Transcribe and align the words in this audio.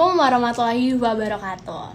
Assalamualaikum 0.00 0.24
warahmatullahi 0.32 0.88
wabarakatuh. 0.96 1.86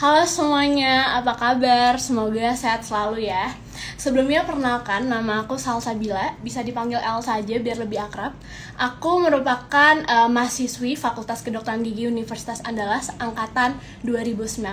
Halo 0.00 0.24
semuanya, 0.24 1.20
apa 1.20 1.36
kabar? 1.36 2.00
Semoga 2.00 2.56
sehat 2.56 2.80
selalu 2.80 3.28
ya. 3.28 3.52
Sebelumnya 4.00 4.48
perkenalkan, 4.48 5.04
nama 5.12 5.44
aku 5.44 5.60
Salsabila, 5.60 6.32
bisa 6.40 6.64
dipanggil 6.64 6.96
El 6.96 7.20
saja 7.20 7.60
biar 7.60 7.76
lebih 7.76 8.00
akrab. 8.00 8.32
Aku 8.80 9.20
merupakan 9.20 10.00
uh, 10.08 10.32
mahasiswi 10.32 10.96
Fakultas 10.96 11.44
Kedokteran 11.44 11.84
Gigi 11.84 12.08
Universitas 12.08 12.64
Andalas 12.64 13.12
angkatan 13.20 13.76
2019. 14.00 14.64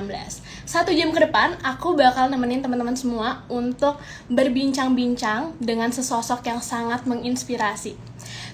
Satu 0.64 0.96
jam 0.96 1.12
ke 1.12 1.20
depan, 1.20 1.60
aku 1.60 2.00
bakal 2.00 2.32
nemenin 2.32 2.64
teman-teman 2.64 2.96
semua 2.96 3.44
untuk 3.52 4.00
berbincang-bincang 4.32 5.60
dengan 5.60 5.92
sesosok 5.92 6.48
yang 6.48 6.64
sangat 6.64 7.04
menginspirasi. 7.04 8.09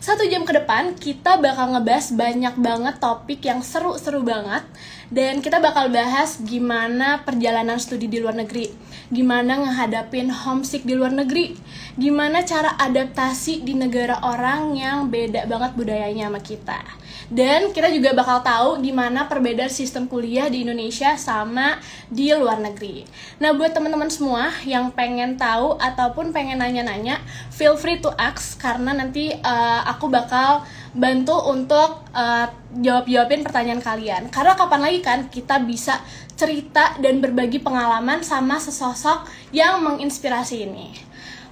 Satu 0.06 0.22
jam 0.30 0.46
ke 0.46 0.54
depan, 0.54 0.94
kita 0.94 1.42
bakal 1.42 1.74
ngebahas 1.74 2.14
banyak 2.14 2.62
banget 2.62 3.02
topik 3.02 3.42
yang 3.42 3.66
seru-seru 3.66 4.22
banget. 4.22 4.62
Dan 5.10 5.42
kita 5.42 5.58
bakal 5.58 5.90
bahas 5.90 6.38
gimana 6.46 7.26
perjalanan 7.26 7.82
studi 7.82 8.06
di 8.06 8.22
luar 8.22 8.38
negeri, 8.38 8.70
gimana 9.10 9.66
ngehadapin 9.66 10.30
homesick 10.30 10.86
di 10.86 10.94
luar 10.94 11.10
negeri, 11.10 11.58
gimana 11.98 12.46
cara 12.46 12.78
adaptasi 12.78 13.66
di 13.66 13.74
negara 13.74 14.22
orang 14.22 14.78
yang 14.78 15.10
beda 15.10 15.50
banget 15.50 15.74
budayanya 15.74 16.30
sama 16.30 16.38
kita. 16.38 17.05
Dan 17.30 17.74
kita 17.74 17.90
juga 17.90 18.14
bakal 18.14 18.46
tahu 18.46 18.70
gimana 18.86 19.26
perbedaan 19.26 19.72
sistem 19.72 20.06
kuliah 20.06 20.46
di 20.46 20.62
Indonesia 20.62 21.18
sama 21.18 21.82
di 22.06 22.30
luar 22.34 22.62
negeri. 22.62 23.06
Nah, 23.42 23.54
buat 23.58 23.74
teman-teman 23.74 24.10
semua 24.14 24.54
yang 24.66 24.94
pengen 24.94 25.38
tahu 25.38 25.78
ataupun 25.82 26.30
pengen 26.30 26.62
nanya-nanya, 26.62 27.18
feel 27.50 27.74
free 27.74 27.98
to 27.98 28.14
ask 28.16 28.62
karena 28.62 28.94
nanti 28.94 29.34
uh, 29.34 29.82
aku 29.90 30.10
bakal 30.10 30.62
bantu 30.96 31.36
untuk 31.52 32.08
uh, 32.16 32.48
jawab-jawabin 32.78 33.44
pertanyaan 33.44 33.82
kalian. 33.84 34.24
Karena 34.32 34.54
kapan 34.56 34.82
lagi 34.86 35.00
kan 35.04 35.20
kita 35.28 35.60
bisa 35.66 36.00
cerita 36.36 36.96
dan 37.00 37.24
berbagi 37.24 37.64
pengalaman 37.64 38.20
sama 38.24 38.60
sesosok 38.60 39.24
yang 39.56 39.80
menginspirasi 39.84 40.68
ini. 40.68 41.05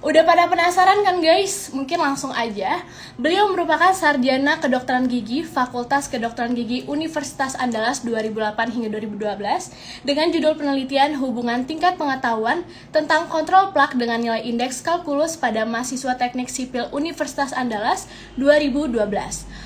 Udah 0.04 0.20
pada 0.20 0.44
penasaran 0.52 1.00
kan 1.00 1.16
guys? 1.24 1.72
Mungkin 1.72 1.96
langsung 1.96 2.28
aja. 2.28 2.84
Beliau 3.16 3.48
merupakan 3.48 3.88
sarjana 3.96 4.60
kedokteran 4.60 5.08
gigi 5.08 5.40
Fakultas 5.40 6.12
Kedokteran 6.12 6.52
Gigi 6.52 6.84
Universitas 6.84 7.56
Andalas 7.56 8.04
2008 8.04 8.36
hingga 8.76 9.00
2012 9.00 9.72
dengan 10.04 10.28
judul 10.28 10.60
penelitian 10.60 11.16
hubungan 11.16 11.64
tingkat 11.64 11.96
pengetahuan 11.96 12.68
tentang 12.92 13.32
kontrol 13.32 13.72
plak 13.72 13.96
dengan 13.96 14.20
nilai 14.20 14.44
indeks 14.44 14.84
kalkulus 14.84 15.40
pada 15.40 15.64
mahasiswa 15.64 16.20
teknik 16.20 16.52
sipil 16.52 16.84
Universitas 16.92 17.56
Andalas 17.56 18.04
2012. 18.36 19.08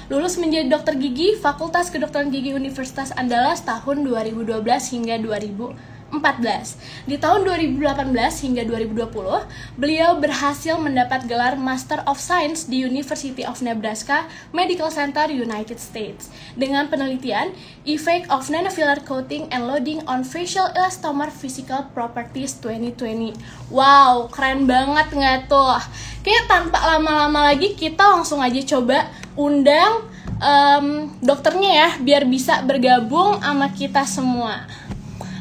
Lulus 0.06 0.38
menjadi 0.38 0.70
dokter 0.70 0.94
gigi 1.02 1.34
Fakultas 1.34 1.90
Kedokteran 1.90 2.30
Gigi 2.30 2.54
Universitas 2.54 3.10
Andalas 3.18 3.66
tahun 3.66 4.06
2012 4.06 4.54
hingga 4.94 5.18
2000 5.18 5.97
14. 6.10 7.04
Di 7.04 7.20
tahun 7.20 7.44
2018 7.44 8.44
hingga 8.44 8.62
2020, 8.64 9.44
beliau 9.76 10.16
berhasil 10.16 10.80
mendapat 10.80 11.28
gelar 11.28 11.60
Master 11.60 12.00
of 12.08 12.16
Science 12.16 12.64
di 12.64 12.80
University 12.80 13.44
of 13.44 13.60
Nebraska 13.60 14.24
Medical 14.56 14.88
Center, 14.88 15.28
United 15.28 15.76
States 15.76 16.32
dengan 16.56 16.88
penelitian 16.88 17.52
Effect 17.84 18.32
of 18.32 18.48
Nanofiller 18.48 19.04
Coating 19.04 19.52
and 19.52 19.68
Loading 19.68 20.00
on 20.08 20.24
Facial 20.24 20.72
Elastomer 20.72 21.28
Physical 21.28 21.92
Properties 21.92 22.56
2020. 22.60 23.36
Wow, 23.68 24.32
keren 24.32 24.64
banget 24.64 25.12
nggak 25.12 25.52
tuh? 25.52 25.80
Kayak 26.24 26.48
tanpa 26.48 26.80
lama-lama 26.96 27.52
lagi 27.52 27.76
kita 27.76 28.16
langsung 28.16 28.40
aja 28.40 28.60
coba 28.64 29.08
undang 29.36 30.08
um, 30.42 31.08
dokternya 31.22 31.70
ya 31.70 31.88
biar 32.00 32.26
bisa 32.26 32.64
bergabung 32.64 33.38
sama 33.38 33.70
kita 33.74 34.02
semua. 34.08 34.66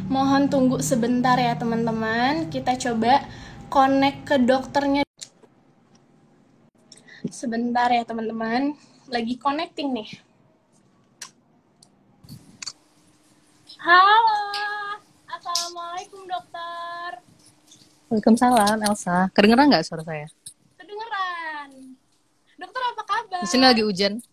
Mohon 0.07 0.47
tunggu 0.47 0.79
sebentar 0.79 1.35
ya 1.35 1.51
teman-teman. 1.59 2.47
Kita 2.47 2.79
coba 2.79 3.27
connect 3.67 4.23
ke 4.23 4.35
dokternya. 4.39 5.03
Sebentar 7.27 7.91
ya 7.91 8.07
teman-teman. 8.07 8.71
Lagi 9.11 9.35
connecting 9.35 9.91
nih. 9.91 10.07
Halo. 13.83 14.39
Assalamualaikum 15.27 16.23
dokter. 16.23 17.19
Waalaikumsalam 18.07 18.79
Elsa. 18.87 19.27
Kedengeran 19.35 19.67
nggak 19.67 19.83
suara 19.83 20.07
saya? 20.07 20.31
Kedengeran. 20.79 21.99
Dokter 22.55 22.81
apa 22.95 23.03
kabar? 23.03 23.43
Di 23.43 23.47
sini 23.51 23.67
lagi 23.67 23.83
hujan. 23.83 24.23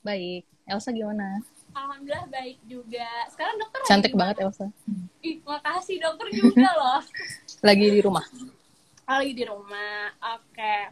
Baik. 0.00 0.48
Elsa 0.64 0.88
gimana? 0.88 1.44
Alhamdulillah 1.78 2.26
baik 2.26 2.58
juga. 2.66 3.08
Sekarang 3.30 3.54
dokter 3.62 3.80
Cantik 3.86 4.14
banget 4.18 4.36
Elsa. 4.42 4.66
Ih, 5.22 5.38
makasih 5.46 6.02
dokter 6.02 6.26
juga 6.34 6.70
loh. 6.80 7.00
lagi 7.62 7.86
di 7.90 8.00
rumah. 8.02 8.26
Oh, 9.06 9.16
lagi 9.22 9.34
di 9.34 9.44
rumah. 9.46 10.10
Oke. 10.38 10.58
Okay. 10.58 10.82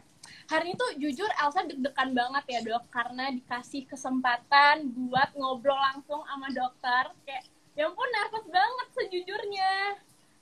Hari 0.47 0.79
itu 0.79 0.85
jujur 1.03 1.27
Elsa 1.43 1.67
deg-degan 1.67 2.15
banget 2.15 2.43
ya 2.47 2.59
dok, 2.63 2.87
karena 2.87 3.35
dikasih 3.35 3.83
kesempatan 3.83 4.87
buat 4.95 5.35
ngobrol 5.35 5.75
langsung 5.75 6.23
sama 6.23 6.47
dokter. 6.55 7.11
Kayak, 7.27 7.43
ya 7.75 7.91
ampun 7.91 8.07
nervous 8.07 8.47
banget 8.47 8.87
sejujurnya. 8.95 9.73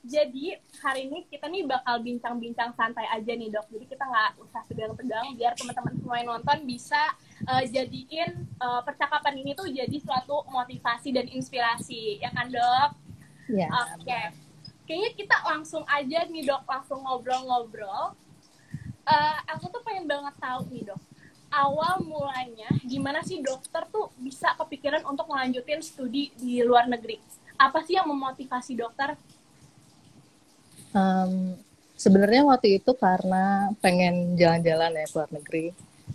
Jadi 0.05 0.53
hari 0.85 1.09
ini 1.09 1.25
kita 1.25 1.49
nih 1.49 1.65
bakal 1.65 1.97
bincang-bincang 2.05 2.77
santai 2.77 3.09
aja 3.09 3.33
nih 3.33 3.49
dok. 3.49 3.65
Jadi 3.73 3.85
kita 3.89 4.05
nggak 4.05 4.37
usah 4.37 4.61
tegang-tegang 4.69 5.33
biar 5.33 5.57
teman-teman 5.57 5.93
semua 5.97 6.15
yang 6.21 6.29
nonton 6.37 6.57
bisa 6.69 7.01
uh, 7.43 7.63
jadiin 7.67 8.47
uh, 8.63 8.81
percakapan 8.87 9.43
ini 9.43 9.51
tuh 9.51 9.67
jadi 9.67 9.97
suatu 9.99 10.47
motivasi 10.47 11.11
dan 11.11 11.27
inspirasi, 11.27 12.23
ya 12.23 12.31
kan 12.31 12.47
dok? 12.47 12.89
Iya. 13.51 13.67
Oke. 13.67 14.07
Okay. 14.07 14.25
Kayaknya 14.85 15.11
kita 15.17 15.37
langsung 15.43 15.83
aja 15.89 16.19
nih 16.29 16.43
dok, 16.45 16.63
langsung 16.69 17.03
ngobrol-ngobrol. 17.03 18.15
Uh, 19.05 19.37
aku 19.51 19.69
tuh 19.69 19.81
pengen 19.85 20.09
banget 20.09 20.33
tahu 20.41 20.65
nih 20.73 20.89
dok, 20.89 21.01
awal 21.53 22.01
mulanya 22.01 22.69
gimana 22.81 23.21
sih 23.21 23.37
dokter 23.37 23.85
tuh 23.93 24.09
bisa 24.17 24.57
kepikiran 24.57 25.05
untuk 25.05 25.29
melanjutin 25.29 25.81
studi 25.83 26.33
di 26.37 26.63
luar 26.65 26.89
negeri? 26.89 27.21
Apa 27.55 27.85
sih 27.85 27.95
yang 27.95 28.09
memotivasi 28.09 28.73
dokter 28.75 29.13
Um, 30.95 31.59
sebenarnya 31.99 32.47
waktu 32.47 32.79
itu 32.79 32.95
karena 32.95 33.67
pengen 33.83 34.39
jalan-jalan 34.39 34.95
ya 34.95 35.05
ke 35.11 35.15
luar 35.19 35.27
negeri. 35.27 35.65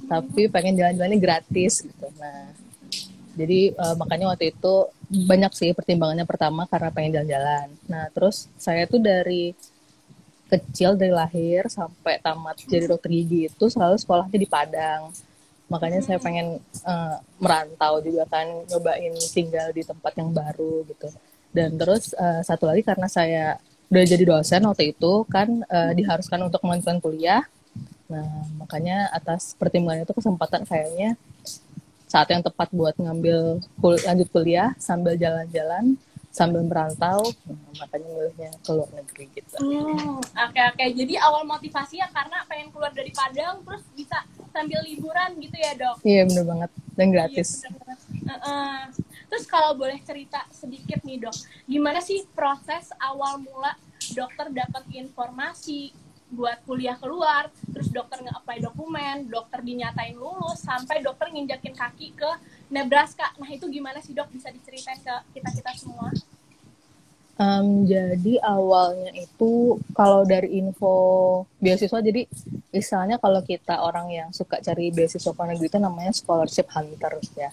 Tapi 0.06 0.48
pengen 0.48 0.78
jalan-jalannya 0.78 1.18
gratis 1.20 1.84
gitu. 1.84 2.06
Nah, 2.16 2.54
jadi 3.34 3.74
uh, 3.74 3.94
makanya 3.98 4.32
waktu 4.32 4.52
itu 4.52 4.74
banyak 5.10 5.52
sih 5.54 5.70
pertimbangannya 5.74 6.26
pertama 6.28 6.68
karena 6.70 6.90
pengen 6.94 7.10
jalan-jalan. 7.18 7.66
Nah, 7.90 8.04
terus 8.14 8.46
saya 8.60 8.86
tuh 8.86 9.02
dari 9.02 9.54
kecil 10.50 10.98
dari 10.98 11.14
lahir 11.14 11.70
sampai 11.70 12.18
tamat 12.18 12.58
jadi 12.66 12.90
dokter 12.90 13.14
gigi 13.14 13.46
itu 13.46 13.64
selalu 13.70 13.96
sekolahnya 14.02 14.38
di 14.38 14.48
Padang. 14.50 15.14
Makanya 15.70 16.02
saya 16.02 16.18
pengen 16.18 16.58
uh, 16.82 17.16
merantau 17.38 18.02
juga 18.02 18.26
kan, 18.26 18.66
nyobain 18.66 19.14
tinggal 19.30 19.70
di 19.70 19.86
tempat 19.86 20.12
yang 20.18 20.34
baru 20.34 20.82
gitu. 20.90 21.06
Dan 21.54 21.78
terus 21.78 22.10
uh, 22.18 22.42
satu 22.42 22.66
lagi 22.66 22.82
karena 22.82 23.06
saya 23.06 23.62
udah 23.90 24.04
jadi 24.06 24.22
dosen 24.26 24.62
waktu 24.66 24.94
itu 24.94 25.12
kan 25.30 25.62
uh, 25.70 25.94
diharuskan 25.94 26.42
untuk 26.42 26.62
melanjutkan 26.66 26.98
kuliah. 26.98 27.46
Nah, 28.10 28.26
makanya 28.58 29.06
atas 29.14 29.54
pertimbangan 29.54 30.02
itu 30.02 30.14
kesempatan 30.18 30.66
kayaknya 30.66 31.14
saat 32.10 32.26
yang 32.26 32.42
tepat 32.42 32.74
buat 32.74 32.98
ngambil 32.98 33.62
kul 33.78 33.94
lanjut 34.02 34.26
kuliah 34.34 34.74
sambil 34.82 35.14
jalan-jalan 35.14 35.94
sambil 36.30 36.62
merantau 36.62 37.26
nah, 37.42 37.58
makanya 37.78 38.06
milihnya 38.06 38.50
ke 38.62 38.70
luar 38.70 38.90
negeri 38.94 39.24
gitu. 39.34 39.56
Hmm, 39.62 40.18
oke 40.18 40.26
okay, 40.26 40.62
oke. 40.70 40.78
Okay. 40.78 40.88
Jadi 40.94 41.14
awal 41.18 41.42
motivasinya 41.46 42.10
karena 42.10 42.38
pengen 42.50 42.70
keluar 42.74 42.90
dari 42.90 43.14
Padang 43.14 43.62
terus 43.62 43.82
bisa 43.94 44.18
sambil 44.50 44.82
liburan 44.82 45.38
gitu 45.38 45.54
ya 45.54 45.72
dok? 45.78 45.96
Iya 46.02 46.22
bener 46.26 46.44
banget 46.46 46.70
dan 46.98 47.08
gratis. 47.14 47.48
Iya, 47.62 47.70
bener 47.78 47.98
Uh 48.30 48.34
-uh. 48.46 48.78
Terus 49.26 49.44
kalau 49.46 49.74
boleh 49.74 49.98
cerita 50.06 50.46
sedikit 50.54 51.02
nih 51.02 51.18
dok, 51.22 51.34
gimana 51.66 51.98
sih 51.98 52.22
proses 52.30 52.94
awal 53.02 53.42
mula 53.42 53.74
dokter 54.14 54.50
dapat 54.54 54.86
informasi 54.94 55.90
buat 56.30 56.62
kuliah 56.62 56.94
keluar, 56.94 57.50
terus 57.74 57.90
dokter 57.90 58.22
nge-apply 58.22 58.62
dokumen, 58.62 59.26
dokter 59.26 59.60
dinyatain 59.60 60.14
lulus, 60.14 60.62
sampai 60.62 61.02
dokter 61.02 61.26
nginjakin 61.28 61.74
kaki 61.74 62.14
ke 62.14 62.30
Nebraska. 62.70 63.34
Nah 63.36 63.50
itu 63.50 63.66
gimana 63.66 63.98
sih 63.98 64.14
dok? 64.14 64.30
Bisa 64.30 64.48
diceritain 64.54 65.02
ke 65.02 65.14
kita-kita 65.34 65.74
semua? 65.74 66.08
Um, 67.40 67.88
jadi 67.88 68.36
awalnya 68.44 69.16
itu 69.16 69.80
kalau 69.96 70.28
dari 70.28 70.60
info 70.60 70.92
beasiswa, 71.56 71.98
jadi 72.04 72.28
misalnya 72.68 73.16
kalau 73.16 73.40
kita 73.40 73.80
orang 73.80 74.12
yang 74.12 74.28
suka 74.28 74.60
cari 74.60 74.92
beasiswa 74.92 75.32
luar 75.32 75.56
negeri 75.56 75.72
itu 75.72 75.80
namanya 75.80 76.12
scholarship 76.12 76.68
hunter 76.68 77.16
ya. 77.34 77.48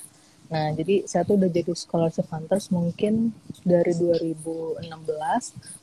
Nah, 0.47 0.71
jadi 0.71 1.03
saya 1.03 1.27
tuh 1.27 1.35
udah 1.35 1.51
jadi 1.51 1.71
scholarship 1.75 2.27
hunters 2.31 2.71
mungkin 2.71 3.35
dari 3.67 3.91
2016 3.91 4.79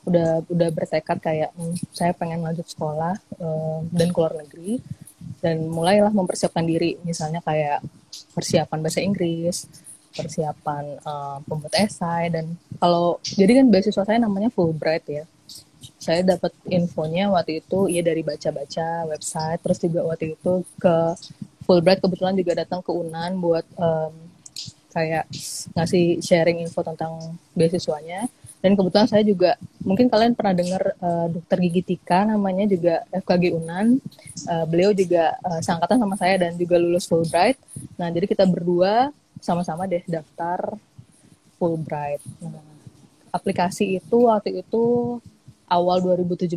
udah 0.09 0.41
udah 0.49 0.69
bertekad 0.73 1.21
kayak 1.21 1.51
hmm, 1.53 1.77
saya 1.93 2.17
pengen 2.17 2.41
lanjut 2.41 2.65
sekolah 2.65 3.15
uh, 3.41 3.81
dan 3.93 4.09
keluar 4.13 4.33
negeri. 4.41 4.81
Dan 5.45 5.69
mulailah 5.69 6.13
mempersiapkan 6.13 6.65
diri. 6.65 6.97
Misalnya 7.05 7.45
kayak 7.45 7.85
persiapan 8.33 8.79
bahasa 8.81 9.05
Inggris, 9.05 9.69
persiapan 10.17 10.97
uh, 11.05 11.39
pembuat 11.45 11.75
esai 11.77 12.33
dan 12.33 12.57
kalau 12.79 13.21
jadi 13.21 13.61
kan 13.61 13.67
beasiswa 13.69 14.05
saya 14.07 14.19
namanya 14.23 14.49
Fulbright 14.49 15.05
ya. 15.11 15.25
Saya 16.01 16.25
dapat 16.25 16.57
infonya 16.73 17.29
waktu 17.29 17.61
itu 17.61 17.93
ya 17.93 18.01
dari 18.01 18.25
baca-baca 18.25 19.05
website. 19.09 19.61
Terus 19.61 19.79
juga 19.85 20.01
waktu 20.09 20.37
itu 20.37 20.65
ke 20.81 20.97
Fulbright 21.69 22.01
kebetulan 22.01 22.37
juga 22.37 22.53
datang 22.57 22.81
ke 22.81 22.93
Unan 22.93 23.41
buat 23.41 23.65
um, 23.77 24.13
kayak 24.95 25.27
ngasih 25.75 26.23
sharing 26.23 26.63
info 26.63 26.87
tentang 26.87 27.19
beasiswanya. 27.53 28.31
Dan 28.65 28.79
kebetulan 28.81 29.05
saya 29.05 29.21
juga 29.21 29.61
mungkin 29.85 30.09
kalian 30.09 30.33
pernah 30.33 30.57
dengar 30.57 30.97
uh, 30.97 31.29
dokter 31.29 31.61
gigi 31.69 31.83
Tika 31.85 32.25
namanya 32.25 32.65
juga 32.65 33.05
FKG 33.13 33.53
Unan. 33.53 34.01
Uh, 34.49 34.65
beliau 34.65 34.97
juga 34.97 35.37
uh, 35.45 35.61
seangkatan 35.61 36.01
sama 36.01 36.17
saya 36.17 36.41
dan 36.41 36.57
juga 36.57 36.81
lulus 36.81 37.05
Fulbright. 37.05 37.61
Nah 38.01 38.09
jadi 38.09 38.25
kita 38.25 38.49
berdua 38.49 39.13
sama-sama 39.45 39.85
deh 39.85 40.01
daftar 40.09 40.81
Fulbright. 41.61 42.25
Nah, 42.41 42.65
aplikasi 43.35 44.01
itu 44.01 44.17
waktu 44.31 44.65
itu 44.65 45.19
awal 45.69 46.01
2017 46.01 46.57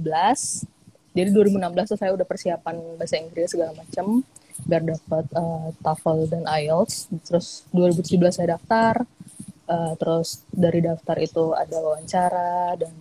jadi 1.18 1.34
2016 1.34 1.90
tuh 1.90 1.98
saya 1.98 2.14
udah 2.14 2.28
persiapan 2.30 2.78
bahasa 2.94 3.18
Inggris 3.18 3.50
segala 3.50 3.74
macam 3.74 4.22
biar 4.66 4.84
dapat 4.84 5.26
uh, 5.36 5.70
TOEFL 5.84 6.20
dan 6.32 6.44
IELTS. 6.48 7.12
Terus 7.28 7.68
2017 7.76 8.42
saya 8.42 8.58
daftar. 8.58 9.06
Uh, 9.68 9.94
terus 10.00 10.48
dari 10.48 10.80
daftar 10.80 11.20
itu 11.20 11.52
ada 11.52 11.76
wawancara 11.84 12.80
dan 12.80 12.96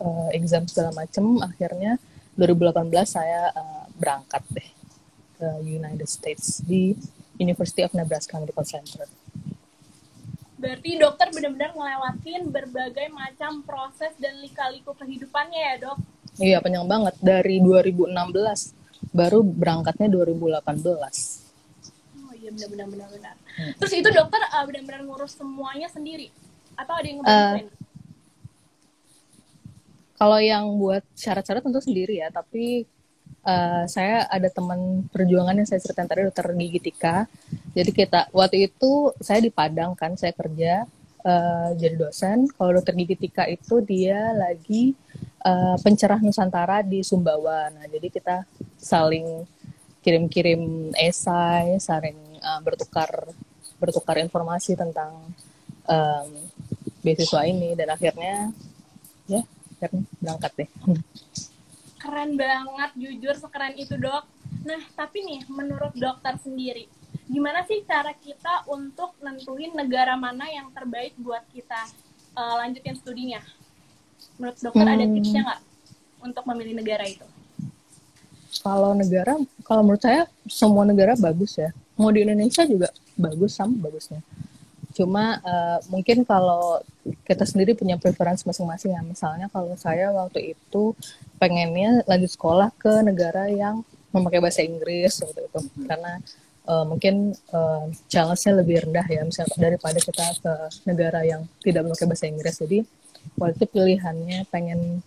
uh, 0.00 0.30
exam 0.32 0.64
segala 0.70 0.94
macam. 0.94 1.42
Akhirnya 1.42 1.98
2018 2.38 2.88
saya 3.04 3.50
uh, 3.52 3.84
berangkat 3.98 4.46
deh 4.54 4.68
ke 5.40 5.48
United 5.66 6.08
States 6.08 6.60
di 6.64 6.94
University 7.40 7.80
of 7.84 7.92
Nebraska 7.96 8.36
Medical 8.36 8.64
Center. 8.64 9.08
Berarti 10.60 11.00
dokter 11.00 11.32
benar-benar 11.32 11.72
ngelewatin 11.72 12.52
berbagai 12.52 13.08
macam 13.08 13.64
proses 13.64 14.12
dan 14.20 14.36
lika-liku 14.44 14.92
kehidupannya 14.92 15.56
ya 15.56 15.74
dok? 15.80 15.98
Iya 16.36 16.60
panjang 16.60 16.84
banget 16.84 17.16
dari 17.24 17.64
2016 17.64 18.79
baru 19.10 19.42
berangkatnya 19.42 20.08
2018. 20.10 20.62
Oh 22.22 22.34
iya 22.38 22.50
benar-benar 22.54 22.86
benar-benar. 22.86 23.34
Hmm. 23.58 23.72
Terus 23.78 23.92
itu 23.98 24.08
dokter 24.14 24.40
uh, 24.42 24.64
benar-benar 24.66 25.02
ngurus 25.02 25.34
semuanya 25.34 25.90
sendiri 25.90 26.30
atau 26.78 26.94
ada 26.94 27.06
yang 27.06 27.18
ngebantuin? 27.22 27.66
Uh, 27.66 27.78
kalau 30.20 30.36
yang 30.36 30.64
buat 30.76 31.00
syarat-syarat 31.16 31.64
tentu 31.64 31.80
sendiri 31.80 32.20
ya, 32.20 32.28
tapi 32.28 32.84
uh, 33.40 33.88
saya 33.88 34.28
ada 34.28 34.52
teman 34.52 35.08
perjuangan 35.08 35.56
yang 35.56 35.64
saya 35.64 35.80
ceritain 35.80 36.04
tadi 36.04 36.28
dokter 36.28 36.52
gigi 36.60 36.80
Tika. 36.92 37.24
Jadi 37.72 37.90
kita 37.90 38.28
waktu 38.28 38.68
itu 38.68 39.16
saya 39.16 39.40
di 39.40 39.48
Padang 39.48 39.96
kan, 39.96 40.20
saya 40.20 40.36
kerja 40.36 40.84
uh, 41.24 41.70
jadi 41.76 41.96
dosen. 41.96 42.48
Kalau 42.54 42.76
dokter 42.76 42.94
gigi 42.96 43.16
Tika 43.16 43.44
itu 43.48 43.80
dia 43.84 44.32
lagi 44.36 44.92
uh, 45.44 45.76
pencerah 45.80 46.20
Nusantara 46.20 46.80
di 46.84 47.00
Sumbawa. 47.04 47.72
Nah, 47.72 47.86
jadi 47.88 48.08
kita 48.08 48.36
saling 48.80 49.44
kirim-kirim 50.00 50.92
esai, 50.96 51.76
saling 51.76 52.16
uh, 52.40 52.60
bertukar 52.64 53.08
bertukar 53.80 54.20
informasi 54.20 54.76
tentang 54.76 55.12
um, 55.88 56.28
beasiswa 57.00 57.48
ini 57.48 57.72
dan 57.72 57.96
akhirnya 57.96 58.52
ya 59.24 59.40
akhirnya 59.76 60.04
berangkat 60.20 60.52
deh. 60.56 60.70
Keren 62.00 62.36
banget, 62.36 62.90
jujur 62.96 63.34
sekeren 63.36 63.76
itu 63.76 63.96
dok. 63.96 64.24
Nah 64.64 64.82
tapi 64.96 65.24
nih 65.24 65.40
menurut 65.48 65.96
dokter 65.96 66.36
sendiri, 66.40 66.88
gimana 67.30 67.62
sih 67.64 67.86
cara 67.86 68.10
kita 68.10 68.66
untuk 68.66 69.14
nentuin 69.22 69.70
negara 69.72 70.18
mana 70.18 70.50
yang 70.50 70.68
terbaik 70.74 71.14
buat 71.22 71.46
kita 71.54 71.78
uh, 72.34 72.54
lanjutin 72.58 72.98
studinya? 72.98 73.40
Menurut 74.36 74.58
dokter 74.58 74.86
hmm. 74.86 74.94
ada 74.98 75.04
tipsnya 75.06 75.40
nggak 75.46 75.60
untuk 76.26 76.44
memilih 76.50 76.74
negara 76.82 77.06
itu? 77.06 77.24
kalau 78.58 78.92
negara 78.92 79.38
kalau 79.62 79.82
menurut 79.86 80.02
saya 80.02 80.26
semua 80.50 80.82
negara 80.82 81.14
bagus 81.14 81.56
ya 81.56 81.70
mau 81.94 82.10
di 82.10 82.26
Indonesia 82.26 82.66
juga 82.66 82.90
bagus 83.14 83.56
sama 83.56 83.78
bagusnya 83.78 84.20
cuma 84.90 85.38
uh, 85.46 85.78
mungkin 85.86 86.26
kalau 86.26 86.82
kita 87.22 87.46
sendiri 87.46 87.78
punya 87.78 87.94
preferensi 87.94 88.42
masing-masing 88.42 88.90
ya 88.98 89.02
misalnya 89.06 89.46
kalau 89.48 89.72
saya 89.78 90.10
waktu 90.10 90.58
itu 90.58 90.98
pengennya 91.38 92.02
lanjut 92.10 92.30
sekolah 92.34 92.74
ke 92.74 92.90
negara 93.06 93.46
yang 93.46 93.86
memakai 94.10 94.42
bahasa 94.42 94.66
Inggris 94.66 95.22
waktu 95.22 95.46
itu 95.46 95.60
karena 95.86 96.18
uh, 96.68 96.84
mungkin 96.84 97.32
uh, 97.54 97.88
challenge-nya 98.10 98.60
lebih 98.60 98.76
rendah 98.88 99.06
ya 99.06 99.22
misalnya 99.24 99.56
daripada 99.56 99.98
kita 100.02 100.26
ke 100.40 100.52
negara 100.84 101.20
yang 101.24 101.46
tidak 101.64 101.86
memakai 101.86 102.06
bahasa 102.08 102.26
Inggris. 102.28 102.56
Jadi 102.60 102.78
waktu 103.36 103.64
pilihannya 103.68 104.38
pengen 104.48 105.04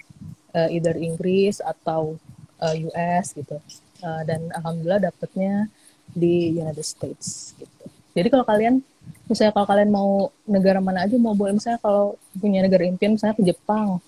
uh, 0.55 0.69
either 0.69 0.95
Inggris 0.97 1.61
atau 1.61 2.17
uh, 2.61 2.75
US 2.89 3.35
gitu. 3.35 3.57
Uh, 4.03 4.21
dan 4.27 4.51
alhamdulillah 4.51 5.07
dapetnya 5.11 5.71
di 6.11 6.51
United 6.51 6.83
States 6.83 7.55
gitu. 7.55 7.85
Jadi 8.13 8.27
kalau 8.29 8.45
kalian 8.45 8.83
misalnya 9.27 9.55
kalau 9.55 9.67
kalian 9.67 9.89
mau 9.89 10.29
negara 10.43 10.83
mana 10.83 11.07
aja 11.07 11.15
mau 11.15 11.33
boleh 11.33 11.55
misalnya 11.57 11.79
kalau 11.79 12.19
punya 12.35 12.59
negara 12.61 12.83
impian 12.83 13.15
misalnya 13.15 13.39
ke 13.39 13.43
Jepang 13.47 14.03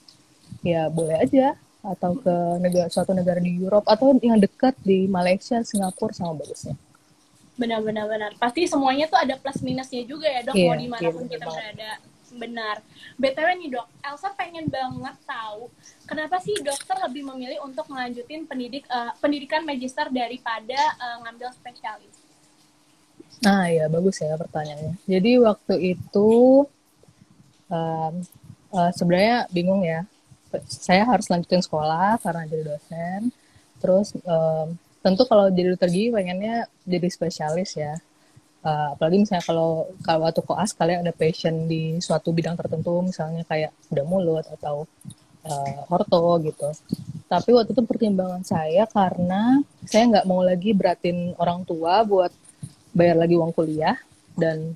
ya 0.65 0.87
boleh 0.91 1.19
aja. 1.21 1.55
Atau 1.85 2.17
ke 2.17 2.33
negara 2.65 2.89
suatu 2.89 3.13
negara 3.13 3.37
di 3.37 3.61
Eropa 3.61 3.93
atau 3.93 4.17
yang 4.17 4.41
dekat 4.41 4.73
di 4.81 5.05
Malaysia 5.05 5.61
Singapura 5.61 6.17
sama 6.17 6.33
bagusnya 6.33 6.73
benar-benar 7.55 8.05
benar 8.11 8.31
pasti 8.35 8.67
semuanya 8.67 9.07
tuh 9.07 9.15
ada 9.15 9.39
plus 9.39 9.63
minusnya 9.63 10.03
juga 10.03 10.27
ya 10.27 10.43
dok 10.43 10.55
yeah, 10.55 10.67
mau 10.67 10.75
di 10.75 10.87
mana 10.91 11.07
pun 11.07 11.23
yeah, 11.23 11.31
kita 11.31 11.45
berada 11.47 11.91
benar. 12.35 12.83
BTW 13.15 13.47
nih 13.63 13.69
dok, 13.71 13.87
Elsa 14.03 14.29
pengen 14.35 14.67
banget 14.67 15.15
tahu 15.23 15.71
kenapa 16.05 16.37
sih 16.43 16.53
dokter 16.59 16.99
lebih 17.07 17.23
memilih 17.23 17.63
untuk 17.63 17.87
melanjutin 17.87 18.43
pendidik 18.45 18.83
uh, 18.91 19.15
pendidikan 19.23 19.63
magister 19.63 20.11
daripada 20.11 20.77
uh, 20.99 21.23
ngambil 21.25 21.49
spesialis? 21.55 22.15
Nah 23.41 23.71
ya 23.71 23.87
bagus 23.87 24.19
ya 24.19 24.35
pertanyaannya. 24.35 24.99
Jadi 25.07 25.31
waktu 25.41 25.75
itu 25.95 26.31
um, 27.71 28.13
uh, 28.75 28.91
sebenarnya 28.93 29.47
bingung 29.49 29.81
ya. 29.81 30.03
Saya 30.71 31.03
harus 31.03 31.27
lanjutin 31.27 31.59
sekolah 31.59 32.15
karena 32.23 32.47
jadi 32.47 32.63
dosen. 32.75 33.21
Terus 33.83 34.15
um, 34.23 34.79
tentu 35.05 35.21
kalau 35.29 35.53
jadi 35.53 35.77
dokter 35.77 35.93
gigi 35.93 36.09
pengennya 36.09 36.65
jadi 36.81 37.07
spesialis 37.13 37.77
ya. 37.77 37.93
Uh, 38.65 38.97
apalagi 38.97 39.21
misalnya 39.21 39.45
kalau 39.45 39.93
kalau 40.01 40.25
waktu 40.25 40.41
koas 40.41 40.73
kalian 40.73 41.05
ada 41.05 41.13
passion 41.13 41.69
di 41.69 42.01
suatu 42.01 42.33
bidang 42.33 42.57
tertentu 42.57 42.97
misalnya 43.05 43.45
kayak 43.45 43.69
udah 43.93 44.05
mulut 44.09 44.45
atau 44.49 44.89
uh, 45.45 45.93
orto 45.93 46.41
gitu. 46.41 46.73
Tapi 47.29 47.53
waktu 47.53 47.77
itu 47.77 47.85
pertimbangan 47.85 48.41
saya 48.41 48.89
karena 48.89 49.61
saya 49.85 50.09
nggak 50.09 50.25
mau 50.25 50.41
lagi 50.41 50.73
beratin 50.73 51.37
orang 51.37 51.61
tua 51.61 52.01
buat 52.01 52.33
bayar 52.97 53.21
lagi 53.21 53.37
uang 53.37 53.53
kuliah. 53.53 54.01
Dan 54.33 54.73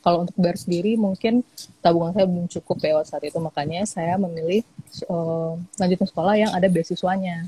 kalau 0.00 0.24
untuk 0.24 0.40
bayar 0.40 0.56
sendiri 0.56 0.96
mungkin 0.96 1.44
tabungan 1.84 2.16
saya 2.16 2.24
belum 2.24 2.48
cukup 2.48 2.76
ya 2.80 3.04
saat 3.04 3.28
itu. 3.28 3.36
Makanya 3.36 3.84
saya 3.84 4.16
memilih 4.16 4.64
uh, 5.12 5.52
lanjutin 5.76 6.08
sekolah 6.08 6.34
yang 6.40 6.56
ada 6.56 6.64
beasiswanya. 6.72 7.44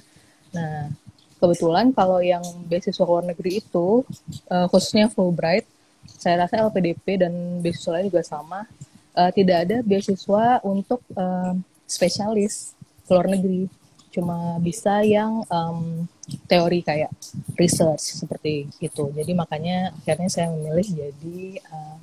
Nah 0.53 0.93
kebetulan 1.41 1.91
kalau 1.97 2.21
yang 2.21 2.45
beasiswa 2.69 3.03
luar 3.03 3.25
negeri 3.25 3.65
itu 3.65 4.05
uh, 4.53 4.67
khususnya 4.69 5.09
Fulbright 5.09 5.65
saya 6.07 6.45
rasa 6.45 6.61
LPDP 6.69 7.25
dan 7.25 7.33
beasiswa 7.65 7.97
lain 7.97 8.13
juga 8.13 8.23
sama 8.23 8.69
uh, 9.17 9.31
tidak 9.33 9.69
ada 9.69 9.77
beasiswa 9.81 10.61
untuk 10.63 11.01
uh, 11.17 11.57
spesialis 11.89 12.77
luar 13.11 13.27
negeri. 13.27 13.67
Cuma 14.11 14.59
bisa 14.59 15.07
yang 15.07 15.47
um, 15.47 16.07
teori 16.51 16.83
kayak 16.83 17.11
research 17.55 18.19
seperti 18.23 18.67
itu. 18.83 19.05
Jadi 19.15 19.33
makanya 19.35 19.95
akhirnya 20.03 20.31
saya 20.31 20.47
memilih 20.51 20.87
jadi 20.87 21.39
uh, 21.71 21.97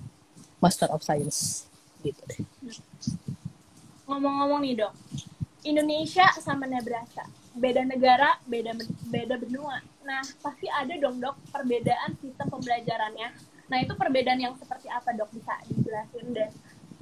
Master 0.63 0.87
of 0.91 1.03
Science 1.03 1.67
gitu. 2.03 2.23
Ngomong-ngomong 4.07 4.63
nih 4.63 4.87
dok. 4.87 4.93
Indonesia 5.67 6.31
sama 6.39 6.63
Nebraska 6.63 7.27
beda 7.57 7.81
negara, 7.83 8.37
beda 8.45 8.71
beda 9.09 9.35
benua. 9.41 9.81
Nah, 10.05 10.21
pasti 10.39 10.69
ada 10.69 10.93
dong 10.95 11.19
dok 11.19 11.35
perbedaan 11.51 12.15
sistem 12.21 12.47
pembelajarannya. 12.47 13.29
Nah, 13.67 13.77
itu 13.83 13.93
perbedaan 13.97 14.39
yang 14.39 14.55
seperti 14.55 14.87
apa 14.87 15.11
dok 15.11 15.27
bisa 15.35 15.57
dijelasin 15.67 16.25
deh. 16.31 16.49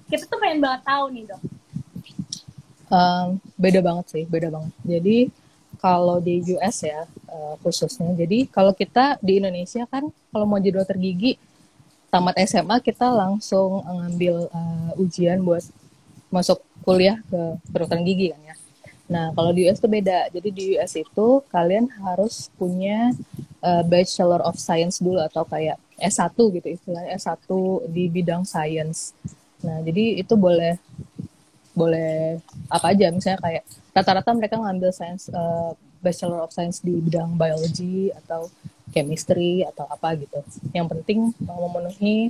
Kita 0.10 0.26
tuh 0.26 0.40
pengen 0.42 0.64
banget 0.64 0.82
tahu 0.88 1.06
nih 1.14 1.24
dok. 1.30 1.42
Um, 2.90 3.28
beda 3.60 3.80
banget 3.84 4.06
sih, 4.10 4.24
beda 4.26 4.50
banget. 4.50 4.74
Jadi 4.82 5.18
kalau 5.78 6.18
di 6.24 6.42
US 6.58 6.82
ya 6.82 7.06
uh, 7.30 7.56
khususnya, 7.62 8.16
jadi 8.18 8.50
kalau 8.50 8.74
kita 8.74 9.20
di 9.22 9.38
Indonesia 9.38 9.86
kan 9.86 10.10
kalau 10.32 10.46
mau 10.50 10.58
jadi 10.58 10.82
dokter 10.82 10.98
gigi 10.98 11.38
tamat 12.10 12.40
SMA 12.48 12.80
kita 12.80 13.12
langsung 13.12 13.84
ngambil 13.84 14.48
uh, 14.48 15.02
ujian 15.04 15.44
buat 15.44 15.68
masuk 16.32 16.64
kuliah 16.88 17.20
ke 17.28 17.42
kedokteran 17.70 18.08
gigi 18.08 18.32
kan 18.32 18.42
ya. 18.42 18.56
Nah, 19.06 19.30
kalau 19.38 19.54
di 19.54 19.70
US 19.70 19.78
itu 19.78 19.90
beda. 19.90 20.34
Jadi 20.34 20.50
di 20.50 20.64
US 20.78 20.94
itu 20.98 21.28
kalian 21.54 21.90
harus 22.02 22.50
punya 22.58 23.14
uh, 23.62 23.84
Bachelor 23.86 24.42
of 24.42 24.58
Science 24.58 24.98
dulu 24.98 25.22
atau 25.22 25.46
kayak 25.46 25.78
S1 25.96 26.36
gitu 26.36 26.68
istilahnya 26.76 27.16
S1 27.16 27.48
di 27.88 28.12
bidang 28.12 28.44
science. 28.44 29.16
Nah, 29.64 29.80
jadi 29.86 30.20
itu 30.20 30.34
boleh 30.36 30.76
boleh 31.76 32.40
apa 32.72 32.96
aja 32.96 33.12
misalnya 33.12 33.40
kayak 33.44 33.64
rata-rata 33.92 34.32
mereka 34.32 34.56
ngambil 34.56 34.96
science 34.96 35.28
uh, 35.28 35.76
Bachelor 36.06 36.46
of 36.46 36.54
Science 36.54 36.86
di 36.86 36.94
bidang 37.02 37.34
biology 37.34 38.14
atau 38.14 38.46
chemistry 38.94 39.66
atau 39.66 39.90
apa 39.90 40.14
gitu. 40.14 40.46
Yang 40.70 40.88
penting 40.94 41.20
memenuhi 41.42 42.30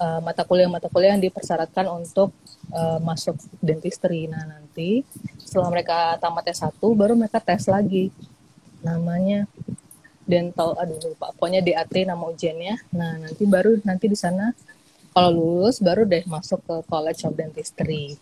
uh, 0.00 0.24
mata 0.24 0.42
kuliah-mata 0.48 0.88
kuliah 0.88 1.12
yang 1.12 1.22
dipersyaratkan 1.22 1.84
untuk 1.92 2.32
uh, 2.72 2.96
masuk 3.04 3.36
dentistry. 3.60 4.24
Nah, 4.24 4.48
nanti 4.48 5.04
setelah 5.36 5.68
mereka 5.68 6.16
tamat 6.16 6.48
S1 6.48 6.80
baru 6.80 7.12
mereka 7.12 7.38
tes 7.38 7.68
lagi. 7.68 8.08
Namanya 8.80 9.44
dental 10.30 10.78
aduh 10.78 10.98
lupa 11.02 11.34
pokoknya 11.34 11.58
DAT 11.58 12.06
nama 12.06 12.24
ujiannya 12.30 12.74
nah 12.94 13.18
nanti 13.18 13.42
baru 13.50 13.82
nanti 13.82 14.06
di 14.06 14.14
sana 14.14 14.54
kalau 15.10 15.34
lulus 15.34 15.82
baru 15.82 16.06
deh 16.06 16.22
masuk 16.30 16.62
ke 16.62 16.74
College 16.86 17.26
of 17.26 17.34
Dentistry 17.34 18.14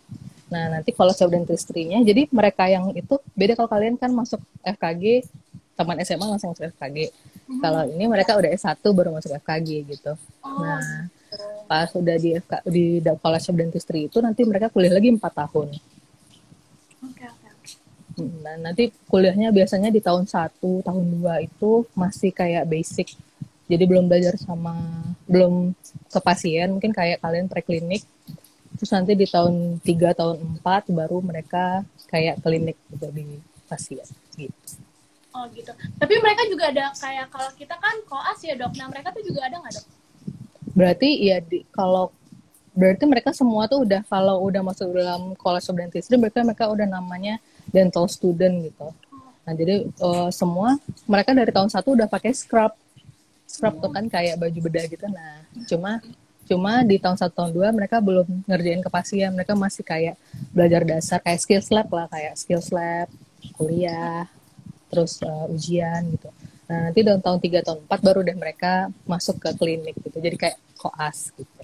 nah 0.49 0.65
nanti 0.77 0.89
College 0.91 1.21
of 1.21 1.29
Dentistry-nya 1.29 2.01
jadi 2.01 2.25
mereka 2.33 2.65
yang 2.65 2.89
itu 2.97 3.21
beda 3.37 3.53
kalau 3.53 3.69
kalian 3.69 3.95
kan 3.95 4.09
masuk 4.09 4.41
FKG 4.65 5.29
teman 5.77 5.97
SMA 6.03 6.25
langsung 6.25 6.51
masuk 6.51 6.67
FKG 6.73 6.97
hmm. 7.09 7.61
kalau 7.61 7.85
ini 7.85 8.05
mereka 8.09 8.35
udah 8.35 8.49
S1 8.51 8.81
baru 8.81 9.13
masuk 9.13 9.37
FKG 9.39 9.69
gitu 9.85 10.13
oh. 10.43 10.59
nah 10.59 11.07
pas 11.69 11.89
udah 11.93 12.17
di 12.17 12.33
FK 12.41 12.53
di 12.65 12.85
College 13.21 13.47
of 13.53 13.55
Dentistry 13.55 14.09
itu 14.09 14.17
nanti 14.19 14.41
mereka 14.41 14.73
kuliah 14.73 14.97
lagi 14.97 15.13
empat 15.13 15.33
tahun 15.45 15.77
Nah, 18.19 18.55
nanti 18.59 18.91
kuliahnya 19.07 19.55
biasanya 19.55 19.89
di 19.93 20.03
tahun 20.03 20.27
1, 20.27 20.59
tahun 20.59 21.05
2 21.23 21.47
itu 21.47 21.87
masih 21.95 22.31
kayak 22.35 22.67
basic. 22.67 23.15
Jadi 23.69 23.83
belum 23.85 24.09
belajar 24.09 24.35
sama 24.35 24.75
belum 25.29 25.77
ke 26.09 26.19
pasien, 26.19 26.73
mungkin 26.73 26.91
kayak 26.91 27.21
kalian 27.21 27.47
preklinik. 27.47 28.03
Terus 28.79 28.95
nanti 28.95 29.11
di 29.11 29.27
tahun 29.27 29.83
3, 29.83 30.15
tahun 30.15 30.37
4 30.63 30.87
baru 30.95 31.19
mereka 31.19 31.83
kayak 32.07 32.39
klinik 32.39 32.79
di 32.87 33.37
pasien 33.67 34.07
gitu. 34.39 34.79
Oh 35.35 35.45
gitu. 35.53 35.69
Tapi 35.75 36.13
mereka 36.17 36.41
juga 36.49 36.73
ada 36.73 36.89
kayak 36.95 37.27
kalau 37.29 37.51
kita 37.53 37.75
kan 37.77 37.95
koas 38.09 38.39
ya 38.41 38.57
dok. 38.57 38.73
Nah 38.79 38.87
mereka 38.89 39.13
tuh 39.13 39.21
juga 39.21 39.45
ada 39.45 39.61
nggak 39.61 39.73
dok? 39.77 39.85
Berarti 40.73 41.09
ya 41.21 41.37
di, 41.43 41.61
kalau 41.69 42.09
berarti 42.73 43.03
mereka 43.05 43.35
semua 43.35 43.67
tuh 43.69 43.83
udah 43.85 44.01
kalau 44.07 44.41
udah 44.47 44.63
masuk 44.63 44.95
dalam 44.95 45.35
college 45.35 45.67
of 45.67 45.75
dentistry 45.75 46.15
mereka 46.15 46.41
mereka 46.41 46.65
udah 46.71 46.87
namanya 46.87 47.37
dental 47.69 48.09
student 48.09 48.63
gitu. 48.65 48.89
Nah 49.45 49.53
jadi 49.53 49.85
uh, 50.01 50.31
semua 50.33 50.81
mereka 51.05 51.35
dari 51.35 51.51
tahun 51.53 51.69
satu 51.69 51.93
udah 51.93 52.09
pakai 52.09 52.33
scrub. 52.33 52.73
Scrub 53.45 53.77
tuh 53.81 53.91
kan 53.93 54.09
kayak 54.09 54.39
baju 54.39 54.59
bedah 54.65 54.85
gitu. 54.89 55.05
Nah 55.11 55.45
cuma 55.69 56.01
cuma 56.49 56.81
di 56.81 56.97
tahun 56.97 57.13
satu 57.13 57.33
tahun 57.37 57.51
dua 57.53 57.69
mereka 57.69 58.01
belum 58.01 58.25
ngerjain 58.49 58.81
ke 58.81 58.89
pasien. 58.89 59.29
Mereka 59.29 59.53
masih 59.53 59.85
kayak 59.85 60.17
belajar 60.49 60.81
dasar 60.81 61.21
kayak 61.21 61.39
skills 61.45 61.69
lab 61.69 61.87
lah 61.93 62.09
kayak 62.09 62.33
skills 62.33 62.73
lab, 62.73 63.07
kuliah, 63.53 64.25
terus 64.89 65.21
uh, 65.21 65.45
ujian 65.53 66.09
gitu. 66.09 66.29
Nah 66.65 66.89
nanti 66.89 66.99
dalam 67.05 67.21
tahun 67.21 67.39
tiga 67.39 67.59
tahun 67.61 67.85
empat 67.85 67.99
baru 68.01 68.19
deh 68.25 68.37
mereka 68.37 68.89
masuk 69.05 69.37
ke 69.37 69.49
klinik 69.53 69.95
gitu. 70.01 70.17
Jadi 70.17 70.35
kayak 70.35 70.57
koas 70.81 71.29
gitu. 71.37 71.61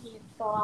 Gitu. 0.00 0.54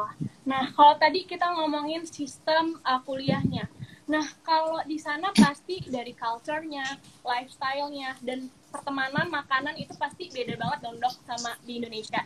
Nah 0.49 0.73
kalau 0.73 0.97
tadi 0.97 1.29
kita 1.29 1.45
ngomongin 1.53 2.03
sistem 2.09 2.81
uh, 2.81 2.97
kuliahnya, 3.05 3.69
Nah, 4.09 4.25
kalau 4.41 4.81
di 4.89 4.97
sana 4.97 5.29
pasti 5.37 5.85
dari 5.85 6.17
culture-nya, 6.17 6.97
lifestyle-nya, 7.21 8.17
dan 8.25 8.49
pertemanan, 8.73 9.29
makanan 9.29 9.77
itu 9.77 9.93
pasti 10.01 10.33
beda 10.33 10.57
banget 10.57 10.79
dong 10.81 10.97
dok 10.97 11.13
sama 11.29 11.53
di 11.61 11.77
Indonesia. 11.77 12.25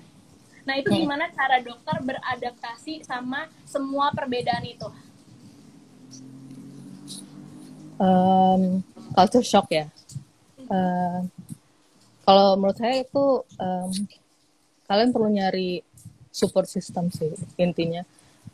Nah, 0.63 0.79
itu 0.79 0.89
gimana 0.95 1.27
cara 1.31 1.59
dokter 1.59 1.99
beradaptasi 1.99 3.03
sama 3.03 3.51
semua 3.67 4.15
perbedaan 4.15 4.63
itu? 4.63 4.87
Um, 7.99 8.79
culture 9.11 9.43
shock 9.43 9.67
ya. 9.71 9.91
Uh, 10.71 11.27
kalau 12.23 12.55
menurut 12.55 12.79
saya 12.79 13.03
itu 13.03 13.25
um, 13.59 13.91
kalian 14.87 15.11
perlu 15.11 15.29
nyari 15.31 15.83
support 16.33 16.65
system 16.65 17.13
sih 17.13 17.29
intinya 17.61 18.01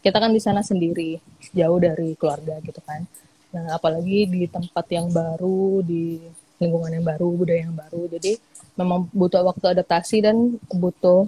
kita 0.04 0.20
kan 0.20 0.36
di 0.36 0.42
sana 0.44 0.60
sendiri 0.60 1.16
jauh 1.56 1.80
dari 1.80 2.13
keluarga 2.20 2.60
gitu 2.60 2.82
kan 2.84 3.08
nah 3.50 3.80
apalagi 3.80 4.30
di 4.30 4.46
tempat 4.46 4.86
yang 4.94 5.10
baru 5.10 5.82
di 5.82 6.22
lingkungan 6.60 6.92
yang 6.92 7.06
baru 7.08 7.28
budaya 7.34 7.66
yang 7.66 7.74
baru 7.74 8.06
jadi 8.20 8.38
memang 8.78 9.10
butuh 9.10 9.42
waktu 9.42 9.74
adaptasi 9.74 10.22
dan 10.22 10.60
butuh 10.70 11.25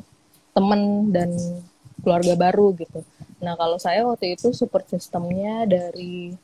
teman 0.51 1.11
dan 1.11 1.31
keluarga 2.01 2.33
baru 2.35 2.73
gitu. 2.75 3.01
Nah 3.41 3.57
kalau 3.57 3.77
saya 3.81 4.05
waktu 4.05 4.37
itu 4.37 4.53
support 4.53 4.85
sistemnya 4.89 5.65
dari 5.65 6.35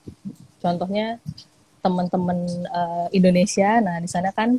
contohnya 0.61 1.21
teman-teman 1.81 2.39
uh, 2.71 3.07
Indonesia. 3.13 3.79
Nah 3.79 4.01
di 4.01 4.09
sana 4.09 4.33
kan 4.33 4.57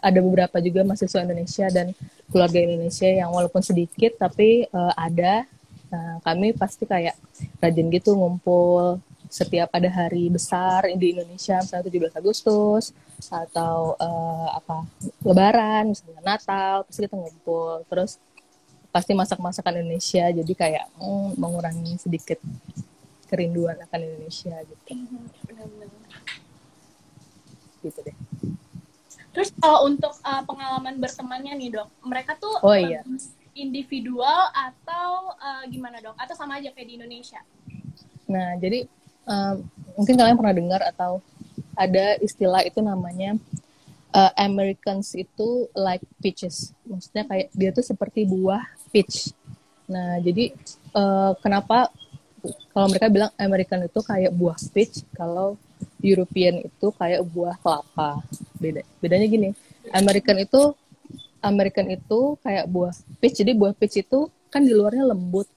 ada 0.00 0.18
beberapa 0.22 0.62
juga 0.62 0.86
mahasiswa 0.86 1.24
Indonesia 1.24 1.66
dan 1.72 1.90
keluarga 2.30 2.58
Indonesia 2.62 3.08
yang 3.08 3.32
walaupun 3.32 3.62
sedikit 3.64 4.14
tapi 4.20 4.68
uh, 4.70 4.94
ada. 4.94 5.46
Nah, 5.86 6.18
kami 6.26 6.50
pasti 6.50 6.82
kayak 6.82 7.14
rajin 7.62 7.86
gitu 7.94 8.18
ngumpul 8.18 8.98
setiap 9.30 9.70
ada 9.74 9.90
hari 9.90 10.30
besar 10.30 10.86
di 10.94 11.14
Indonesia, 11.14 11.58
misalnya 11.58 11.86
17 11.90 12.20
Agustus 12.20 12.94
atau 13.30 13.98
uh, 13.98 14.48
apa 14.54 14.86
Lebaran, 15.26 15.94
misalnya 15.94 16.22
Natal, 16.22 16.86
pasti 16.86 17.06
kita 17.06 17.18
ngumpul. 17.18 17.82
Terus 17.90 18.18
pasti 18.96 19.12
masak-masakan 19.12 19.84
Indonesia, 19.84 20.24
jadi 20.32 20.52
kayak 20.56 20.88
mm, 20.96 21.36
mengurangi 21.36 22.00
sedikit 22.00 22.40
kerinduan 23.28 23.76
akan 23.84 24.00
Indonesia 24.00 24.56
gitu. 24.64 25.04
Gitu 27.84 27.98
deh. 28.00 28.16
Terus 29.36 29.52
kalau 29.60 29.84
untuk 29.84 30.16
uh, 30.24 30.40
pengalaman 30.48 30.96
bertemannya 30.96 31.52
nih 31.60 31.76
dok, 31.76 31.92
mereka 32.08 32.40
tuh 32.40 32.56
oh, 32.64 32.72
iya 32.72 33.04
individual 33.52 34.52
atau 34.52 35.36
uh, 35.36 35.64
gimana 35.68 36.00
dok? 36.00 36.16
Atau 36.16 36.32
sama 36.32 36.56
aja 36.56 36.72
kayak 36.72 36.88
di 36.88 36.94
Indonesia? 36.96 37.40
Nah, 38.28 38.56
jadi 38.56 38.88
um, 39.28 39.64
mungkin 39.96 40.16
kalian 40.16 40.40
pernah 40.40 40.56
dengar 40.56 40.80
atau 40.88 41.20
ada 41.76 42.16
istilah 42.24 42.64
itu 42.64 42.80
namanya 42.80 43.36
uh, 44.12 44.32
Americans 44.40 45.16
itu 45.16 45.68
like 45.72 46.04
peaches. 46.20 46.72
Maksudnya 46.84 47.24
kayak 47.28 47.48
dia 47.52 47.70
tuh 47.72 47.84
seperti 47.84 48.28
buah 48.28 48.75
peach. 48.90 49.30
Nah, 49.86 50.18
jadi 50.18 50.50
uh, 50.94 51.32
kenapa 51.38 51.90
kalau 52.70 52.86
mereka 52.90 53.06
bilang 53.10 53.30
American 53.38 53.86
itu 53.86 54.00
kayak 54.02 54.32
buah 54.34 54.58
peach, 54.70 55.02
kalau 55.14 55.58
European 56.02 56.62
itu 56.62 56.86
kayak 56.94 57.22
buah 57.26 57.56
kelapa. 57.58 58.22
Beda. 58.56 58.82
Bedanya 59.02 59.26
gini, 59.26 59.48
American 59.90 60.38
itu 60.42 60.74
American 61.42 61.86
itu 61.90 62.38
kayak 62.42 62.66
buah 62.70 62.94
peach. 63.18 63.42
Jadi 63.42 63.52
buah 63.54 63.74
peach 63.74 64.02
itu 64.02 64.30
kan 64.50 64.62
di 64.62 64.72
luarnya 64.74 65.10
lembut, 65.10 65.48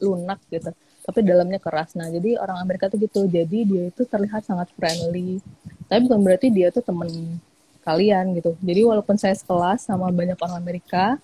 lunak 0.00 0.40
gitu. 0.48 0.72
Tapi 1.00 1.18
dalamnya 1.24 1.58
keras. 1.58 1.96
Nah, 1.96 2.06
jadi 2.12 2.38
orang 2.38 2.60
Amerika 2.62 2.86
tuh 2.86 3.00
gitu. 3.00 3.26
Jadi 3.26 3.66
dia 3.66 3.82
itu 3.88 4.02
terlihat 4.04 4.46
sangat 4.46 4.68
friendly. 4.76 5.40
Tapi 5.88 6.00
bukan 6.06 6.20
berarti 6.22 6.52
dia 6.52 6.70
tuh 6.70 6.84
temen 6.84 7.40
kalian 7.80 8.36
gitu. 8.36 8.54
Jadi 8.60 8.80
walaupun 8.84 9.16
saya 9.16 9.34
sekelas 9.34 9.88
sama 9.88 10.12
banyak 10.12 10.36
orang 10.36 10.60
Amerika 10.60 11.16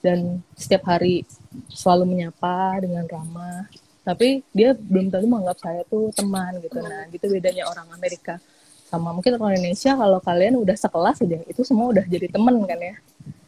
dan 0.00 0.40
setiap 0.56 0.88
hari 0.88 1.28
selalu 1.68 2.16
menyapa 2.16 2.80
dengan 2.80 3.04
ramah, 3.04 3.68
tapi 4.04 4.40
dia 4.56 4.72
belum 4.74 5.12
tentu 5.12 5.28
menganggap 5.28 5.58
saya 5.60 5.82
tuh 5.88 6.08
teman 6.16 6.56
gitu. 6.64 6.80
Nah, 6.80 7.04
gitu 7.12 7.26
bedanya 7.28 7.68
orang 7.68 7.88
Amerika 7.92 8.40
sama 8.90 9.14
mungkin 9.14 9.38
orang 9.38 9.54
Indonesia 9.54 9.94
kalau 9.94 10.18
kalian 10.18 10.58
udah 10.58 10.74
sekelas 10.74 11.22
aja 11.22 11.38
itu 11.46 11.62
semua 11.62 11.94
udah 11.94 12.02
jadi 12.10 12.26
temen 12.26 12.58
kan 12.66 12.74
ya 12.74 12.98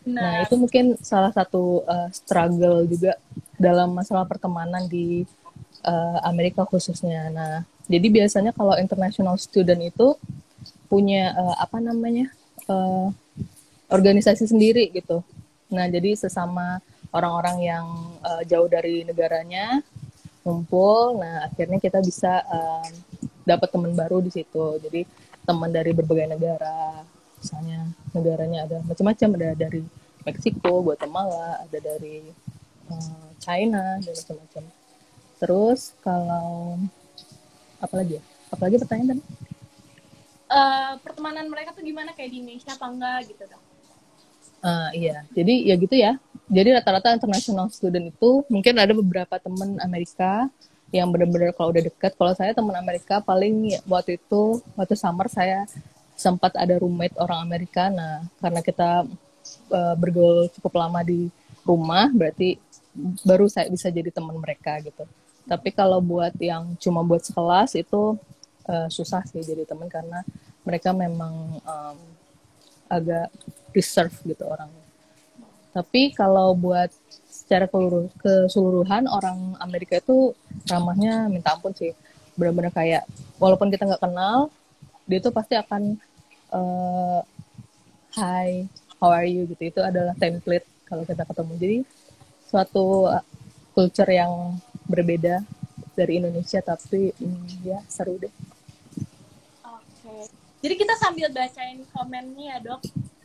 Nah, 0.03 0.19
nah 0.19 0.35
itu 0.43 0.55
mungkin 0.59 0.99
salah 0.99 1.31
satu 1.31 1.87
uh, 1.87 2.11
struggle 2.11 2.83
juga 2.91 3.15
dalam 3.55 3.95
masalah 3.95 4.27
pertemanan 4.27 4.91
di 4.91 5.23
uh, 5.87 6.19
Amerika 6.27 6.67
khususnya. 6.67 7.31
Nah, 7.31 7.63
jadi 7.87 8.11
biasanya 8.11 8.51
kalau 8.51 8.75
international 8.79 9.39
student 9.39 9.79
itu 9.79 10.19
punya 10.91 11.31
uh, 11.39 11.57
apa 11.63 11.79
namanya 11.79 12.35
uh, 12.67 13.15
organisasi 13.87 14.51
sendiri 14.51 14.91
gitu. 14.91 15.23
Nah, 15.73 15.88
jadi 15.88 16.14
sesama 16.14 16.79
orang-orang 17.11 17.57
yang 17.64 17.87
uh, 18.21 18.43
jauh 18.45 18.69
dari 18.69 19.02
negaranya 19.09 19.81
ngumpul. 20.45 21.19
Nah, 21.19 21.49
akhirnya 21.49 21.81
kita 21.81 21.99
bisa 22.05 22.45
uh, 22.45 22.87
dapat 23.43 23.69
teman 23.73 23.97
baru 23.97 24.21
di 24.21 24.31
situ. 24.31 24.79
Jadi 24.79 25.09
teman 25.43 25.73
dari 25.73 25.91
berbagai 25.91 26.38
negara 26.38 27.02
misalnya 27.43 27.91
negaranya 28.14 28.71
ada 28.71 28.79
macam-macam 28.87 29.29
ada 29.35 29.50
dari 29.59 29.83
Meksiko, 30.23 30.87
Guatemala, 30.87 31.59
ada 31.67 31.79
dari 31.83 32.23
uh, 32.87 33.26
China 33.43 33.99
dan 33.99 34.14
macam-macam. 34.14 34.64
Terus 35.43 35.81
kalau 36.07 36.79
apa 37.83 37.95
lagi 37.99 38.23
ya? 38.23 38.23
Apa 38.55 38.71
lagi 38.71 38.79
pertanyaan 38.79 39.19
tadi? 39.19 39.23
Uh, 40.47 40.95
pertemanan 41.02 41.50
mereka 41.50 41.75
tuh 41.75 41.83
gimana 41.83 42.14
kayak 42.14 42.31
di 42.31 42.38
Indonesia 42.38 42.71
apa 42.79 42.87
enggak 42.87 43.19
gitu 43.35 43.43
dong? 43.50 43.64
Uh, 44.62 44.90
iya, 44.95 45.26
jadi 45.35 45.54
ya 45.66 45.75
gitu 45.75 45.95
ya. 45.99 46.12
Jadi 46.47 46.69
rata-rata 46.71 47.11
international 47.11 47.66
student 47.75 48.14
itu 48.14 48.47
mungkin 48.47 48.78
ada 48.78 48.95
beberapa 48.95 49.35
teman 49.42 49.75
Amerika 49.83 50.47
yang 50.95 51.11
benar-benar 51.11 51.50
kalau 51.57 51.75
udah 51.75 51.83
deket. 51.83 52.14
Kalau 52.14 52.33
saya 52.37 52.54
teman 52.54 52.76
Amerika 52.78 53.19
paling 53.19 53.75
waktu 53.90 54.23
itu 54.23 54.62
waktu 54.78 54.95
summer 54.95 55.26
saya 55.26 55.66
sempat 56.14 56.54
ada 56.54 56.78
roommate 56.78 57.19
orang 57.19 57.42
Amerika. 57.42 57.90
Nah 57.90 58.23
karena 58.38 58.61
kita 58.62 59.09
uh, 59.73 59.95
bergaul 59.99 60.47
cukup 60.54 60.78
lama 60.78 61.02
di 61.02 61.26
rumah, 61.66 62.07
berarti 62.14 62.61
baru 63.26 63.49
saya 63.49 63.66
bisa 63.66 63.90
jadi 63.90 64.14
teman 64.14 64.37
mereka 64.38 64.78
gitu. 64.78 65.09
Tapi 65.42 65.75
kalau 65.75 65.99
buat 65.99 66.37
yang 66.38 66.78
cuma 66.78 67.02
buat 67.02 67.26
sekelas 67.26 67.75
itu 67.75 68.14
uh, 68.71 68.87
susah 68.87 69.26
sih 69.26 69.42
jadi 69.42 69.66
teman 69.66 69.90
karena 69.90 70.23
mereka 70.62 70.95
memang 70.95 71.59
um, 71.66 71.99
agak 72.87 73.33
reserve 73.73 74.14
gitu 74.25 74.45
orangnya. 74.47 74.85
Tapi 75.73 76.12
kalau 76.12 76.52
buat 76.52 76.93
secara 77.33 77.64
keseluruhan 78.21 79.09
orang 79.09 79.57
Amerika 79.61 79.97
itu 79.97 80.37
ramahnya 80.69 81.33
minta 81.33 81.57
ampun 81.57 81.73
sih. 81.73 81.97
Benar-benar 82.37 82.73
kayak 82.73 83.09
walaupun 83.41 83.73
kita 83.73 83.88
nggak 83.88 84.05
kenal, 84.05 84.52
dia 85.09 85.19
tuh 85.21 85.33
pasti 85.33 85.57
akan 85.57 85.97
uh, 86.52 87.21
hi, 88.17 88.69
how 89.00 89.09
are 89.09 89.25
you 89.25 89.49
gitu. 89.49 89.73
Itu 89.73 89.81
adalah 89.81 90.12
template 90.17 90.69
kalau 90.85 91.09
kita 91.09 91.25
ketemu. 91.25 91.52
Jadi 91.57 91.79
suatu 92.52 93.09
culture 93.73 94.12
yang 94.12 94.61
berbeda 94.85 95.41
dari 95.97 96.21
Indonesia 96.21 96.61
tapi 96.61 97.12
hmm, 97.17 97.64
ya 97.64 97.81
seru 97.88 98.21
deh. 98.21 98.33
Oke. 99.64 100.29
Jadi 100.61 100.75
kita 100.76 100.95
sambil 101.00 101.33
bacain 101.33 101.81
komennya 101.97 102.45
ya 102.45 102.57
dok. 102.61 102.81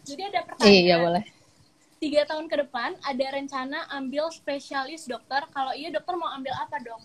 Jadi 0.07 0.21
ada 0.23 0.39
pertanyaan. 0.47 0.71
Iya 0.87 0.95
boleh. 1.03 1.23
Tiga 1.97 2.21
tahun 2.29 2.45
ke 2.47 2.55
depan 2.63 2.95
ada 3.03 3.25
rencana 3.33 3.79
ambil 3.91 4.31
spesialis 4.31 5.03
dokter. 5.03 5.43
Kalau 5.51 5.73
iya 5.75 5.91
dokter 5.91 6.13
mau 6.15 6.31
ambil 6.31 6.53
apa 6.55 6.77
dong? 6.79 7.01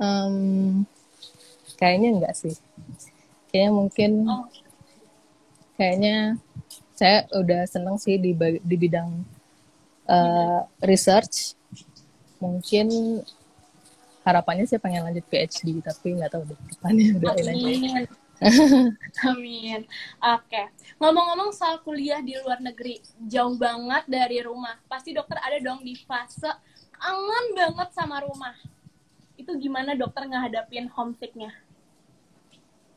Um, 0.00 0.36
kayaknya 1.78 2.18
enggak 2.18 2.34
sih. 2.34 2.56
Kayaknya 3.52 3.70
mungkin. 3.70 4.10
Oh. 4.26 4.48
Kayaknya 5.78 6.36
saya 6.98 7.24
udah 7.32 7.64
seneng 7.64 7.96
sih 7.96 8.20
di 8.20 8.36
di 8.60 8.76
bidang 8.76 9.24
uh, 10.04 10.60
research 10.84 11.56
mungkin 12.36 13.20
harapannya 14.20 14.68
sih 14.68 14.76
pengen 14.76 15.08
lanjut 15.08 15.24
PhD 15.32 15.80
tapi 15.80 16.12
nggak 16.12 16.28
tahu 16.28 16.44
deh 16.44 16.60
depannya 16.76 17.16
udah 17.16 17.32
Amin. 17.40 18.04
Amin. 19.28 19.84
Oke. 20.20 20.48
Okay. 20.48 20.66
Ngomong-ngomong 20.96 21.52
soal 21.52 21.80
kuliah 21.84 22.24
di 22.24 22.36
luar 22.40 22.60
negeri, 22.64 23.00
jauh 23.28 23.56
banget 23.56 24.04
dari 24.08 24.40
rumah. 24.40 24.80
Pasti 24.88 25.12
dokter 25.12 25.36
ada 25.40 25.60
dong 25.60 25.84
di 25.84 25.92
fase 25.96 26.48
kangen 26.96 27.46
banget 27.56 27.88
sama 27.92 28.24
rumah. 28.24 28.56
Itu 29.36 29.56
gimana 29.56 29.96
dokter 29.96 30.28
ngehadapin 30.28 30.88
homesicknya? 30.92 31.52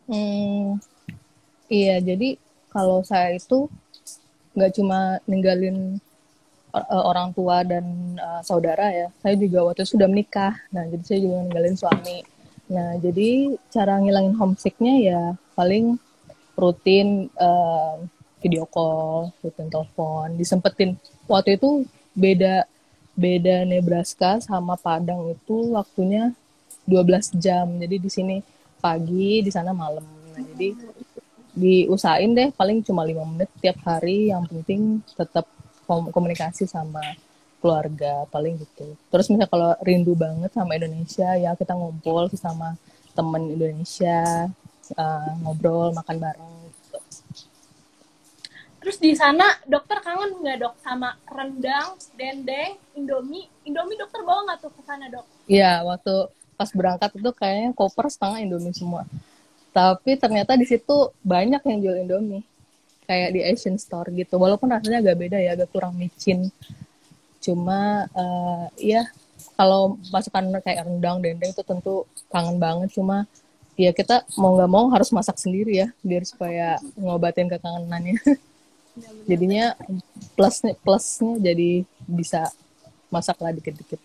Hmm, 0.04 0.84
iya, 1.72 2.04
jadi 2.04 2.36
kalau 2.68 3.00
saya 3.08 3.40
itu 3.40 3.72
nggak 4.52 4.76
cuma 4.76 5.24
ninggalin 5.24 6.04
uh, 6.76 7.04
orang 7.08 7.32
tua 7.32 7.64
dan 7.64 7.86
uh, 8.20 8.44
saudara 8.44 8.92
ya. 8.92 9.08
Saya 9.24 9.40
juga 9.40 9.64
waktu 9.64 9.88
itu 9.88 9.96
sudah 9.96 10.08
menikah. 10.12 10.60
Nah, 10.76 10.84
jadi 10.92 11.04
saya 11.08 11.20
juga 11.24 11.36
ninggalin 11.48 11.76
suami. 11.80 12.33
Nah, 12.74 12.98
jadi 12.98 13.54
cara 13.70 14.02
ngilangin 14.02 14.34
homesicknya 14.34 14.94
ya 14.98 15.22
paling 15.54 16.02
rutin 16.58 17.30
uh, 17.38 18.02
video 18.42 18.66
call, 18.66 19.30
rutin 19.46 19.70
telepon, 19.70 20.34
disempetin. 20.34 20.98
Waktu 21.30 21.62
itu 21.62 21.86
beda 22.18 22.66
beda 23.14 23.62
Nebraska 23.70 24.42
sama 24.42 24.74
Padang 24.74 25.30
itu 25.30 25.78
waktunya 25.78 26.34
12 26.90 27.38
jam. 27.38 27.70
Jadi 27.78 27.96
di 28.02 28.10
sini 28.10 28.36
pagi, 28.82 29.46
di 29.46 29.52
sana 29.54 29.70
malam. 29.72 30.04
Nah, 30.34 30.42
jadi 30.54 30.74
diusahain 31.54 32.34
deh 32.34 32.50
paling 32.58 32.82
cuma 32.82 33.06
lima 33.06 33.22
menit 33.30 33.54
tiap 33.62 33.78
hari 33.86 34.34
yang 34.34 34.42
penting 34.50 35.06
tetap 35.14 35.46
komunikasi 35.86 36.66
sama 36.66 37.02
keluarga 37.64 38.28
paling 38.28 38.60
gitu. 38.60 39.00
Terus 39.08 39.32
misalnya 39.32 39.48
kalau 39.48 39.72
rindu 39.80 40.12
banget 40.20 40.52
sama 40.52 40.76
Indonesia 40.76 41.32
ya 41.40 41.56
kita 41.56 41.72
ngumpul 41.72 42.28
sama 42.36 42.76
temen 43.16 43.56
Indonesia 43.56 44.52
uh, 45.00 45.32
ngobrol 45.40 45.96
makan 45.96 46.18
bareng. 46.20 46.54
Gitu. 46.68 46.98
Terus 48.84 48.98
di 49.00 49.16
sana 49.16 49.48
dokter 49.64 50.04
kangen 50.04 50.44
nggak 50.44 50.58
dok 50.60 50.76
sama 50.84 51.16
rendang, 51.32 51.96
dendeng, 52.20 52.76
indomie? 53.00 53.48
Indomie 53.64 53.96
dokter 53.96 54.20
bawa 54.28 54.44
nggak 54.52 54.60
tuh 54.60 54.72
ke 54.76 54.82
sana 54.84 55.08
dok? 55.08 55.24
Iya 55.48 55.88
waktu 55.88 56.28
pas 56.60 56.68
berangkat 56.76 57.16
itu 57.16 57.32
kayaknya 57.32 57.72
koper 57.72 58.12
setengah 58.12 58.44
indomie 58.44 58.76
semua. 58.76 59.08
Tapi 59.72 60.20
ternyata 60.20 60.60
di 60.60 60.68
situ 60.68 61.16
banyak 61.24 61.64
yang 61.64 61.80
jual 61.80 61.98
indomie 62.04 62.44
kayak 63.08 63.30
di 63.36 63.42
Asian 63.44 63.76
Store 63.80 64.08
gitu 64.12 64.40
walaupun 64.40 64.72
rasanya 64.72 65.04
agak 65.04 65.16
beda 65.20 65.38
ya 65.40 65.56
agak 65.56 65.70
kurang 65.72 65.96
micin 65.96 66.52
cuma 67.44 68.08
uh, 68.16 68.72
ya 68.80 69.04
kalau 69.60 70.00
masakan 70.10 70.56
kayak 70.64 70.88
rendang 70.88 71.20
dendeng 71.20 71.52
itu 71.52 71.64
tentu 71.64 72.08
kangen 72.32 72.58
banget. 72.58 72.90
Cuma 72.96 73.28
ya 73.76 73.92
kita 73.92 74.24
mau 74.40 74.56
nggak 74.56 74.72
mau 74.72 74.86
harus 74.94 75.10
masak 75.12 75.38
sendiri 75.38 75.86
ya 75.86 75.88
biar 76.02 76.24
supaya 76.24 76.80
ngobatin 76.98 77.52
kekangenannya. 77.52 78.18
Jadinya 79.30 79.74
plusnya 80.38 80.78
plusnya 80.86 81.42
jadi 81.42 81.82
bisa 82.06 82.54
masak 83.10 83.42
lah 83.42 83.50
dikit-dikit. 83.50 83.98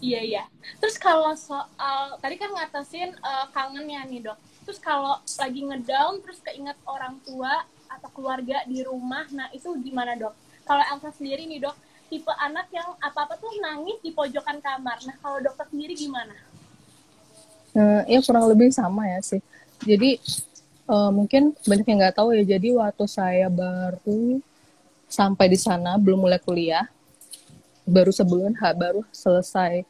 Iya 0.00 0.20
iya. 0.24 0.42
Terus 0.80 0.96
kalau 0.96 1.36
soal 1.36 2.16
tadi 2.24 2.40
kan 2.40 2.48
ngatasin 2.56 3.12
uh, 3.20 3.46
kangennya 3.52 4.00
nih 4.08 4.20
dok. 4.32 4.38
Terus 4.64 4.80
kalau 4.80 5.20
lagi 5.20 5.60
ngedown 5.60 6.24
terus 6.24 6.40
keinget 6.40 6.76
orang 6.88 7.20
tua 7.20 7.68
atau 7.90 8.08
keluarga 8.16 8.64
di 8.64 8.80
rumah 8.80 9.28
nah 9.28 9.52
itu 9.52 9.76
gimana 9.84 10.16
dok? 10.16 10.32
Kalau 10.64 10.80
Elsa 10.88 11.12
sendiri 11.12 11.44
nih 11.44 11.68
dok 11.68 11.76
tipe 12.10 12.32
anak 12.42 12.66
yang 12.74 12.90
apa-apa 12.98 13.38
tuh 13.38 13.54
nangis 13.62 14.02
di 14.02 14.10
pojokan 14.10 14.58
kamar. 14.58 14.98
Nah 15.06 15.16
kalau 15.22 15.38
dokter 15.38 15.64
sendiri 15.70 15.94
gimana? 15.94 16.34
Uh, 17.70 18.02
ya 18.10 18.18
kurang 18.26 18.50
lebih 18.50 18.74
sama 18.74 19.06
ya 19.06 19.22
sih. 19.22 19.38
Jadi 19.86 20.18
uh, 20.90 21.14
mungkin 21.14 21.54
banyak 21.62 21.86
yang 21.86 21.98
nggak 22.02 22.18
tahu 22.18 22.34
ya. 22.34 22.42
Jadi 22.58 22.74
waktu 22.74 23.04
saya 23.06 23.46
baru 23.46 24.42
sampai 25.06 25.46
di 25.46 25.58
sana 25.58 25.94
belum 25.96 26.26
mulai 26.26 26.42
kuliah 26.42 26.86
baru 27.86 28.14
sebulan 28.14 28.54
ha, 28.62 28.70
baru 28.74 29.02
selesai 29.10 29.82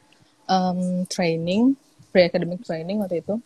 um, 0.49 1.05
training 1.05 1.77
pre 2.09 2.25
academic 2.25 2.65
training 2.65 2.97
waktu 2.97 3.21
itu 3.21 3.37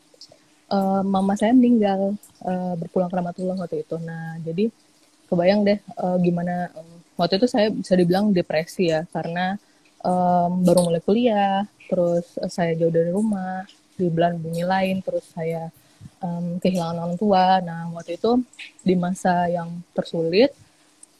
uh, 0.71 1.01
mama 1.05 1.33
saya 1.37 1.53
meninggal 1.53 2.15
uh, 2.41 2.73
berpulang 2.79 3.09
ke 3.11 3.15
Ramatullah 3.17 3.57
waktu 3.59 3.83
itu. 3.85 3.95
Nah, 4.01 4.39
jadi 4.41 4.71
kebayang 5.29 5.65
deh 5.65 5.79
uh, 5.97 6.17
gimana 6.21 6.69
um, 6.77 6.94
waktu 7.15 7.39
itu 7.39 7.47
saya 7.47 7.67
bisa 7.71 7.95
dibilang 7.95 8.31
depresi 8.31 8.91
ya 8.91 9.07
karena 9.09 9.55
um, 10.05 10.61
baru 10.61 10.85
mulai 10.85 11.01
kuliah, 11.01 11.65
terus 11.89 12.37
uh, 12.37 12.51
saya 12.51 12.77
jauh 12.77 12.93
dari 12.93 13.09
rumah, 13.09 13.65
di 13.95 14.07
bulan 14.11 14.37
bumi 14.37 14.63
lain, 14.63 15.01
terus 15.01 15.25
saya 15.33 15.73
um, 16.21 16.61
kehilangan 16.61 16.97
orang 17.01 17.15
tua. 17.17 17.59
Nah, 17.63 17.89
waktu 17.95 18.19
itu 18.19 18.43
di 18.85 18.93
masa 18.93 19.49
yang 19.49 19.81
tersulit 19.97 20.53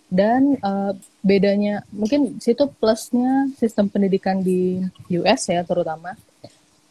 dan 0.05 0.55
uh, 0.62 0.93
bedanya 1.25 1.81
mungkin 1.89 2.38
situ 2.38 2.69
plusnya 2.77 3.49
sistem 3.58 3.89
pendidikan 3.89 4.39
di 4.39 4.86
US 5.17 5.49
ya 5.49 5.65
terutama. 5.65 6.13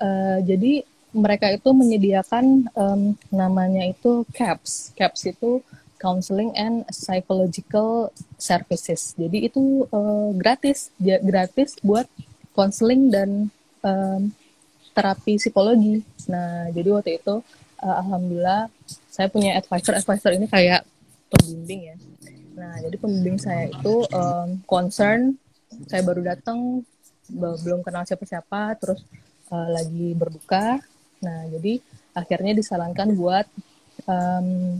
Uh, 0.03 0.43
jadi 0.43 0.83
mereka 1.15 1.47
itu 1.55 1.71
menyediakan 1.71 2.67
um, 2.75 3.15
namanya 3.31 3.87
itu 3.87 4.27
CAPS. 4.35 4.91
CAPS 4.99 5.31
itu 5.31 5.63
Counseling 6.05 6.53
and 6.53 6.85
Psychological 6.93 8.13
Services. 8.37 9.17
Jadi 9.17 9.49
itu 9.49 9.89
uh, 9.89 10.37
gratis, 10.37 10.93
gratis 11.01 11.81
buat 11.81 12.05
counseling 12.53 13.09
dan 13.09 13.49
um, 13.81 14.29
terapi 14.93 15.41
psikologi. 15.41 16.05
Nah, 16.29 16.69
jadi 16.77 16.93
waktu 16.93 17.17
itu 17.25 17.41
uh, 17.81 17.97
alhamdulillah 18.05 18.69
saya 19.09 19.33
punya 19.33 19.57
advisor. 19.57 19.97
Advisor 19.97 20.37
ini 20.37 20.45
kayak 20.45 20.85
pembimbing 21.33 21.81
ya. 21.89 21.97
Nah, 22.61 22.77
jadi 22.85 22.97
pembimbing 23.01 23.41
saya 23.41 23.73
itu 23.73 24.05
um, 24.13 24.61
concern. 24.69 25.41
Saya 25.89 26.05
baru 26.05 26.21
datang, 26.21 26.85
belum 27.33 27.81
kenal 27.81 28.05
siapa-siapa, 28.05 28.77
terus 28.77 29.01
uh, 29.49 29.73
lagi 29.73 30.13
berbuka 30.13 30.85
Nah, 31.25 31.41
jadi 31.49 31.81
akhirnya 32.13 32.53
disarankan 32.53 33.17
buat 33.17 33.49
um, 34.05 34.79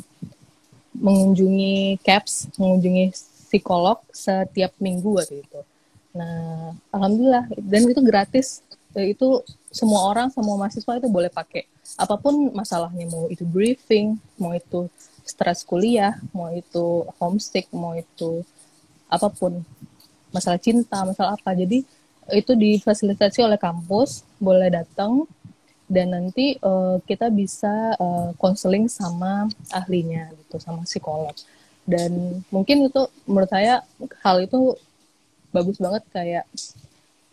mengunjungi 0.95 2.01
CAPS, 2.03 2.55
mengunjungi 2.57 3.11
psikolog 3.51 4.03
setiap 4.11 4.75
minggu 4.79 5.19
waktu 5.19 5.43
itu. 5.43 5.61
Nah, 6.15 6.75
alhamdulillah 6.95 7.51
dan 7.59 7.83
itu 7.91 8.03
gratis. 8.03 8.63
Itu 8.95 9.43
semua 9.75 10.07
orang 10.07 10.31
semua 10.31 10.55
mahasiswa 10.55 11.03
itu 11.03 11.11
boleh 11.11 11.27
pakai 11.27 11.67
apa 11.99 12.15
pun 12.15 12.55
masalahnya 12.55 13.11
mau 13.11 13.27
itu 13.27 13.43
briefing 13.43 14.15
mau 14.39 14.55
itu 14.55 14.87
stres 15.27 15.67
kuliah 15.67 16.15
mau 16.31 16.55
itu 16.55 17.03
homesick 17.19 17.67
mau 17.75 17.99
itu 17.99 18.47
apa 19.11 19.27
pun 19.35 19.67
masalah 20.31 20.63
cinta 20.63 21.03
masalah 21.03 21.35
apa 21.35 21.59
jadi 21.59 21.83
itu 22.33 22.53
difasilitasi 22.55 23.45
oleh 23.45 23.59
kampus 23.59 24.23
boleh 24.39 24.71
datang 24.71 25.27
dan 25.85 26.17
nanti 26.17 26.57
uh, 26.65 26.97
kita 27.05 27.29
bisa 27.29 27.97
konseling 28.41 28.89
uh, 28.89 28.93
sama 28.93 29.33
ahlinya 29.69 30.33
gitu 30.45 30.57
sama 30.57 30.89
psikolog. 30.89 31.37
Dan 31.85 32.41
mungkin 32.49 32.89
itu 32.89 33.03
menurut 33.29 33.51
saya 33.53 33.85
hal 34.25 34.41
itu 34.41 34.73
bagus 35.53 35.77
banget 35.77 36.03
kayak 36.09 36.45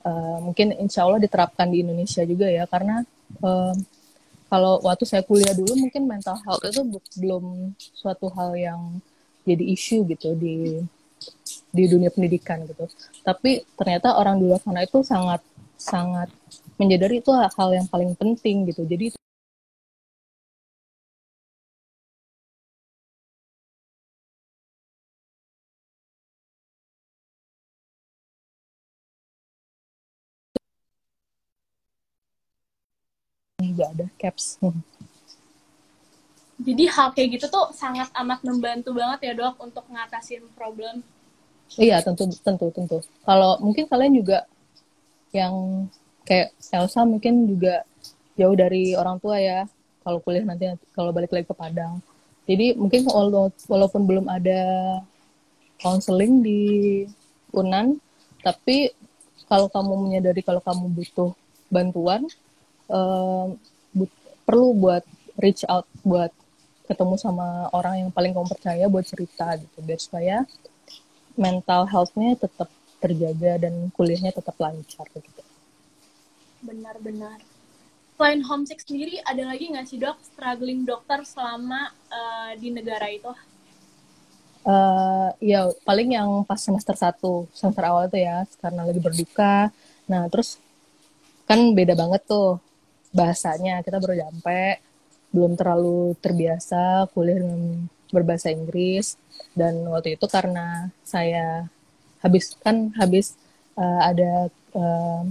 uh, 0.03 0.43
mungkin 0.43 0.75
insya 0.75 1.07
Allah 1.07 1.23
diterapkan 1.23 1.71
di 1.71 1.79
Indonesia 1.79 2.27
juga 2.27 2.51
ya. 2.51 2.67
Karena 2.67 2.99
uh, 3.39 3.73
kalau 4.51 4.83
waktu 4.83 5.07
saya 5.07 5.23
kuliah 5.23 5.55
dulu 5.55 5.87
mungkin 5.87 6.03
mental 6.03 6.35
health 6.43 6.67
itu 6.67 6.83
belum 7.23 7.71
suatu 7.95 8.27
hal 8.35 8.51
yang 8.59 8.99
jadi 9.47 9.63
isu 9.63 10.03
gitu 10.11 10.35
di 10.35 10.83
di 11.71 11.83
dunia 11.87 12.11
pendidikan 12.11 12.67
gitu. 12.67 12.91
Tapi 13.23 13.63
ternyata 13.79 14.19
orang 14.19 14.43
di 14.43 14.51
luar 14.51 14.59
sana 14.59 14.83
itu 14.83 14.99
sangat 15.07 15.39
sangat 15.79 16.27
menyadari 16.81 17.21
itu 17.21 17.29
hal 17.29 17.69
yang 17.77 17.85
paling 17.85 18.17
penting 18.17 18.65
gitu 18.65 18.81
jadi 18.89 19.13
juga 33.61 33.93
ada 33.93 34.05
caps. 34.17 34.57
Jadi 36.61 36.83
hal 36.93 37.09
kayak 37.17 37.41
gitu 37.41 37.45
tuh 37.49 37.73
sangat 37.73 38.13
amat 38.13 38.45
membantu 38.45 38.93
banget 38.93 39.31
ya 39.31 39.33
dok 39.33 39.57
untuk 39.57 39.85
ngatasin 39.89 40.45
problem. 40.53 41.01
Iya 41.79 42.03
tentu 42.05 42.29
tentu 42.45 42.69
tentu. 42.69 43.01
Kalau 43.25 43.57
mungkin 43.63 43.89
kalian 43.89 44.13
juga 44.13 44.45
yang 45.33 45.87
kayak 46.27 46.53
Elsa 46.71 47.03
mungkin 47.03 47.45
juga 47.49 47.83
jauh 48.37 48.55
dari 48.55 48.95
orang 48.95 49.17
tua 49.19 49.37
ya 49.37 49.67
kalau 50.01 50.17
kuliah 50.21 50.45
nanti 50.45 50.65
kalau 50.97 51.13
balik 51.13 51.29
lagi 51.33 51.45
ke 51.45 51.55
Padang. 51.55 52.01
Jadi 52.49 52.73
mungkin 52.73 53.05
walaupun 53.69 54.01
belum 54.03 54.25
ada 54.25 54.61
counseling 55.77 56.41
di 56.41 56.61
Unan, 57.53 58.01
tapi 58.41 58.89
kalau 59.45 59.67
kamu 59.69 59.93
menyadari 60.09 60.41
kalau 60.41 60.63
kamu 60.63 60.89
butuh 60.89 61.35
bantuan, 61.69 62.25
uh, 62.89 63.51
perlu 64.47 64.73
buat 64.75 65.05
reach 65.39 65.63
out 65.69 65.87
buat 66.03 66.33
ketemu 66.89 67.15
sama 67.15 67.71
orang 67.71 68.03
yang 68.03 68.09
paling 68.11 68.35
kamu 68.35 68.51
percaya 68.51 68.85
buat 68.91 69.07
cerita 69.07 69.55
gitu 69.55 69.79
biar 69.79 69.99
supaya 70.01 70.35
mental 71.39 71.87
health-nya 71.87 72.35
tetap 72.35 72.67
terjaga 72.99 73.63
dan 73.63 73.87
kuliahnya 73.95 74.35
tetap 74.35 74.59
lancar 74.59 75.07
gitu. 75.15 75.41
Benar-benar. 76.61 77.41
Selain 78.17 78.41
homesick 78.45 78.85
sendiri, 78.85 79.17
ada 79.25 79.49
lagi 79.49 79.73
nggak 79.73 79.87
sih 79.89 79.97
dok 79.97 80.21
struggling 80.21 80.85
dokter 80.85 81.25
selama 81.25 81.89
uh, 82.13 82.53
di 82.53 82.69
negara 82.69 83.09
itu? 83.09 83.33
Uh, 84.61 85.33
ya 85.41 85.65
paling 85.81 86.13
yang 86.13 86.45
pas 86.45 86.61
semester 86.61 86.93
satu 86.93 87.49
semester 87.49 87.81
awal 87.81 88.05
tuh 88.05 88.21
ya 88.21 88.45
karena 88.61 88.85
lagi 88.85 89.01
berduka. 89.01 89.73
Nah 90.05 90.29
terus 90.29 90.61
kan 91.49 91.73
beda 91.73 91.97
banget 91.97 92.21
tuh 92.29 92.61
bahasanya 93.09 93.81
kita 93.81 93.97
baru 93.97 94.21
nyampe 94.21 94.79
belum 95.33 95.57
terlalu 95.57 96.13
terbiasa 96.21 97.09
kuliah 97.09 97.41
dengan 97.41 97.89
berbahasa 98.11 98.51
Inggris 98.53 99.15
dan 99.55 99.81
waktu 99.87 100.19
itu 100.19 100.27
karena 100.27 100.91
saya 101.01 101.65
habis 102.21 102.53
kan 102.59 102.91
habis 102.99 103.33
uh, 103.79 104.01
ada 104.03 104.51
uh, 104.75 105.23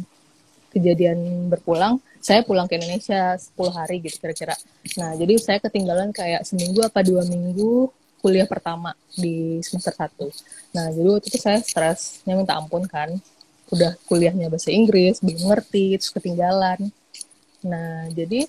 kejadian 0.71 1.51
berpulang 1.51 1.99
saya 2.21 2.45
pulang 2.45 2.69
ke 2.69 2.77
Indonesia 2.77 3.35
10 3.35 3.57
hari 3.73 3.97
gitu 4.05 4.21
kira-kira. 4.21 4.55
Nah 5.01 5.17
jadi 5.17 5.35
saya 5.41 5.59
ketinggalan 5.59 6.13
kayak 6.13 6.45
seminggu 6.45 6.85
apa 6.85 7.01
dua 7.01 7.25
minggu 7.25 7.89
kuliah 8.21 8.45
pertama 8.45 8.93
di 9.17 9.65
semester 9.65 9.97
1 9.97 10.13
nah 10.77 10.93
jadi 10.93 11.09
waktu 11.09 11.27
itu 11.33 11.39
saya 11.41 11.59
stresnya 11.65 12.37
minta 12.37 12.55
ampun 12.55 12.85
kan. 12.87 13.17
Udah 13.71 13.95
kuliahnya 14.11 14.51
bahasa 14.51 14.75
Inggris 14.75 15.23
belum 15.23 15.51
ngerti 15.51 15.99
terus 15.99 16.11
ketinggalan. 16.11 16.91
Nah, 17.63 18.09
jadi 18.11 18.49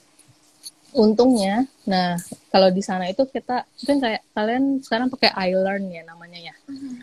untungnya, 0.92 1.64
nah 1.88 2.20
kalau 2.52 2.68
di 2.68 2.84
sana 2.84 3.08
itu 3.08 3.24
kita 3.28 3.64
mungkin 3.80 3.98
kayak 4.04 4.22
kalian 4.36 4.64
sekarang 4.84 5.08
pakai 5.08 5.32
iLearn 5.52 5.88
ya 5.88 6.04
namanya 6.04 6.40
ya. 6.52 6.56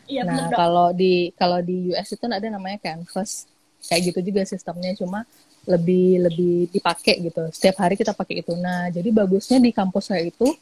Iya, 0.05 0.23
nah, 0.29 0.49
kalau 0.53 0.93
di 0.93 1.33
kalau 1.37 1.61
di 1.65 1.93
US 1.93 2.13
itu 2.13 2.25
ada 2.29 2.49
namanya 2.49 2.79
Canvas. 2.81 3.49
Kayak 3.89 4.13
gitu 4.13 4.19
juga 4.29 4.45
sistemnya 4.45 4.93
cuma 4.95 5.25
lebih 5.65 6.29
lebih 6.29 6.55
dipakai 6.71 7.25
gitu. 7.25 7.49
Setiap 7.51 7.81
hari 7.81 7.97
kita 7.97 8.13
pakai 8.13 8.45
itu. 8.45 8.53
Nah, 8.57 8.93
jadi 8.93 9.09
bagusnya 9.09 9.59
di 9.59 9.73
kampus 9.73 10.13
saya 10.13 10.29
itu 10.29 10.53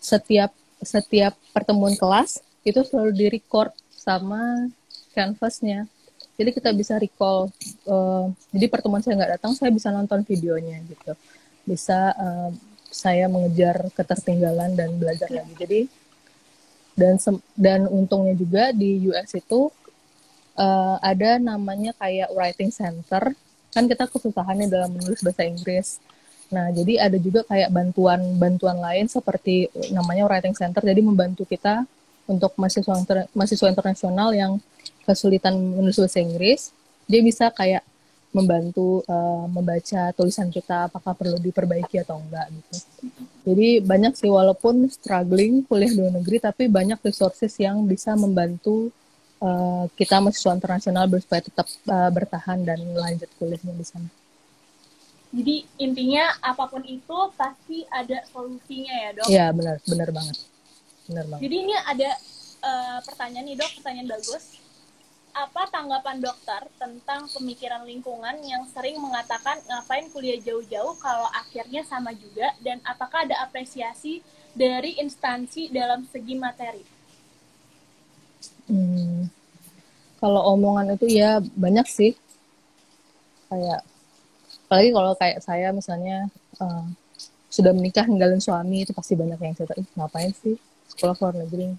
setiap 0.00 0.52
setiap 0.80 1.36
pertemuan 1.52 1.92
kelas 1.92 2.40
itu 2.64 2.80
selalu 2.84 3.12
direcord 3.12 3.72
sama 3.92 4.68
canvasnya 5.12 5.84
jadi 6.40 6.56
kita 6.56 6.72
bisa 6.72 6.96
recall 6.96 7.52
uh, 7.84 8.32
jadi 8.48 8.66
pertemuan 8.72 9.04
saya 9.04 9.20
nggak 9.20 9.32
datang 9.36 9.52
saya 9.52 9.68
bisa 9.68 9.92
nonton 9.92 10.24
videonya 10.24 10.80
gitu 10.88 11.12
bisa 11.68 12.16
uh, 12.16 12.50
saya 12.88 13.28
mengejar 13.28 13.92
ketertinggalan 13.92 14.72
dan 14.72 14.96
belajar 14.96 15.28
lagi 15.28 15.52
jadi 15.60 15.80
dan 16.96 17.20
dan 17.54 17.84
untungnya 17.86 18.32
juga 18.34 18.72
di 18.72 19.04
US 19.12 19.36
itu 19.36 19.68
uh, 20.60 21.00
ada 21.00 21.40
namanya 21.40 21.96
kayak 21.96 22.28
writing 22.36 22.68
center. 22.68 23.32
Kan 23.72 23.88
kita 23.88 24.04
kesusahannya 24.04 24.68
dalam 24.68 24.92
menulis 24.92 25.24
bahasa 25.24 25.48
Inggris. 25.48 25.96
Nah, 26.50 26.68
jadi 26.74 27.06
ada 27.06 27.16
juga 27.16 27.46
kayak 27.46 27.70
bantuan-bantuan 27.70 28.76
lain 28.82 29.06
seperti 29.06 29.70
namanya 29.94 30.26
writing 30.26 30.52
center, 30.52 30.82
jadi 30.82 30.98
membantu 30.98 31.46
kita 31.46 31.86
untuk 32.26 32.50
mahasiswa 32.58 32.94
inter, 32.98 33.30
mahasiswa 33.30 33.70
internasional 33.70 34.34
yang 34.34 34.58
kesulitan 35.06 35.54
menulis 35.54 35.98
bahasa 35.98 36.18
Inggris, 36.18 36.74
dia 37.06 37.22
bisa 37.22 37.54
kayak 37.54 37.86
membantu 38.30 39.02
uh, 39.10 39.46
membaca 39.50 40.14
tulisan 40.14 40.46
kita 40.54 40.86
apakah 40.86 41.14
perlu 41.18 41.38
diperbaiki 41.42 41.98
atau 41.98 42.22
enggak 42.22 42.46
gitu. 42.54 42.74
Jadi 43.42 43.68
banyak 43.82 44.14
sih 44.14 44.30
walaupun 44.30 44.86
struggling 44.86 45.66
kuliah 45.66 45.90
di 45.90 45.98
luar 45.98 46.14
negeri 46.14 46.38
tapi 46.38 46.70
banyak 46.70 47.02
resources 47.02 47.50
yang 47.58 47.82
bisa 47.90 48.14
membantu 48.14 48.94
uh, 49.40 49.84
kita 49.96 50.20
mahasiswa 50.20 50.56
internasional 50.56 51.04
supaya 51.20 51.42
tetap 51.42 51.66
uh, 51.88 52.10
bertahan 52.12 52.62
dan 52.62 52.80
lanjut 52.94 53.28
kuliahnya 53.40 53.74
di 53.74 53.86
sana. 53.86 54.08
Jadi 55.30 55.62
intinya 55.78 56.26
apa 56.42 56.66
pun 56.66 56.82
itu 56.82 57.18
pasti 57.38 57.86
ada 57.86 58.22
solusinya 58.34 58.94
ya 58.94 59.10
dok? 59.14 59.26
Iya 59.30 59.46
benar 59.54 59.76
benar 59.86 60.10
banget 60.10 60.36
benar 61.06 61.24
banget. 61.26 61.42
Jadi 61.46 61.56
ini 61.66 61.74
ada 61.74 62.10
uh, 62.62 62.98
pertanyaan 63.02 63.46
nih 63.46 63.56
dok, 63.58 63.70
pertanyaan 63.78 64.10
bagus 64.10 64.60
apa 65.30 65.62
tanggapan 65.70 66.18
dokter 66.18 66.66
tentang 66.74 67.30
pemikiran 67.30 67.86
lingkungan 67.86 68.34
yang 68.42 68.66
sering 68.74 68.98
mengatakan 68.98 69.62
ngapain 69.62 70.10
kuliah 70.10 70.42
jauh-jauh 70.42 70.98
kalau 70.98 71.30
akhirnya 71.30 71.86
sama 71.86 72.10
juga 72.10 72.50
dan 72.58 72.82
apakah 72.82 73.22
ada 73.22 73.38
apresiasi 73.46 74.26
dari 74.58 74.98
instansi 74.98 75.70
dalam 75.70 76.02
segi 76.10 76.34
materi? 76.34 76.82
Hmm, 78.70 79.26
kalau 80.22 80.54
omongan 80.54 80.94
itu 80.94 81.10
ya 81.10 81.42
banyak 81.58 81.86
sih 81.90 82.14
kayak 83.50 83.82
apalagi 84.70 84.90
kalau 84.94 85.12
kayak 85.18 85.38
saya 85.42 85.74
misalnya 85.74 86.30
uh, 86.62 86.86
sudah 87.50 87.74
menikah 87.74 88.06
ninggalin 88.06 88.38
suami 88.38 88.86
itu 88.86 88.94
pasti 88.94 89.18
banyak 89.18 89.42
yang 89.42 89.54
cerita 89.58 89.74
ih 89.74 89.88
ngapain 89.98 90.30
sih 90.30 90.54
sekolah 90.94 91.18
luar 91.18 91.34
negeri 91.34 91.74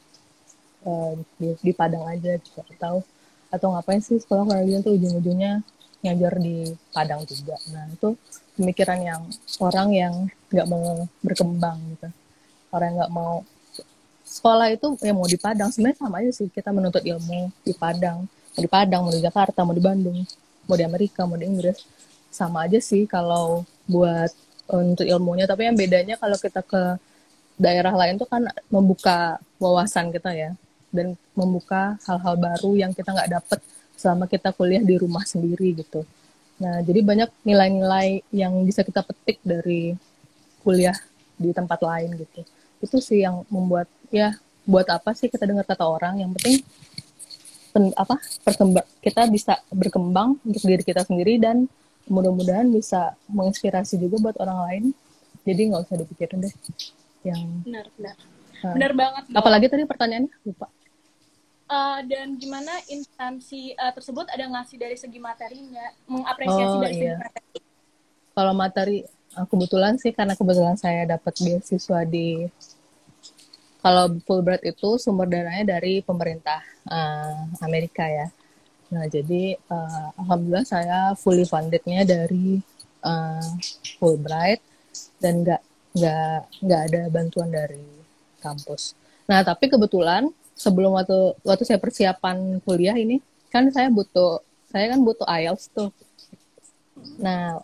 uh, 0.84 1.15
di, 1.39 1.56
di 1.63 1.71
Padang 1.71 2.04
aja 2.12 2.36
juga 2.43 2.67
tahu 2.75 2.99
atau 3.51 3.67
ngapain 3.71 4.04
sih 4.04 4.19
sekolah 4.19 4.43
kalian 4.51 4.84
tuh 4.84 4.99
ujung-ujungnya 4.99 5.63
ngajar 6.01 6.34
di 6.41 6.73
Padang 6.91 7.21
juga. 7.30 7.56
Nah 7.71 7.86
itu 7.93 8.17
pemikiran 8.58 8.99
yang 8.99 9.21
orang 9.62 9.89
yang 9.93 10.13
nggak 10.49 10.67
mau 10.67 11.06
berkembang 11.21 11.77
gitu. 11.95 12.10
Orang 12.73 12.86
yang 12.91 12.97
nggak 13.06 13.13
mau 13.13 13.45
sekolah 14.32 14.72
itu 14.72 14.96
ya 15.04 15.12
mau 15.12 15.28
di 15.28 15.36
Padang. 15.36 15.70
Sebenarnya 15.76 16.00
sama 16.00 16.24
aja 16.24 16.32
sih 16.32 16.48
kita 16.48 16.72
menuntut 16.72 17.04
ilmu 17.04 17.52
di 17.67 17.76
Padang. 17.76 18.24
Mau 18.26 18.62
di 18.63 18.70
Padang 18.72 19.02
mau 19.04 19.12
di 19.12 19.20
Jakarta 19.20 19.67
mau 19.67 19.76
di 19.76 19.84
Bandung 19.84 20.24
mau 20.72 20.80
di 20.80 20.86
Amerika 20.88 21.28
mau 21.28 21.36
di 21.36 21.44
Inggris. 21.44 21.84
Sama 22.32 22.63
aja 22.63 22.80
sih 22.80 23.04
kalau 23.04 23.67
buat 23.91 24.32
untuk 24.72 25.04
ilmunya. 25.04 25.44
Tapi 25.44 25.67
yang 25.67 25.76
bedanya 25.76 26.15
kalau 26.15 26.39
kita 26.39 26.63
ke 26.63 26.96
daerah 27.60 27.91
lain 27.91 28.15
tuh 28.15 28.30
kan 28.32 28.48
membuka 28.72 29.36
wawasan 29.60 30.15
kita 30.15 30.32
ya. 30.32 30.56
Dan 30.91 31.20
membuka 31.36 32.00
hal-hal 32.08 32.36
baru 32.36 32.72
yang 32.76 32.91
kita 32.96 33.12
nggak 33.12 33.32
dapet 33.32 33.60
selama 34.00 34.28
kita 34.28 34.56
kuliah 34.56 34.84
di 34.84 34.96
rumah 34.96 35.24
sendiri 35.28 35.76
gitu. 35.76 36.08
Nah, 36.60 36.80
jadi 36.84 37.00
banyak 37.04 37.30
nilai-nilai 37.48 38.22
yang 38.32 38.54
bisa 38.63 38.84
kita 38.84 39.02
petik 39.02 39.39
dari 39.41 39.96
kuliah 40.62 40.96
di 41.36 41.50
tempat 41.52 41.80
lain 41.82 42.15
gitu. 42.15 42.41
Itu 42.84 42.98
sih 43.00 43.24
yang 43.24 43.48
membuat 43.50 43.88
ya 44.12 44.36
buat 44.67 44.86
apa 44.88 45.15
sih 45.17 45.32
kita 45.32 45.47
dengar 45.47 45.65
kata 45.65 45.88
orang? 45.88 46.21
Yang 46.21 46.32
penting 46.38 46.58
pen, 47.71 47.84
apa 47.95 48.19
perkembang 48.43 48.86
kita 49.00 49.26
bisa 49.32 49.58
berkembang 49.71 50.38
untuk 50.43 50.62
diri 50.62 50.84
kita 50.84 51.08
sendiri 51.08 51.39
dan 51.39 51.65
mudah-mudahan 52.06 52.67
bisa 52.67 53.15
menginspirasi 53.32 53.95
juga 53.97 54.19
buat 54.19 54.38
orang 54.38 54.60
lain. 54.67 54.84
Jadi 55.41 55.62
nggak 55.71 55.82
usah 55.88 55.97
dipikirin 55.97 56.45
deh 56.45 56.54
yang 57.26 57.41
benar 57.65 57.88
benar 57.97 58.17
Nah. 58.62 58.78
benar 58.78 58.93
banget 58.93 59.24
apalagi 59.34 59.65
tadi 59.74 59.89
pertanyaannya 59.89 60.30
lupa. 60.45 60.69
Eh, 61.65 62.00
dan 62.06 62.38
gimana 62.38 62.69
instansi 62.86 63.74
eh, 63.74 63.93
tersebut 63.95 64.30
ada 64.30 64.45
ngasih 64.45 64.78
dari 64.78 64.93
segi 64.93 65.17
materi 65.17 65.65
nggak 65.65 65.91
mengapresiasi 66.06 66.76
Oh, 66.78 66.84
dari 66.84 66.93
iya. 66.93 67.17
segi 67.17 67.24
materi 67.26 67.58
Kalau 68.32 68.54
materi 68.54 68.97
eh, 69.08 69.45
kebetulan 69.50 69.93
sih 69.97 70.13
karena 70.13 70.38
kebetulan 70.38 70.78
saya 70.78 71.10
dapat 71.10 71.34
beasiswa 71.41 72.00
di 72.06 72.45
kalau 73.82 74.13
Fulbright 74.24 74.62
itu 74.63 75.02
sumber 75.02 75.26
dananya 75.26 75.78
dari 75.78 76.06
pemerintah 76.06 76.62
eh, 76.86 77.41
Amerika 77.65 78.06
ya. 78.06 78.30
Nah 78.94 79.06
jadi 79.10 79.58
eh, 79.58 80.08
alhamdulillah 80.22 80.65
saya 80.65 81.00
fully 81.17 81.44
fundednya 81.50 82.06
dari 82.06 82.62
eh, 83.02 83.50
Fulbright 83.98 84.62
dan 85.17 85.41
nggak 85.41 85.62
nggak 85.98 86.39
nggak 86.63 86.82
ada 86.88 87.02
bantuan 87.10 87.50
dari 87.50 87.84
kampus. 88.39 88.94
Nah 89.26 89.41
tapi 89.41 89.67
kebetulan 89.67 90.30
sebelum 90.54 90.94
waktu 90.94 91.36
waktu 91.41 91.63
saya 91.65 91.82
persiapan 91.82 92.62
kuliah 92.62 92.94
ini 92.94 93.17
kan 93.50 93.67
saya 93.74 93.89
butuh 93.89 94.39
saya 94.70 94.94
kan 94.94 95.02
butuh 95.02 95.26
IELTS 95.26 95.74
tuh. 95.74 95.89
Nah 97.17 97.58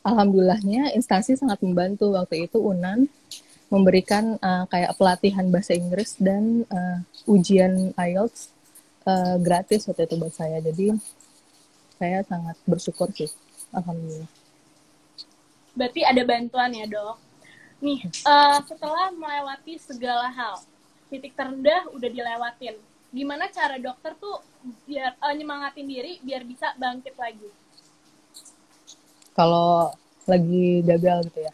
alhamdulillahnya 0.00 0.96
instansi 0.96 1.36
sangat 1.36 1.60
membantu 1.60 2.14
waktu 2.16 2.48
itu 2.48 2.56
Unan 2.62 3.10
memberikan 3.66 4.38
uh, 4.38 4.64
kayak 4.70 4.94
pelatihan 4.94 5.46
bahasa 5.50 5.74
Inggris 5.74 6.14
dan 6.18 6.62
uh, 6.70 7.02
ujian 7.26 7.90
IELTS 7.98 8.54
uh, 9.06 9.36
gratis 9.42 9.86
waktu 9.90 10.06
itu 10.06 10.14
buat 10.18 10.34
saya. 10.34 10.62
Jadi 10.62 10.94
saya 11.96 12.20
sangat 12.28 12.56
bersyukur 12.68 13.08
sih, 13.16 13.32
alhamdulillah. 13.72 14.28
berarti 15.76 16.00
ada 16.08 16.22
bantuan 16.24 16.72
ya 16.72 16.88
dok? 16.88 17.16
Nih 17.84 18.00
eh, 18.08 18.58
setelah 18.64 19.12
melewati 19.12 19.76
segala 19.76 20.32
hal 20.32 20.64
titik 21.12 21.36
terendah 21.36 21.88
udah 21.92 22.08
dilewatin. 22.08 22.76
Gimana 23.12 23.48
cara 23.52 23.76
dokter 23.76 24.16
tuh 24.16 24.40
biar 24.88 25.16
eh, 25.20 25.34
nyemangatin 25.36 25.88
diri 25.88 26.16
biar 26.24 26.44
bisa 26.44 26.72
bangkit 26.80 27.16
lagi? 27.16 27.48
Kalau 29.36 29.92
lagi 30.24 30.80
gagal 30.80 31.28
gitu 31.28 31.40
ya, 31.44 31.52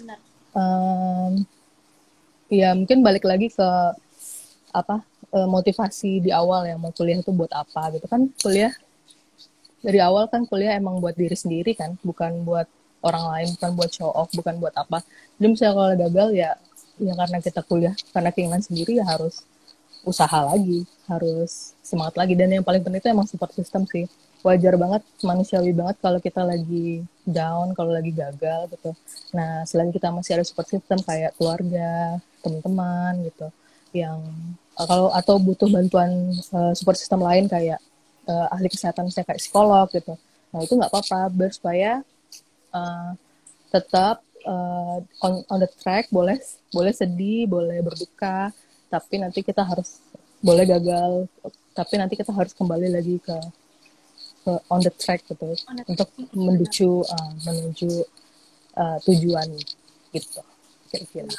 benar 0.00 0.31
um, 0.56 1.32
ya 2.52 2.76
mungkin 2.76 3.00
balik 3.00 3.24
lagi 3.24 3.48
ke 3.48 3.68
apa 4.72 5.04
eh, 5.32 5.48
motivasi 5.48 6.24
di 6.24 6.30
awal 6.32 6.68
ya 6.68 6.76
mau 6.76 6.92
kuliah 6.92 7.20
itu 7.20 7.32
buat 7.32 7.52
apa 7.52 7.92
gitu 7.96 8.06
kan. 8.08 8.28
Kuliah 8.40 8.72
dari 9.82 9.98
awal 9.98 10.30
kan 10.30 10.46
kuliah 10.46 10.78
emang 10.78 11.02
buat 11.02 11.16
diri 11.18 11.34
sendiri 11.34 11.74
kan 11.74 11.98
bukan 12.06 12.46
buat 12.46 12.68
orang 13.02 13.24
lain 13.34 13.48
bukan 13.58 13.70
buat 13.74 13.90
show 13.90 14.10
off 14.12 14.30
bukan 14.32 14.60
buat 14.62 14.74
apa. 14.76 15.02
Jadi 15.40 15.46
misalnya 15.48 15.74
kalau 15.74 15.94
gagal 16.08 16.28
ya 16.36 16.50
ya 17.00 17.12
karena 17.16 17.38
kita 17.42 17.60
kuliah 17.66 17.94
karena 18.14 18.30
keinginan 18.30 18.62
sendiri 18.62 19.00
ya 19.00 19.04
harus 19.08 19.42
usaha 20.02 20.38
lagi 20.44 20.84
harus 21.08 21.74
semangat 21.82 22.14
lagi. 22.20 22.34
Dan 22.38 22.52
yang 22.54 22.64
paling 22.64 22.84
penting 22.84 23.00
itu 23.02 23.08
emang 23.10 23.26
support 23.26 23.52
system 23.56 23.84
sih 23.88 24.06
wajar 24.42 24.74
banget 24.74 25.02
manusiawi 25.22 25.70
banget 25.70 25.96
kalau 26.02 26.18
kita 26.18 26.42
lagi 26.42 27.06
down 27.22 27.70
kalau 27.78 27.94
lagi 27.94 28.10
gagal 28.10 28.70
gitu. 28.74 28.90
Nah 29.34 29.62
selain 29.64 29.94
kita 29.94 30.10
masih 30.10 30.38
ada 30.38 30.44
support 30.44 30.66
system 30.66 30.98
kayak 31.02 31.34
keluarga 31.38 32.18
teman-teman 32.42 33.22
gitu 33.30 33.46
yang 33.94 34.18
uh, 34.74 34.86
kalau 34.88 35.08
atau 35.14 35.38
butuh 35.38 35.70
bantuan 35.70 36.34
uh, 36.50 36.74
support 36.74 36.98
system 36.98 37.22
lain 37.22 37.46
kayak 37.46 37.78
uh, 38.26 38.50
ahli 38.50 38.66
kesehatan 38.66 39.06
misalnya 39.06 39.30
kayak 39.30 39.42
psikolog 39.42 39.86
gitu 39.94 40.14
nah 40.52 40.60
itu 40.60 40.72
nggak 40.76 40.90
apa-apa. 40.90 41.20
Biar 41.32 41.52
supaya 41.54 41.90
uh, 42.74 43.10
tetap 43.72 44.20
uh, 44.44 44.98
on 45.22 45.32
on 45.48 45.58
the 45.62 45.70
track 45.80 46.10
boleh 46.10 46.36
boleh 46.74 46.92
sedih 46.92 47.46
boleh 47.46 47.78
berduka 47.80 48.50
tapi 48.92 49.22
nanti 49.22 49.40
kita 49.40 49.64
harus 49.64 50.02
boleh 50.42 50.66
gagal 50.66 51.30
tapi 51.72 51.94
nanti 51.96 52.14
kita 52.18 52.34
harus 52.34 52.52
kembali 52.52 52.92
lagi 52.92 53.16
ke 53.22 53.36
ke 54.42 54.52
on 54.68 54.80
the 54.82 54.92
track 54.98 55.22
gitu 55.26 55.54
the 55.54 55.82
untuk 55.86 56.08
track. 56.10 56.34
menuju 56.34 56.88
uh, 57.06 57.30
menuju 57.46 57.90
uh, 58.74 58.98
tujuan 59.06 59.48
gitu 60.12 60.42
kira-kira. 60.90 61.30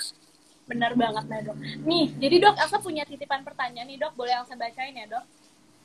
Benar 0.63 0.95
banget 0.95 1.23
nah 1.27 1.39
dok. 1.43 1.57
Nih 1.83 2.15
jadi 2.17 2.35
dok 2.39 2.55
Elsa 2.55 2.79
punya 2.79 3.03
titipan 3.03 3.43
pertanyaan 3.43 3.87
nih 3.91 3.99
dok. 3.99 4.15
Boleh 4.15 4.33
Elsa 4.39 4.55
bacain 4.55 4.95
ya 4.95 5.05
dok? 5.05 5.25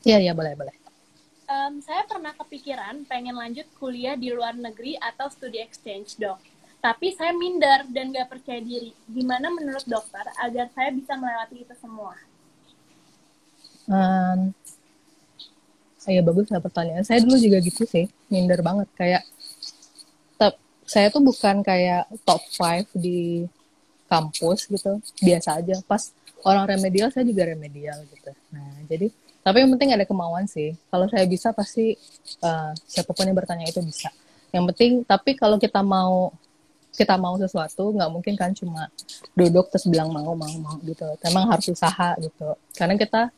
Iya 0.06 0.18
iya 0.22 0.32
boleh 0.32 0.54
boleh. 0.54 0.74
Em, 1.48 1.80
saya 1.80 2.04
pernah 2.04 2.36
kepikiran 2.36 3.08
pengen 3.08 3.34
lanjut 3.34 3.64
kuliah 3.80 4.14
di 4.14 4.30
luar 4.30 4.54
negeri 4.54 4.94
atau 5.00 5.26
studi 5.32 5.58
exchange 5.58 6.14
dok. 6.20 6.38
Tapi 6.78 7.10
saya 7.10 7.34
minder 7.34 7.90
dan 7.90 8.14
gak 8.14 8.30
percaya 8.30 8.62
diri. 8.62 8.94
Gimana 9.10 9.50
menurut 9.50 9.82
dokter 9.82 10.22
agar 10.38 10.70
saya 10.70 10.94
bisa 10.94 11.18
melewati 11.18 11.66
itu 11.66 11.74
semua? 11.74 12.14
Um, 13.90 14.54
saya 16.08 16.24
bagus 16.24 16.48
lah 16.48 16.64
pertanyaan. 16.64 17.04
Saya 17.04 17.20
dulu 17.20 17.36
juga 17.36 17.60
gitu 17.60 17.84
sih, 17.84 18.08
minder 18.32 18.64
banget. 18.64 18.88
Kayak 18.96 19.22
tep- 20.40 20.60
saya 20.88 21.12
tuh 21.12 21.20
bukan 21.20 21.60
kayak 21.60 22.08
top 22.24 22.40
5 22.56 22.88
di 22.96 23.44
kampus 24.08 24.64
gitu, 24.72 25.04
biasa 25.20 25.60
aja. 25.60 25.76
Pas 25.84 26.16
orang 26.48 26.64
remedial 26.64 27.12
saya 27.12 27.28
juga 27.28 27.44
remedial 27.44 28.00
gitu. 28.08 28.32
Nah 28.56 28.88
jadi 28.88 29.12
tapi 29.44 29.64
yang 29.64 29.70
penting 29.76 29.92
ada 29.92 30.08
kemauan 30.08 30.48
sih. 30.48 30.72
Kalau 30.88 31.04
saya 31.12 31.28
bisa 31.28 31.52
pasti 31.52 31.92
uh, 32.40 32.72
siapa 32.88 33.12
pun 33.12 33.28
yang 33.28 33.36
bertanya 33.36 33.68
itu 33.68 33.84
bisa. 33.84 34.08
Yang 34.48 34.64
penting 34.72 34.92
tapi 35.04 35.36
kalau 35.36 35.60
kita 35.60 35.84
mau 35.84 36.32
kita 36.96 37.14
mau 37.20 37.36
sesuatu 37.36 37.94
nggak 37.94 38.10
mungkin 38.10 38.34
kan 38.34 38.50
cuma 38.56 38.90
duduk 39.36 39.70
terus 39.70 39.84
bilang 39.86 40.08
mau 40.08 40.32
mau 40.32 40.48
mau 40.56 40.76
gitu. 40.88 41.04
Emang 41.20 41.52
harus 41.52 41.68
usaha 41.68 42.16
gitu. 42.16 42.56
Karena 42.72 42.96
kita 42.96 43.28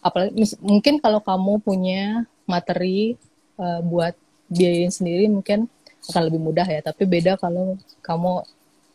apalagi 0.00 0.56
mungkin 0.60 0.98
kalau 0.98 1.20
kamu 1.20 1.60
punya 1.60 2.24
materi 2.48 3.14
uh, 3.60 3.80
buat 3.84 4.16
biayain 4.50 4.90
sendiri 4.90 5.30
mungkin 5.30 5.70
akan 6.10 6.22
lebih 6.26 6.40
mudah 6.40 6.66
ya. 6.66 6.80
Tapi 6.82 7.06
beda 7.06 7.36
kalau 7.38 7.76
kamu 8.02 8.42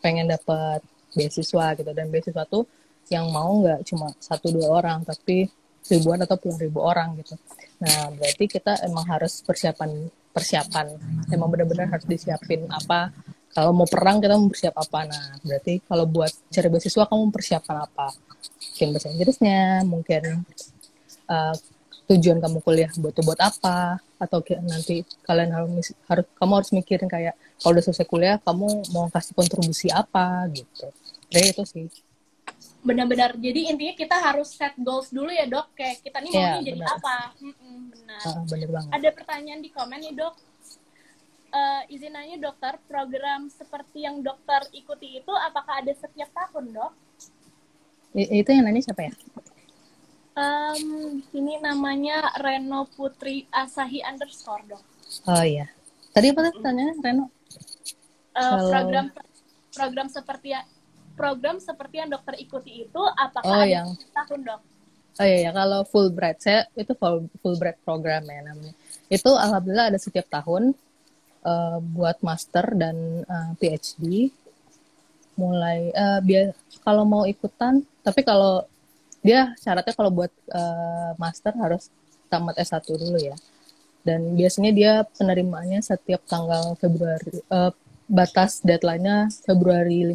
pengen 0.04 0.28
dapat 0.28 0.84
beasiswa 1.15 1.78
gitu. 1.78 1.91
Dan 1.96 2.12
beasiswa 2.12 2.44
tuh 2.50 2.68
yang 3.13 3.30
mau 3.30 3.62
nggak 3.62 3.86
cuma 3.86 4.12
satu 4.18 4.50
dua 4.50 4.82
orang 4.82 5.06
tapi 5.06 5.46
ribuan 5.86 6.18
atau 6.26 6.36
puluhan 6.36 6.60
ribu 6.65 6.82
orang 6.82 7.13
gitu. 7.22 7.38
Nah 7.82 8.10
berarti 8.18 8.50
kita 8.50 8.82
emang 8.84 9.06
harus 9.06 9.46
persiapan 9.46 10.10
persiapan. 10.34 10.91
Emang 11.30 11.48
benar-benar 11.54 11.88
harus 11.94 12.06
disiapin 12.10 12.65
apa. 12.68 13.13
Kalau 13.56 13.72
mau 13.72 13.88
perang 13.88 14.20
kita 14.20 14.36
mau 14.36 14.50
bersiap 14.52 14.76
apa. 14.76 15.06
Nah 15.08 15.26
berarti 15.46 15.80
kalau 15.86 16.10
buat 16.10 16.34
cari 16.50 16.68
beasiswa 16.68 17.06
kamu 17.08 17.32
persiapan 17.32 17.76
apa? 17.86 18.08
Mungkin 18.76 18.88
bahasa 18.91 19.08
Inggrisnya 19.13 19.62
mungkin 19.88 20.44
uh, 21.28 21.56
tujuan 22.06 22.38
kamu 22.38 22.62
kuliah 22.62 22.92
buat 22.98 23.16
buat 23.22 23.40
apa? 23.42 23.98
Atau 24.22 24.40
kayak 24.46 24.62
nanti 24.64 25.02
kalian 25.26 25.52
harus 25.52 25.92
harus 26.06 26.26
kamu 26.38 26.52
harus 26.62 26.72
mikirin 26.72 27.10
kayak 27.10 27.34
kalau 27.60 27.76
udah 27.78 27.84
selesai 27.84 28.06
kuliah 28.06 28.38
kamu 28.42 28.68
mau 28.94 29.10
kasih 29.10 29.34
kontribusi 29.34 29.88
apa 29.90 30.46
gitu. 30.54 30.88
Jadi 31.34 31.48
itu 31.52 31.64
sih. 31.66 31.86
Benar-benar. 32.86 33.34
Jadi 33.42 33.74
intinya 33.74 33.96
kita 33.98 34.16
harus 34.22 34.54
set 34.54 34.78
goals 34.78 35.10
dulu 35.10 35.34
ya 35.34 35.50
dok. 35.50 35.74
Kayak 35.74 36.06
kita 36.06 36.18
nih 36.22 36.30
Iya, 36.30 36.38
maunya 36.38 36.62
jadi 36.62 36.80
benar. 36.80 36.98
apa? 37.02 37.18
Mm-mm, 37.42 37.78
benar. 37.90 38.22
Ah, 38.22 38.42
bener 38.46 38.70
banget. 38.70 38.92
Ada 38.94 39.10
pertanyaan 39.12 39.62
di 39.66 39.70
komen 39.74 40.00
nih 40.06 40.14
dok. 40.14 40.36
Eh, 41.56 41.96
izin 41.96 42.12
nanya 42.14 42.38
dokter 42.38 42.76
program 42.84 43.48
seperti 43.48 44.04
yang 44.04 44.20
dokter 44.20 44.68
ikuti 44.76 45.24
itu 45.24 45.34
apakah 45.34 45.80
ada 45.82 45.94
setiap 45.96 46.28
tahun 46.36 46.76
dok? 46.76 46.92
I- 48.16 48.44
itu 48.44 48.50
yang 48.52 48.68
nanya 48.68 48.80
siapa 48.84 49.08
ya 49.08 49.14
Em, 50.36 50.84
ini 51.32 51.56
namanya 51.58 52.28
Reno 52.36 52.84
Putri 52.89 53.48
Asahi 53.50 54.04
underscore 54.04 54.67
dok 54.67 54.84
oh 55.26 55.39
iya. 55.41 55.71
Tadi 56.12 56.32
apa 56.32 56.39
tuh 56.43 56.54
pertanyaannya 56.60 56.95
Reno? 57.00 57.26
Kalau- 58.32 58.67
program 58.67 59.06
program 59.71 60.08
seperti 60.08 60.48
ya- 60.52 60.67
program 61.15 61.56
seperti 61.58 61.95
yang 61.98 62.12
dokter 62.12 62.36
ikuti 62.36 62.84
itu 62.84 63.02
apakah 63.15 63.48
Oh, 63.50 63.63
ada 63.63 63.67
yang- 63.69 63.91
setiap 63.91 64.12
tahun 64.21 64.39
dok? 64.43 64.62
Oh 65.15 65.24
iya, 65.24 65.48
ya, 65.48 65.52
kalau 65.52 65.88
Fulbright, 65.88 66.43
saya 66.43 66.67
itu 66.76 66.91
full, 66.91 67.32
Fulbright 67.39 67.80
program 67.80 68.19
ya 68.26 68.43
namanya. 68.43 68.76
Itu 69.08 69.32
alhamdulillah 69.32 69.88
ada 69.88 70.00
setiap 70.00 70.28
tahun 70.28 70.76
eh, 71.41 71.78
buat 71.80 72.19
master 72.19 72.76
dan 72.76 72.95
eh, 73.24 73.50
PhD. 73.56 74.28
Mulai 75.36 75.80
eh, 75.89 76.19
biar 76.19 76.52
kalau 76.84 77.04
mau 77.04 77.24
ikutan, 77.24 77.80
tapi 78.02 78.24
kalau 78.24 78.67
dia 79.26 79.58
syaratnya 79.58 79.98
kalau 79.98 80.14
buat 80.14 80.30
eh, 80.30 81.12
master 81.18 81.58
harus 81.58 81.90
tamat 82.30 82.56
S1 82.62 82.86
dulu 82.86 83.18
ya. 83.18 83.34
dan 84.06 84.38
biasanya 84.38 84.70
dia 84.70 85.02
penerimaannya 85.18 85.82
setiap 85.82 86.22
tanggal 86.30 86.78
Februari 86.78 87.42
uh, 87.50 87.74
batas 88.06 88.62
deadline-nya 88.62 89.34
Februari 89.50 90.06
15. 90.06 90.14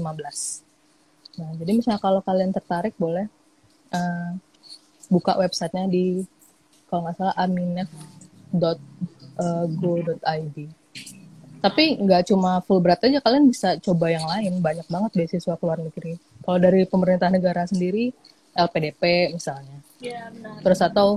Nah, 1.42 1.51
jadi 1.59 1.70
misalnya 1.75 1.99
kalau 1.99 2.23
kalian 2.23 2.55
tertarik 2.55 2.94
boleh 2.94 3.27
uh, 3.90 4.31
buka 5.11 5.35
websitenya 5.42 5.90
di 5.90 6.23
kalau 6.87 7.03
nggak 7.07 7.18
salah 7.18 7.35
aminef.go.id. 7.38 8.61
Tapi 11.61 11.85
nggak 12.01 12.31
cuma 12.31 12.62
full 12.64 12.81
berat 12.81 13.05
aja, 13.05 13.20
kalian 13.20 13.51
bisa 13.51 13.75
coba 13.83 14.09
yang 14.09 14.25
lain. 14.25 14.62
Banyak 14.62 14.87
banget 14.87 15.11
beasiswa 15.18 15.59
ke 15.59 15.64
luar 15.66 15.83
negeri. 15.83 16.14
Kalau 16.46 16.59
dari 16.62 16.87
pemerintah 16.88 17.29
negara 17.29 17.66
sendiri, 17.68 18.14
LPDP 18.54 19.32
misalnya. 19.34 19.78
Ya, 20.00 20.32
benar. 20.32 20.60
Terus 20.64 20.80
atau 20.80 21.08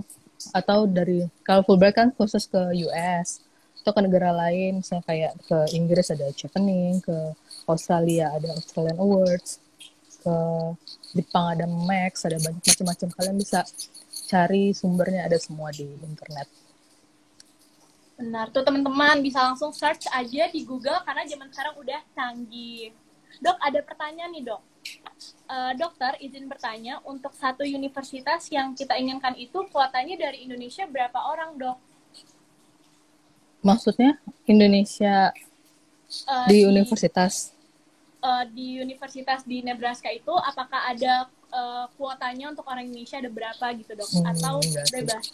atau 0.52 0.84
dari 0.84 1.24
kalau 1.48 1.64
Fulbright 1.64 1.96
kan 1.96 2.10
khusus 2.12 2.46
ke 2.52 2.60
US 2.84 3.40
atau 3.80 3.92
ke 3.96 4.02
negara 4.04 4.32
lain 4.36 4.84
misalnya 4.84 5.04
kayak 5.08 5.34
ke 5.48 5.58
Inggris 5.76 6.12
ada 6.12 6.28
chevening 6.36 7.00
ke 7.00 7.16
Australia 7.68 8.32
ada 8.36 8.52
Australian 8.56 9.00
Awards 9.00 9.64
ke 10.24 10.36
Jepang 11.16 11.56
ada 11.56 11.66
Max 11.68 12.28
ada 12.28 12.40
banyak 12.40 12.60
macam-macam. 12.60 13.08
Kalian 13.16 13.38
bisa 13.40 13.64
cari 14.28 14.76
sumbernya 14.76 15.28
ada 15.28 15.38
semua 15.40 15.72
di 15.72 15.88
internet. 15.88 16.48
Benar. 18.20 18.52
Tuh 18.56 18.64
teman-teman 18.64 19.20
bisa 19.20 19.44
langsung 19.44 19.76
search 19.76 20.08
aja 20.12 20.48
di 20.48 20.64
Google 20.64 21.00
karena 21.04 21.28
zaman 21.28 21.48
sekarang 21.52 21.76
udah 21.76 22.02
canggih. 22.16 22.96
Dok 23.44 23.58
ada 23.60 23.80
pertanyaan 23.84 24.32
nih 24.32 24.44
dok 24.48 24.73
uh, 25.50 25.72
dokter 25.78 26.18
izin 26.20 26.48
bertanya 26.48 27.00
untuk 27.06 27.34
satu 27.36 27.64
universitas 27.66 28.48
yang 28.50 28.74
kita 28.74 28.98
inginkan 28.98 29.36
itu 29.38 29.66
kuotanya 29.70 30.18
dari 30.18 30.46
Indonesia 30.46 30.88
berapa 30.88 31.20
orang 31.30 31.56
dok? 31.58 31.78
Maksudnya 33.64 34.20
Indonesia 34.44 35.32
uh, 36.28 36.48
di, 36.50 36.64
di 36.64 36.68
universitas? 36.68 37.56
Uh, 38.24 38.48
di 38.52 38.80
universitas 38.80 39.44
di 39.44 39.64
Nebraska 39.64 40.08
itu 40.12 40.32
apakah 40.32 40.92
ada 40.92 41.28
uh, 41.52 41.86
kuotanya 42.00 42.52
untuk 42.52 42.68
orang 42.68 42.88
Indonesia 42.88 43.20
ada 43.20 43.32
berapa 43.32 43.66
gitu 43.80 43.92
dok? 43.96 44.10
Hmm, 44.10 44.32
Atau 44.32 44.56
bebas? 44.92 45.26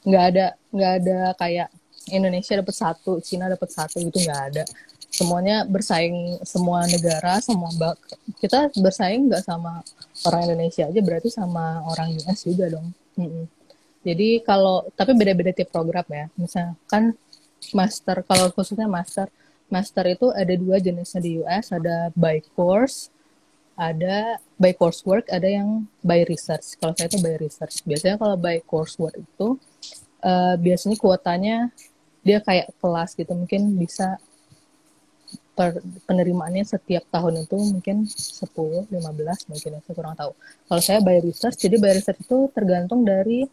Nggak 0.00 0.24
ada, 0.32 0.46
nggak 0.72 0.92
ada 1.04 1.18
kayak 1.36 1.68
Indonesia 2.08 2.56
dapat 2.56 2.72
satu, 2.76 3.20
Cina 3.20 3.52
dapat 3.52 3.68
satu 3.68 4.00
gitu 4.00 4.24
nggak 4.24 4.42
ada 4.52 4.64
semuanya 5.10 5.66
bersaing 5.66 6.38
semua 6.46 6.86
negara 6.86 7.42
semua 7.42 7.68
bak 7.74 7.98
kita 8.38 8.70
bersaing 8.78 9.26
nggak 9.26 9.42
sama 9.42 9.82
orang 10.30 10.42
Indonesia 10.46 10.86
aja 10.86 11.00
berarti 11.02 11.28
sama 11.28 11.82
orang 11.82 12.14
US 12.22 12.46
juga 12.46 12.70
dong. 12.70 12.94
Mm-hmm. 13.18 13.44
jadi 14.06 14.28
kalau 14.46 14.86
tapi 14.94 15.12
beda-beda 15.18 15.50
tiap 15.52 15.74
program 15.74 16.06
ya. 16.08 16.26
Misalkan 16.38 17.12
master 17.74 18.22
kalau 18.24 18.48
khususnya 18.54 18.86
master 18.86 19.28
master 19.68 20.04
itu 20.08 20.30
ada 20.32 20.54
dua 20.54 20.78
jenisnya 20.78 21.20
di 21.20 21.42
US 21.42 21.74
ada 21.74 22.08
by 22.14 22.40
course 22.54 23.10
ada 23.80 24.38
by 24.60 24.72
coursework 24.76 25.26
ada 25.32 25.48
yang 25.48 25.88
by 26.06 26.22
research. 26.28 26.76
Kalau 26.78 26.92
saya 26.94 27.08
itu 27.08 27.18
by 27.18 27.34
research. 27.40 27.80
Biasanya 27.82 28.16
kalau 28.20 28.36
by 28.36 28.60
coursework 28.62 29.16
itu 29.16 29.56
uh, 30.20 30.54
biasanya 30.60 30.96
kuotanya 31.00 31.56
dia 32.20 32.38
kayak 32.44 32.70
kelas 32.76 33.16
gitu. 33.16 33.32
Mungkin 33.32 33.80
bisa 33.80 34.20
per, 35.60 35.76
penerimaannya 36.08 36.64
setiap 36.64 37.04
tahun 37.12 37.44
itu 37.44 37.56
mungkin 37.60 38.08
10, 38.08 38.48
15 38.88 39.52
mungkin 39.52 39.70
ya, 39.76 39.80
saya 39.84 39.92
kurang 39.92 40.16
tahu. 40.16 40.32
Kalau 40.64 40.80
saya 40.80 41.04
by 41.04 41.20
research, 41.20 41.60
jadi 41.60 41.76
by 41.76 41.92
research 41.92 42.24
itu 42.24 42.48
tergantung 42.56 43.04
dari 43.04 43.44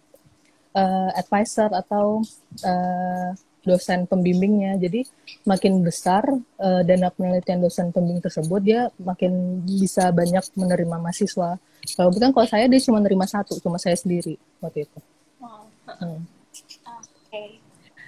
uh, 0.71 1.11
advisor 1.19 1.67
atau 1.75 2.23
uh, 2.63 3.29
dosen 3.67 4.07
pembimbingnya. 4.07 4.79
Jadi 4.79 5.03
makin 5.43 5.83
besar 5.83 6.23
uh, 6.63 6.81
dana 6.87 7.11
penelitian 7.11 7.59
dosen 7.59 7.91
pembimbing 7.91 8.23
tersebut, 8.23 8.63
dia 8.63 8.87
makin 9.03 9.59
bisa 9.67 10.07
banyak 10.15 10.47
menerima 10.55 10.95
mahasiswa. 10.95 11.59
Kalau 11.99 12.09
bukan 12.15 12.31
kalau 12.31 12.47
saya 12.47 12.71
dia 12.71 12.79
cuma 12.79 13.03
menerima 13.03 13.27
satu, 13.27 13.59
cuma 13.59 13.75
saya 13.75 13.99
sendiri 13.99 14.39
waktu 14.63 14.87
itu. 14.87 14.99
Wow. 15.43 15.67
Hmm. 15.99 16.23
Oke. 16.23 17.03
Okay. 17.27 17.66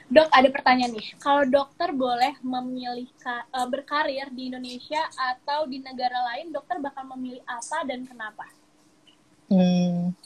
Dok, 0.10 0.26
ada 0.34 0.50
pertanyaan 0.50 0.98
nih. 0.98 1.13
Kalau 1.22 1.45
dokter 1.45 1.93
boleh 1.93 2.34
memilih 2.41 3.06
uh, 3.54 3.67
berkarir 3.69 4.26
di 4.34 4.50
Indonesia 4.50 5.06
atau 5.13 5.69
di 5.69 5.78
negara 5.86 6.17
lain, 6.34 6.50
dokter 6.50 6.82
bakal 6.82 7.06
memilih 7.13 7.45
apa 7.45 7.86
dan 7.86 8.10
kenapa? 8.10 8.50
Hmm, 9.54 10.17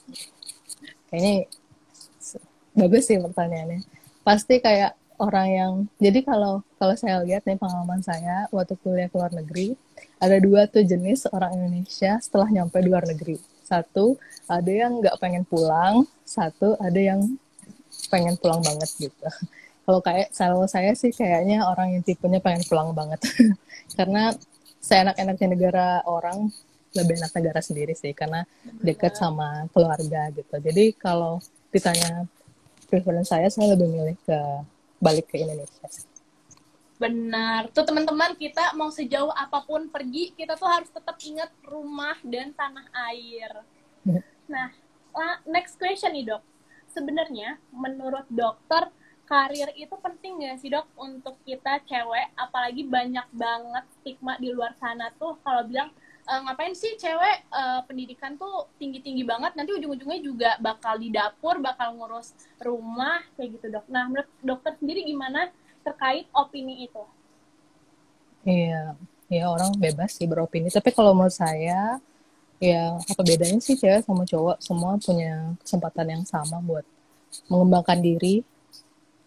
kayaknya 1.12 1.52
bagus 2.80 3.12
sih 3.12 3.20
pertanyaannya. 3.20 3.84
Pasti 4.24 4.64
kayak 4.64 4.96
orang 5.20 5.48
yang 5.52 5.74
jadi 6.00 6.20
kalau 6.26 6.64
kalau 6.80 6.96
saya 6.96 7.20
lihat 7.24 7.44
nih 7.44 7.60
pengalaman 7.60 8.00
saya 8.00 8.48
waktu 8.50 8.80
kuliah 8.82 9.08
ke 9.08 9.16
luar 9.16 9.32
negeri 9.32 9.78
ada 10.18 10.40
dua 10.42 10.66
tuh 10.66 10.84
jenis 10.84 11.30
orang 11.30 11.54
Indonesia 11.56 12.18
setelah 12.20 12.50
nyampe 12.50 12.76
di 12.82 12.90
luar 12.90 13.06
negeri 13.06 13.38
satu 13.64 14.18
ada 14.50 14.68
yang 14.68 15.00
nggak 15.00 15.16
pengen 15.22 15.46
pulang 15.46 16.04
satu 16.26 16.76
ada 16.82 16.98
yang 16.98 17.38
pengen 18.10 18.36
pulang 18.42 18.60
banget 18.66 18.90
gitu 18.98 19.28
kalau 19.84 20.00
kayak 20.00 20.32
kalau 20.32 20.64
saya 20.66 20.96
sih 20.96 21.12
kayaknya 21.12 21.68
orang 21.68 22.00
yang 22.00 22.04
tipenya 22.04 22.40
pengen 22.40 22.64
pulang 22.68 22.96
banget 22.96 23.20
karena 24.00 24.32
saya 24.80 25.12
enak-enaknya 25.12 25.48
negara 25.48 25.88
orang 26.08 26.52
lebih 26.94 27.18
enak 27.20 27.34
negara 27.34 27.60
sendiri 27.60 27.94
sih 27.98 28.14
karena 28.14 28.46
dekat 28.80 29.18
sama 29.18 29.66
keluarga 29.74 30.30
gitu 30.32 30.56
jadi 30.62 30.94
kalau 30.96 31.42
ditanya 31.74 32.30
preference 32.88 33.34
saya 33.34 33.50
saya 33.50 33.74
lebih 33.74 33.90
milih 33.90 34.18
ke 34.24 34.40
balik 35.02 35.28
ke 35.28 35.42
Indonesia 35.42 35.90
Benar. 37.04 37.68
Tuh 37.76 37.84
teman-teman 37.84 38.32
kita 38.40 38.72
mau 38.80 38.88
sejauh 38.88 39.34
apa 39.36 39.60
pun 39.68 39.92
pergi, 39.92 40.32
kita 40.40 40.56
tuh 40.56 40.70
harus 40.72 40.88
tetap 40.88 41.20
ingat 41.20 41.52
rumah 41.68 42.16
dan 42.24 42.56
tanah 42.56 42.88
air. 43.12 43.52
Nah, 44.44 44.70
next 45.48 45.80
question 45.80 46.12
nih 46.12 46.36
dok. 46.36 46.44
Sebenarnya 46.92 47.56
menurut 47.72 48.28
dokter 48.28 48.92
karir 49.24 49.70
itu 49.80 49.96
penting 50.00 50.44
gak 50.44 50.60
sih 50.60 50.70
dok? 50.72 50.88
Untuk 51.00 51.40
kita 51.48 51.80
cewek 51.88 52.36
apalagi 52.36 52.84
banyak 52.88 53.28
banget 53.34 53.86
stigma 54.00 54.36
di 54.38 54.52
luar 54.52 54.76
sana 54.78 55.10
tuh. 55.16 55.40
Kalau 55.42 55.64
bilang 55.68 55.90
e, 56.28 56.34
ngapain 56.44 56.76
sih 56.76 56.96
cewek 57.00 57.48
e, 57.48 57.62
pendidikan 57.88 58.36
tuh 58.36 58.68
tinggi 58.78 59.00
tinggi 59.00 59.24
banget 59.24 59.56
nanti 59.56 59.72
ujung 59.72 59.96
ujungnya 59.96 60.20
juga 60.20 60.52
bakal 60.60 61.00
di 61.00 61.10
dapur 61.10 61.60
bakal 61.64 61.96
ngurus 61.96 62.36
rumah 62.60 63.24
kayak 63.40 63.60
gitu 63.60 63.66
dok. 63.72 63.86
Nah 63.88 64.08
menurut 64.12 64.30
dokter 64.44 64.76
sendiri 64.78 65.08
gimana 65.08 65.50
terkait 65.84 66.28
opini 66.36 66.88
itu? 66.88 67.04
Iya 68.44 68.96
ya 69.32 69.50
orang 69.50 69.74
bebas 69.80 70.20
sih 70.20 70.28
beropini. 70.28 70.68
Tapi 70.70 70.92
kalau 70.92 71.16
menurut 71.16 71.34
saya 71.34 71.98
ya 72.62 72.96
apa 72.96 73.22
bedanya 73.24 73.60
sih 73.64 73.80
cewek 73.80 74.04
sama 74.04 74.28
cowok? 74.28 74.58
Semua 74.60 75.00
punya 75.00 75.56
kesempatan 75.64 76.08
yang 76.12 76.24
sama 76.28 76.60
buat 76.60 76.86
mengembangkan 77.50 77.98
diri 78.04 78.46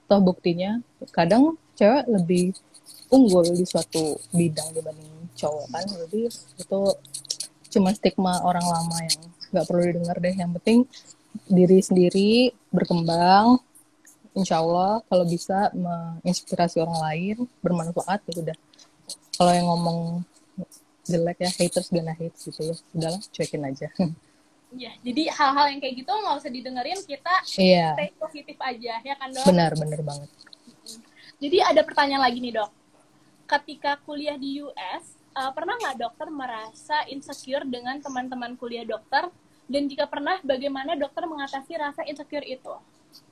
toh 0.07 0.21
buktinya 0.23 0.79
kadang 1.11 1.59
cewek 1.77 2.05
lebih 2.09 2.45
unggul 3.11 3.47
di 3.47 3.67
suatu 3.67 4.19
bidang 4.35 4.75
dibanding 4.75 5.31
cowok 5.37 5.67
kan. 5.71 5.85
Jadi 5.87 6.23
itu 6.33 6.81
cuma 7.77 7.93
stigma 7.93 8.41
orang 8.43 8.65
lama 8.65 8.97
yang 9.05 9.21
nggak 9.53 9.67
perlu 9.69 9.83
didengar 9.85 10.17
deh. 10.19 10.35
Yang 10.35 10.51
penting 10.61 10.79
diri 11.47 11.79
sendiri 11.83 12.31
berkembang. 12.73 13.61
Insya 14.37 14.61
Allah 14.61 15.01
kalau 15.09 15.25
bisa 15.25 15.73
menginspirasi 15.73 16.83
orang 16.85 16.99
lain 17.01 17.37
bermanfaat 17.65 18.21
ya 18.29 18.35
udah. 18.43 18.57
Kalau 19.37 19.53
yang 19.53 19.69
ngomong 19.69 20.01
jelek 21.07 21.39
ya 21.41 21.51
haters 21.55 21.89
gonna 21.93 22.13
hate 22.13 22.37
gitu 22.41 22.61
ya. 22.73 22.75
Udahlah 22.93 23.21
cuekin 23.33 23.63
aja 23.65 23.89
Iya, 24.77 24.93
jadi 25.01 25.23
hal-hal 25.33 25.67
yang 25.73 25.81
kayak 25.81 25.95
gitu 26.05 26.13
nggak 26.13 26.37
usah 26.37 26.53
didengerin, 26.53 27.01
kita 27.09 27.35
iya. 27.57 27.97
stay 27.97 28.13
positif 28.21 28.57
aja, 28.61 28.95
ya 29.01 29.15
kan 29.17 29.33
dok? 29.33 29.49
Benar, 29.49 29.73
benar 29.73 30.01
banget. 30.05 30.29
Jadi 31.41 31.57
ada 31.65 31.81
pertanyaan 31.81 32.23
lagi 32.29 32.39
nih 32.45 32.61
dok. 32.61 32.71
Ketika 33.49 33.97
kuliah 34.05 34.37
di 34.37 34.61
US, 34.61 35.05
uh, 35.33 35.49
eh, 35.49 35.51
pernah 35.57 35.81
nggak 35.81 35.97
dokter 35.97 36.29
merasa 36.29 37.09
insecure 37.09 37.65
dengan 37.65 37.97
teman-teman 38.05 38.53
kuliah 38.61 38.85
dokter? 38.85 39.33
Dan 39.67 39.89
jika 39.89 40.07
pernah, 40.07 40.39
bagaimana 40.45 40.95
dokter 40.95 41.25
mengatasi 41.25 41.73
rasa 41.81 42.05
insecure 42.05 42.45
itu? 42.45 42.77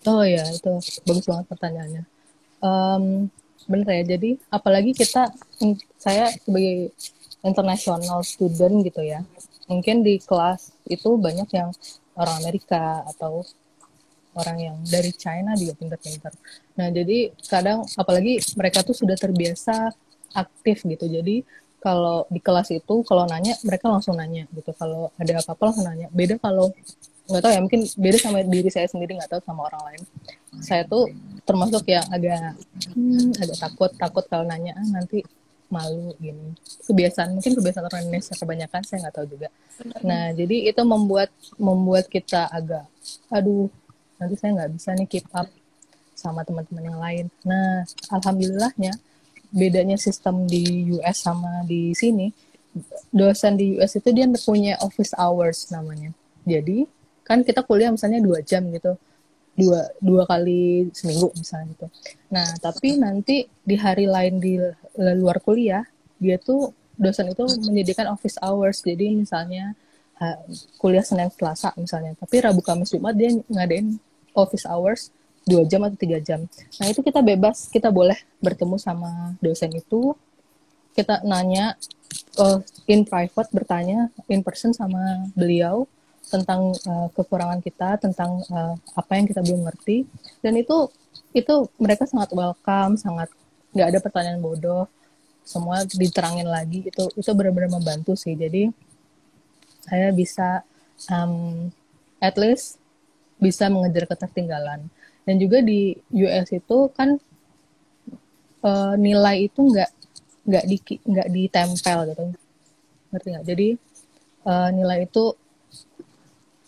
Oh 0.09 0.25
ya, 0.25 0.43
itu 0.49 0.73
bagus 1.05 1.27
banget 1.29 1.47
pertanyaannya. 1.47 2.03
Um, 2.65 3.29
bener 3.69 4.03
ya, 4.03 4.17
jadi 4.17 4.41
apalagi 4.49 4.97
kita, 4.97 5.29
saya 6.01 6.33
sebagai 6.41 6.91
international 7.45 8.25
student 8.25 8.83
gitu 8.83 9.05
ya, 9.05 9.23
mungkin 9.71 10.05
di 10.05 10.21
kelas 10.21 10.73
itu 10.89 11.17
banyak 11.17 11.49
yang 11.53 11.71
orang 12.15 12.35
Amerika 12.45 13.03
atau 13.11 13.43
orang 14.35 14.57
yang 14.59 14.77
dari 14.83 15.15
China 15.15 15.55
juga 15.55 15.79
pinter-pinter. 15.79 16.33
Nah, 16.75 16.91
jadi 16.91 17.31
kadang 17.47 17.87
apalagi 17.95 18.43
mereka 18.59 18.83
tuh 18.83 18.95
sudah 18.95 19.15
terbiasa 19.15 19.95
aktif 20.35 20.83
gitu. 20.83 21.07
Jadi 21.07 21.47
kalau 21.79 22.27
di 22.33 22.41
kelas 22.43 22.75
itu 22.75 23.05
kalau 23.07 23.29
nanya 23.29 23.55
mereka 23.63 23.87
langsung 23.93 24.19
nanya 24.19 24.51
gitu. 24.51 24.75
Kalau 24.75 25.15
ada 25.15 25.39
apa-apa 25.39 25.71
langsung 25.71 25.87
nanya. 25.87 26.11
Beda 26.11 26.35
kalau 26.43 26.75
nggak 27.25 27.41
tahu 27.41 27.53
ya 27.57 27.61
mungkin 27.65 27.81
beda 27.97 28.19
sama 28.21 28.45
diri 28.45 28.69
saya 28.69 28.85
sendiri 28.85 29.17
nggak 29.17 29.33
tahu 29.33 29.41
sama 29.49 29.65
orang 29.73 29.83
lain. 29.89 30.03
saya 30.61 30.85
tuh 30.85 31.09
termasuk 31.49 31.83
yang 31.89 32.05
agak 32.13 32.53
hmm, 32.93 33.33
agak 33.41 33.59
takut 33.59 33.91
takut 33.97 34.25
kalau 34.29 34.45
nanya 34.45 34.77
ah, 34.77 34.87
nanti 35.01 35.25
malu 35.75 36.15
gini. 36.23 36.55
Kebiasaan 36.87 37.35
mungkin 37.35 37.53
kebiasaan 37.59 37.87
orang 37.91 38.03
Indonesia 38.07 38.35
kebanyakan 38.39 38.81
saya 38.87 38.99
nggak 39.03 39.15
tahu 39.19 39.27
juga. 39.27 39.49
Nah 40.07 40.31
jadi 40.31 40.57
itu 40.71 40.83
membuat 40.87 41.35
membuat 41.59 42.07
kita 42.07 42.47
agak 42.47 42.87
aduh 43.27 43.67
nanti 44.23 44.35
saya 44.39 44.51
nggak 44.55 44.71
bisa 44.79 44.91
nih 44.95 45.09
keep 45.11 45.27
up 45.35 45.51
sama 46.15 46.47
teman-teman 46.47 46.85
yang 46.95 46.99
lain. 47.03 47.27
Nah 47.43 47.83
alhamdulillahnya 48.15 48.95
bedanya 49.51 49.99
sistem 49.99 50.47
di 50.47 50.95
US 50.95 51.27
sama 51.27 51.67
di 51.67 51.91
sini 51.95 52.31
dosen 53.15 53.55
di 53.55 53.79
US 53.79 53.95
itu 53.99 54.11
dia 54.11 54.27
punya 54.27 54.79
office 54.83 55.15
hours 55.15 55.71
namanya. 55.71 56.11
Jadi 56.47 56.87
kan 57.25 57.41
kita 57.41 57.65
kuliah 57.65 57.89
misalnya 57.91 58.21
dua 58.21 58.45
jam 58.45 58.69
gitu 58.71 58.95
dua 59.55 59.87
dua 60.03 60.23
kali 60.27 60.91
seminggu 60.91 61.31
misalnya 61.39 61.67
gitu. 61.75 61.87
Nah 62.31 62.49
tapi 62.59 62.99
nanti 62.99 63.47
di 63.63 63.77
hari 63.79 64.11
lain 64.11 64.43
di 64.43 64.59
luar 64.99 65.39
kuliah 65.43 65.87
dia 66.19 66.39
tuh 66.39 66.75
dosen 66.95 67.31
itu 67.31 67.45
menyediakan 67.67 68.15
office 68.15 68.39
hours. 68.43 68.83
Jadi 68.83 69.15
misalnya 69.19 69.75
kuliah 70.79 71.03
Senin 71.03 71.29
Selasa 71.35 71.75
misalnya, 71.75 72.15
tapi 72.17 72.39
Rabu 72.39 72.63
Kamis 72.63 72.95
Jumat 72.95 73.19
dia 73.19 73.35
ngadain 73.51 73.99
office 74.33 74.65
hours 74.65 75.11
dua 75.45 75.67
jam 75.69 75.85
atau 75.85 75.99
tiga 75.99 76.23
jam. 76.23 76.47
Nah 76.81 76.87
itu 76.89 77.05
kita 77.05 77.21
bebas, 77.21 77.69
kita 77.69 77.93
boleh 77.93 78.17
bertemu 78.41 78.79
sama 78.81 79.37
dosen 79.43 79.75
itu, 79.75 80.17
kita 80.97 81.21
nanya 81.27 81.75
uh, 82.39 82.63
in 82.89 83.05
private 83.05 83.51
bertanya 83.53 84.09
in 84.31 84.41
person 84.41 84.73
sama 84.73 85.29
beliau 85.35 85.85
tentang 86.33 86.73
uh, 86.89 87.09
kekurangan 87.13 87.61
kita, 87.61 88.01
tentang 88.01 88.41
uh, 88.51 88.75
apa 88.97 89.13
yang 89.17 89.27
kita 89.29 89.41
belum 89.45 89.65
ngerti, 89.69 90.09
dan 90.41 90.57
itu 90.57 90.89
itu 91.35 91.55
mereka 91.79 92.07
sangat 92.07 92.31
welcome, 92.33 92.95
sangat 92.99 93.29
nggak 93.75 93.89
ada 93.91 93.99
pertanyaan 93.99 94.41
bodoh, 94.41 94.87
semua 95.45 95.85
diterangin 95.85 96.49
lagi 96.49 96.89
itu 96.89 97.05
itu 97.15 97.31
benar-benar 97.37 97.71
membantu 97.77 98.17
sih. 98.17 98.33
Jadi 98.33 98.73
saya 99.85 100.09
bisa 100.15 100.65
um, 101.13 101.69
at 102.19 102.35
least 102.41 102.81
bisa 103.37 103.69
mengejar 103.69 104.09
ketertinggalan. 104.09 104.89
Dan 105.25 105.41
juga 105.41 105.61
di 105.61 105.97
US 106.25 106.49
itu 106.53 106.79
kan 106.93 107.17
uh, 108.65 108.95
nilai 108.97 109.49
itu 109.49 109.61
nggak 109.61 109.91
nggak 110.45 110.65
di 110.69 110.77
nggak 111.05 111.29
ditempel 111.33 111.99
gitu, 112.13 112.25
ngerti 113.13 113.29
nggak? 113.33 113.47
Jadi 113.49 113.69
uh, 114.49 114.69
nilai 114.73 115.09
itu 115.09 115.25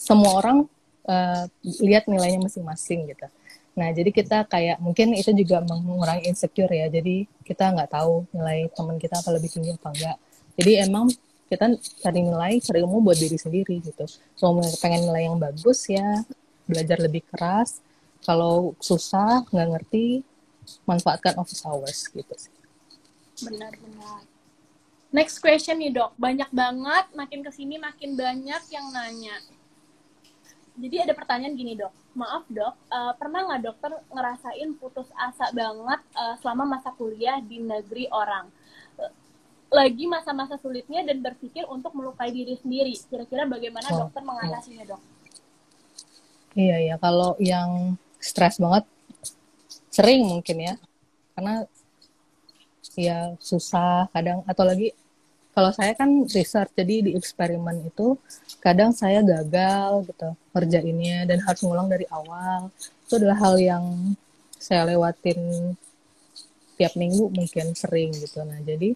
semua 0.06 0.38
orang 0.38 0.58
uh, 1.10 1.44
lihat 1.82 2.06
nilainya 2.06 2.46
masing-masing 2.46 3.10
gitu. 3.10 3.26
Nah, 3.76 3.90
jadi 3.90 4.08
kita 4.14 4.46
kayak 4.46 4.78
mungkin 4.78 5.12
itu 5.18 5.34
juga 5.34 5.60
mengurangi 5.66 6.30
insecure 6.30 6.70
ya. 6.70 6.86
Jadi 6.86 7.26
kita 7.42 7.74
nggak 7.74 7.90
tahu 7.90 8.24
nilai 8.30 8.70
teman 8.72 8.96
kita 9.02 9.18
apa 9.18 9.34
lebih 9.34 9.50
tinggi 9.50 9.74
apa 9.74 9.90
enggak. 9.90 10.16
Jadi 10.56 10.72
emang 10.80 11.06
kita 11.50 11.66
cari 12.00 12.20
nilai, 12.22 12.52
cari 12.62 12.78
ilmu 12.80 13.02
buat 13.02 13.18
diri 13.18 13.36
sendiri 13.36 13.82
gitu. 13.82 14.06
Kalau 14.38 14.62
pengen 14.78 15.10
nilai 15.10 15.26
yang 15.26 15.36
bagus 15.36 15.90
ya 15.90 16.22
belajar 16.64 17.02
lebih 17.02 17.26
keras. 17.28 17.82
Kalau 18.24 18.72
susah 18.80 19.44
nggak 19.52 19.68
ngerti, 19.76 20.24
manfaatkan 20.88 21.36
office 21.36 21.62
hours 21.66 22.08
gitu 22.10 22.34
sih. 22.34 22.54
Benar-benar. 23.44 24.24
Next 25.12 25.38
question 25.38 25.78
nih 25.78 25.92
dok, 25.94 26.16
banyak 26.18 26.50
banget, 26.50 27.06
makin 27.14 27.40
ke 27.44 27.50
sini 27.52 27.78
makin 27.78 28.18
banyak 28.18 28.62
yang 28.72 28.86
nanya 28.90 29.36
jadi 30.76 31.08
ada 31.08 31.16
pertanyaan 31.16 31.56
gini 31.56 31.72
dok, 31.72 31.92
maaf 32.12 32.44
dok, 32.52 32.74
uh, 32.92 33.12
pernah 33.16 33.48
nggak 33.48 33.62
dokter 33.64 33.90
ngerasain 34.12 34.68
putus 34.76 35.08
asa 35.16 35.48
banget 35.56 36.00
uh, 36.12 36.36
selama 36.44 36.76
masa 36.76 36.92
kuliah 36.92 37.40
di 37.40 37.64
negeri 37.64 38.12
orang? 38.12 38.52
Lagi 39.72 40.04
masa-masa 40.04 40.60
sulitnya 40.60 41.02
dan 41.02 41.24
berpikir 41.24 41.64
untuk 41.66 41.96
melukai 41.96 42.30
diri 42.30 42.54
sendiri. 42.60 42.92
Kira-kira 43.08 43.48
bagaimana 43.48 43.88
oh, 43.96 44.06
dokter 44.06 44.22
mengatasinya 44.22 44.84
dok? 44.84 45.02
Iya 46.56 46.76
iya, 46.80 46.94
kalau 47.00 47.36
yang 47.40 47.96
stres 48.20 48.60
banget 48.60 48.84
sering 49.88 50.28
mungkin 50.28 50.56
ya, 50.60 50.74
karena 51.32 51.64
ya 52.96 53.32
susah 53.40 54.12
kadang 54.12 54.44
atau 54.44 54.64
lagi 54.64 54.92
kalau 55.56 55.72
saya 55.72 55.96
kan 55.96 56.28
research 56.28 56.68
jadi 56.76 57.00
di 57.00 57.10
eksperimen 57.16 57.88
itu 57.88 58.20
kadang 58.60 58.92
saya 58.92 59.24
gagal 59.24 60.04
gitu 60.04 60.36
kerjainnya 60.52 61.24
dan 61.24 61.40
harus 61.40 61.64
ngulang 61.64 61.88
dari 61.88 62.04
awal. 62.12 62.68
Itu 63.08 63.16
adalah 63.16 63.40
hal 63.40 63.56
yang 63.56 63.84
saya 64.60 64.84
lewatin 64.92 65.72
tiap 66.76 66.92
minggu 66.92 67.32
mungkin 67.32 67.72
sering 67.72 68.12
gitu. 68.12 68.44
Nah 68.44 68.60
jadi 68.60 68.92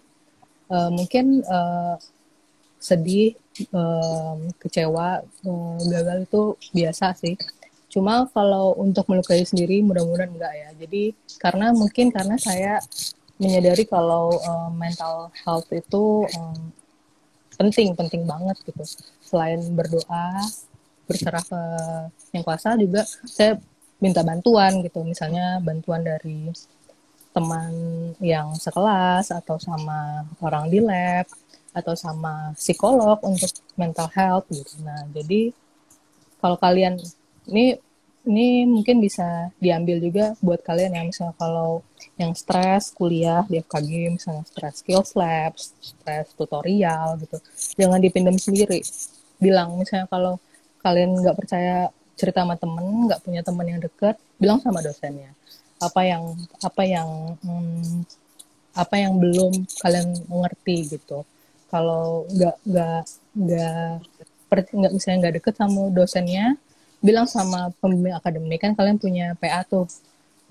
uh, 0.68 0.92
mungkin 0.92 1.40
uh, 1.48 1.96
sedih 2.76 3.40
uh, 3.72 4.36
kecewa 4.60 5.24
uh, 5.24 5.78
gagal 5.80 6.28
itu 6.28 6.42
biasa 6.76 7.16
sih. 7.16 7.40
Cuma 7.88 8.28
kalau 8.36 8.76
untuk 8.76 9.08
melukai 9.08 9.48
sendiri 9.48 9.80
mudah-mudahan 9.80 10.28
enggak 10.28 10.52
ya. 10.52 10.68
Jadi 10.76 11.16
karena 11.40 11.72
mungkin 11.72 12.12
karena 12.12 12.36
saya 12.36 12.84
menyadari 13.40 13.88
kalau 13.88 14.36
um, 14.36 14.70
mental 14.76 15.32
health 15.42 15.66
itu 15.72 16.28
um, 16.36 16.70
penting 17.56 17.96
penting 17.96 18.28
banget 18.28 18.56
gitu. 18.68 18.84
Selain 19.24 19.58
berdoa 19.72 20.44
berserah 21.08 21.42
ke 21.42 21.62
yang 22.36 22.44
kuasa 22.46 22.76
juga 22.76 23.02
saya 23.24 23.56
minta 23.98 24.20
bantuan 24.20 24.84
gitu. 24.84 25.00
Misalnya 25.02 25.58
bantuan 25.64 26.04
dari 26.04 26.52
teman 27.30 27.72
yang 28.20 28.52
sekelas 28.58 29.32
atau 29.32 29.56
sama 29.56 30.28
orang 30.44 30.68
di 30.68 30.82
lab 30.82 31.24
atau 31.70 31.94
sama 31.94 32.50
psikolog 32.58 33.16
untuk 33.24 33.50
mental 33.78 34.10
health 34.12 34.46
gitu. 34.52 34.84
Nah 34.84 35.06
jadi 35.14 35.54
kalau 36.42 36.56
kalian 36.60 36.98
ini 37.48 37.78
ini 38.28 38.68
mungkin 38.68 39.00
bisa 39.00 39.48
diambil 39.56 39.96
juga 39.96 40.36
buat 40.44 40.60
kalian 40.60 40.92
yang 40.92 41.06
misalnya 41.08 41.32
kalau 41.40 41.80
yang 42.20 42.36
stres 42.36 42.92
kuliah 42.92 43.48
di 43.48 43.64
FKG 43.64 43.90
misalnya 44.12 44.44
stres 44.44 44.84
skills 44.84 45.16
labs, 45.16 45.72
stres 45.80 46.28
tutorial 46.36 47.16
gitu, 47.24 47.40
jangan 47.80 47.96
dipendam 47.96 48.36
sendiri. 48.36 48.84
Bilang 49.40 49.80
misalnya 49.80 50.04
kalau 50.12 50.36
kalian 50.84 51.16
nggak 51.16 51.36
percaya 51.36 51.88
cerita 52.20 52.44
sama 52.44 52.60
temen, 52.60 53.08
nggak 53.08 53.24
punya 53.24 53.40
temen 53.40 53.64
yang 53.64 53.80
deket, 53.80 54.20
bilang 54.36 54.60
sama 54.60 54.84
dosennya. 54.84 55.32
Apa 55.80 56.04
yang 56.04 56.36
apa 56.60 56.82
yang 56.84 57.08
hmm, 57.40 58.04
apa 58.76 58.94
yang 59.00 59.16
belum 59.16 59.64
kalian 59.80 60.08
mengerti 60.28 60.92
gitu. 60.92 61.24
Kalau 61.72 62.28
nggak 62.28 62.56
nggak 62.68 63.02
nggak 63.32 63.88
nggak 64.50 64.92
misalnya 64.92 65.18
nggak 65.24 65.34
deket 65.40 65.54
sama 65.56 65.88
dosennya, 65.88 66.60
bilang 67.00 67.24
sama 67.24 67.72
pembimbing 67.80 68.16
akademik 68.16 68.60
kan 68.60 68.72
kalian 68.76 69.00
punya 69.00 69.32
PA 69.40 69.64
tuh. 69.64 69.88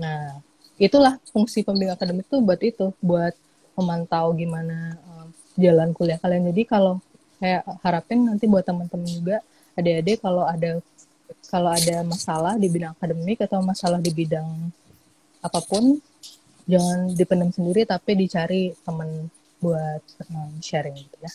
Nah, 0.01 0.41
itulah 0.81 1.21
fungsi 1.29 1.61
pembimbing 1.61 1.93
akademik 1.93 2.25
tuh 2.25 2.41
buat 2.41 2.59
itu, 2.61 2.91
buat 2.99 3.33
memantau 3.77 4.33
gimana 4.35 4.97
uh, 5.07 5.27
jalan 5.55 5.93
kuliah 5.93 6.19
kalian. 6.19 6.49
Jadi 6.49 6.65
kalau 6.65 6.99
saya 7.39 7.63
harapin 7.85 8.27
nanti 8.27 8.49
buat 8.49 8.67
teman-teman 8.67 9.07
juga 9.07 9.37
adik-adik 9.79 10.19
kalau 10.19 10.43
ada 10.43 10.83
kalau 11.47 11.71
ada 11.71 12.03
masalah 12.03 12.59
di 12.59 12.67
bidang 12.67 12.91
akademik 12.91 13.39
atau 13.47 13.63
masalah 13.63 14.01
di 14.01 14.11
bidang 14.11 14.45
apa 15.39 15.59
pun 15.63 15.95
jangan 16.67 17.15
dipendam 17.15 17.49
sendiri 17.49 17.87
tapi 17.87 18.19
dicari 18.19 18.75
teman 18.83 19.31
buat 19.63 20.03
um, 20.27 20.51
sharing 20.59 20.99
gitu 20.99 21.17
ya 21.23 21.31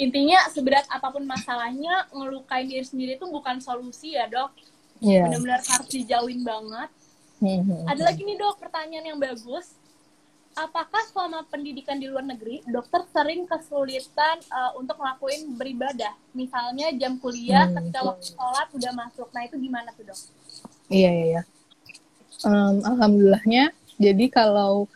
intinya 0.00 0.48
seberat 0.48 0.88
apa 0.88 1.12
pun 1.12 1.28
masalahnya 1.28 2.08
ngelukain 2.08 2.64
diri 2.64 2.86
sendiri 2.88 3.20
itu 3.20 3.28
bukan 3.28 3.60
solusi 3.60 4.16
ya 4.16 4.24
dok 4.32 4.48
yeah. 5.04 5.28
benar-benar 5.28 5.60
harus 5.60 5.88
dijauhin 5.92 6.40
banget 6.40 6.88
mm-hmm. 7.44 7.84
ada 7.84 8.02
lagi 8.08 8.24
nih 8.24 8.40
dok 8.40 8.56
pertanyaan 8.56 9.12
yang 9.12 9.20
bagus 9.20 9.76
apakah 10.56 11.04
selama 11.12 11.46
pendidikan 11.46 12.00
di 12.00 12.10
luar 12.10 12.26
negeri 12.26 12.64
dokter 12.66 13.04
sering 13.12 13.44
kesulitan 13.46 14.40
uh, 14.50 14.74
untuk 14.80 14.98
ngelakuin 14.98 15.54
beribadah 15.54 16.16
misalnya 16.34 16.90
jam 16.98 17.20
kuliah 17.22 17.70
hmm. 17.70 17.76
ketika 17.78 18.00
waktu 18.02 18.24
sholat 18.34 18.68
udah 18.74 18.92
masuk 18.96 19.28
nah 19.30 19.46
itu 19.46 19.56
gimana 19.60 19.94
tuh 19.94 20.10
dok 20.10 20.20
iya 20.90 21.10
iya, 21.12 21.26
iya. 21.38 21.42
Um, 22.40 22.82
alhamdulillahnya 22.82 23.70
jadi 24.00 24.26
kalau 24.32 24.88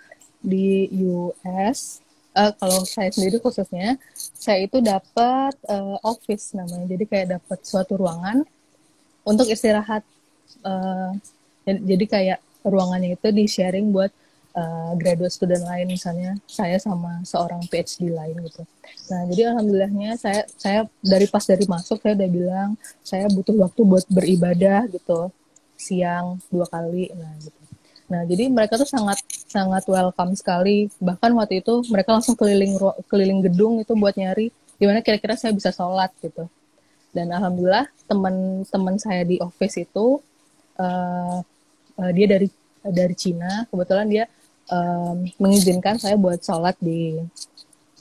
di 0.45 0.91
US 1.05 2.04
uh, 2.35 2.53
kalau 2.59 2.83
saya 2.85 3.11
sendiri 3.15 3.39
khususnya 3.39 3.97
saya 4.15 4.67
itu 4.67 4.83
dapat 4.83 5.55
uh, 5.71 5.97
office 6.05 6.53
namanya. 6.53 6.87
Jadi 6.91 7.05
kayak 7.07 7.27
dapat 7.41 7.59
suatu 7.65 7.97
ruangan 7.97 8.43
untuk 9.25 9.49
istirahat. 9.49 10.03
Uh, 10.61 11.15
jadi 11.65 12.05
kayak 12.05 12.39
ruangannya 12.61 13.17
itu 13.17 13.29
di 13.33 13.49
sharing 13.49 13.89
buat 13.89 14.13
uh, 14.53 14.93
graduate 15.01 15.33
student 15.33 15.65
lain. 15.65 15.89
Misalnya 15.89 16.37
saya 16.45 16.77
sama 16.77 17.25
seorang 17.25 17.65
PhD 17.71 18.13
lain 18.13 18.37
gitu. 18.45 18.63
Nah 19.09 19.25
jadi 19.33 19.55
alhamdulillahnya 19.55 20.21
saya 20.21 20.45
saya 20.61 20.85
dari 21.01 21.25
pas 21.31 21.45
dari 21.47 21.65
masuk 21.65 22.05
saya 22.05 22.19
udah 22.19 22.31
bilang 22.31 22.71
saya 23.01 23.25
butuh 23.33 23.57
waktu 23.57 23.81
buat 23.87 24.05
beribadah 24.11 24.85
gitu. 24.93 25.33
Siang 25.75 26.39
dua 26.49 26.69
kali 26.71 27.11
nah 27.17 27.35
gitu 27.41 27.64
nah 28.05 28.21
jadi 28.29 28.53
mereka 28.53 28.77
tuh 28.77 28.89
sangat 28.89 29.25
sangat 29.49 29.85
welcome 29.89 30.35
sekali. 30.37 30.91
Bahkan 31.01 31.31
waktu 31.39 31.63
itu 31.65 31.81
mereka 31.89 32.17
langsung 32.17 32.37
keliling 32.37 32.77
keliling 33.09 33.41
gedung 33.47 33.81
itu 33.81 33.95
buat 33.95 34.15
nyari 34.19 34.51
gimana 34.77 35.01
kira-kira 35.01 35.39
saya 35.39 35.55
bisa 35.55 35.71
sholat 35.71 36.11
gitu. 36.21 36.45
Dan 37.15 37.31
alhamdulillah 37.31 37.87
teman-teman 38.11 38.99
saya 38.99 39.23
di 39.23 39.39
office 39.39 39.79
itu 39.79 40.19
uh, 40.77 41.39
uh, 41.97 42.11
dia 42.11 42.27
dari 42.27 42.51
dari 42.83 43.15
Cina. 43.15 43.65
Kebetulan 43.71 44.07
dia 44.11 44.25
um, 44.69 45.25
mengizinkan 45.39 45.97
saya 45.97 46.19
buat 46.19 46.43
sholat 46.43 46.75
di 46.83 47.23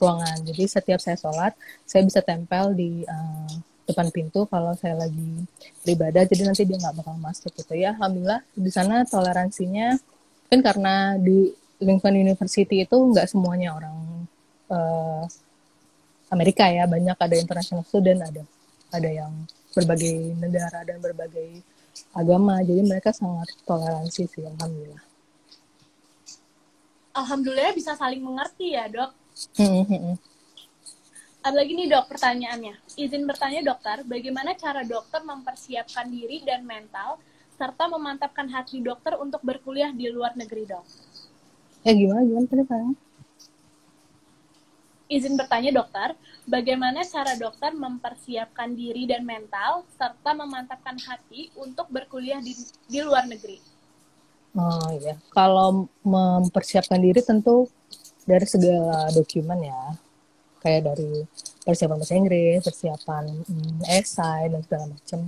ruangan. 0.02 0.42
Jadi 0.44 0.64
setiap 0.66 1.00
saya 1.00 1.16
sholat 1.16 1.54
saya 1.86 2.02
bisa 2.04 2.20
tempel 2.26 2.74
di 2.74 3.06
uh, 3.06 3.54
depan 3.84 4.08
pintu 4.16 4.48
kalau 4.48 4.72
saya 4.80 4.96
lagi 4.96 5.44
beribadah 5.84 6.24
jadi 6.24 6.48
nanti 6.48 6.64
dia 6.64 6.80
nggak 6.80 7.04
bakal 7.04 7.16
masuk 7.20 7.52
gitu. 7.56 7.74
Ya 7.76 7.96
alhamdulillah 7.96 8.42
di 8.56 8.72
sana 8.72 9.04
toleransinya 9.04 10.00
kan 10.48 10.60
karena 10.64 11.20
di 11.20 11.52
Lincoln 11.84 12.16
University 12.16 12.88
itu 12.88 12.96
nggak 12.96 13.28
semuanya 13.28 13.76
orang 13.76 13.98
uh, 14.72 15.24
Amerika 16.32 16.66
ya 16.72 16.88
banyak 16.88 17.18
ada 17.20 17.36
international 17.36 17.84
student 17.84 18.24
ada 18.24 18.44
ada 18.94 19.10
yang 19.10 19.32
berbagai 19.74 20.38
negara 20.40 20.86
dan 20.88 20.98
berbagai 21.04 21.62
agama 22.14 22.62
jadi 22.64 22.82
mereka 22.82 23.12
sangat 23.12 23.52
toleransi 23.68 24.24
sih 24.30 24.44
alhamdulillah. 24.48 25.04
Alhamdulillah 27.14 27.78
bisa 27.78 27.94
saling 27.94 28.26
mengerti 28.26 28.74
ya 28.74 28.90
dok. 28.90 29.14
Hmm, 29.58 29.86
hmm, 29.86 30.00
hmm. 30.02 30.16
Ada 31.44 31.60
lagi 31.60 31.76
nih 31.76 31.92
dok 31.92 32.08
pertanyaannya. 32.08 32.76
Izin 32.96 33.28
bertanya 33.28 33.60
dokter, 33.68 34.00
bagaimana 34.08 34.56
cara 34.56 34.80
dokter 34.88 35.20
mempersiapkan 35.28 36.08
diri 36.08 36.40
dan 36.48 36.64
mental 36.64 37.20
serta 37.60 37.92
memantapkan 37.92 38.48
hati 38.48 38.80
dokter 38.80 39.20
untuk 39.20 39.44
berkuliah 39.44 39.92
di 39.92 40.08
luar 40.08 40.40
negeri 40.40 40.72
dok? 40.72 40.88
Ya 41.84 41.92
gimana 41.92 42.24
gimana 42.24 42.48
tadi 42.48 42.64
Pak? 42.64 42.80
Izin 45.12 45.36
bertanya 45.36 45.84
dokter, 45.84 46.16
bagaimana 46.48 47.04
cara 47.04 47.36
dokter 47.36 47.76
mempersiapkan 47.76 48.72
diri 48.72 49.04
dan 49.04 49.28
mental 49.28 49.84
serta 50.00 50.32
memantapkan 50.32 50.96
hati 50.96 51.52
untuk 51.60 51.92
berkuliah 51.92 52.40
di, 52.40 52.56
di 52.88 53.04
luar 53.04 53.28
negeri? 53.28 53.60
Oh 54.56 54.90
iya, 54.96 55.20
kalau 55.36 55.92
mempersiapkan 56.08 57.04
diri 57.04 57.20
tentu 57.20 57.68
dari 58.24 58.48
segala 58.48 59.12
dokumen 59.12 59.60
ya 59.68 60.00
kayak 60.64 60.88
dari 60.88 61.28
persiapan 61.68 61.98
bahasa 62.00 62.16
Inggris, 62.16 62.60
persiapan 62.64 63.24
hmm, 63.44 63.80
esai 63.92 64.48
dan 64.48 64.62
segala 64.64 64.86
macam. 64.90 65.22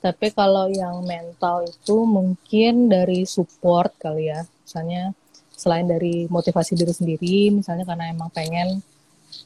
Tapi 0.00 0.26
kalau 0.32 0.66
yang 0.72 1.04
mental 1.04 1.68
itu 1.68 1.96
mungkin 2.08 2.88
dari 2.88 3.22
support 3.28 3.94
kali 4.00 4.32
ya, 4.32 4.42
misalnya 4.64 5.12
selain 5.52 5.84
dari 5.84 6.24
motivasi 6.26 6.72
diri 6.72 6.94
sendiri, 6.96 7.38
misalnya 7.52 7.84
karena 7.84 8.08
emang 8.08 8.32
pengen, 8.32 8.80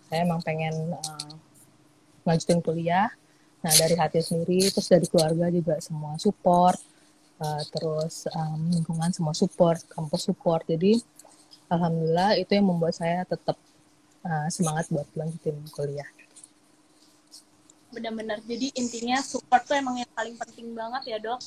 saya 0.06 0.22
emang 0.22 0.38
pengen 0.46 0.94
uh, 0.94 1.34
lanjutin 2.22 2.62
kuliah, 2.62 3.10
nah 3.66 3.74
dari 3.74 3.98
hati 3.98 4.22
sendiri, 4.22 4.70
terus 4.70 4.86
dari 4.86 5.10
keluarga 5.10 5.50
juga 5.50 5.74
semua 5.82 6.14
support, 6.22 6.78
uh, 7.42 7.62
terus 7.74 8.30
um, 8.30 8.70
lingkungan 8.70 9.10
semua 9.10 9.34
support, 9.34 9.82
kampus 9.90 10.30
support, 10.30 10.62
jadi 10.70 11.02
alhamdulillah 11.66 12.38
itu 12.38 12.54
yang 12.54 12.70
membuat 12.70 12.94
saya 12.94 13.26
tetap 13.26 13.58
uh, 14.24 14.48
semangat 14.48 14.88
buat 14.90 15.06
lanjutin 15.14 15.56
kuliah. 15.70 16.08
Benar-benar. 17.94 18.42
Jadi 18.42 18.74
intinya 18.74 19.22
support 19.22 19.62
tuh 19.68 19.78
emang 19.78 20.02
yang 20.02 20.10
paling 20.16 20.34
penting 20.34 20.74
banget 20.74 21.14
ya 21.14 21.18
dok. 21.22 21.38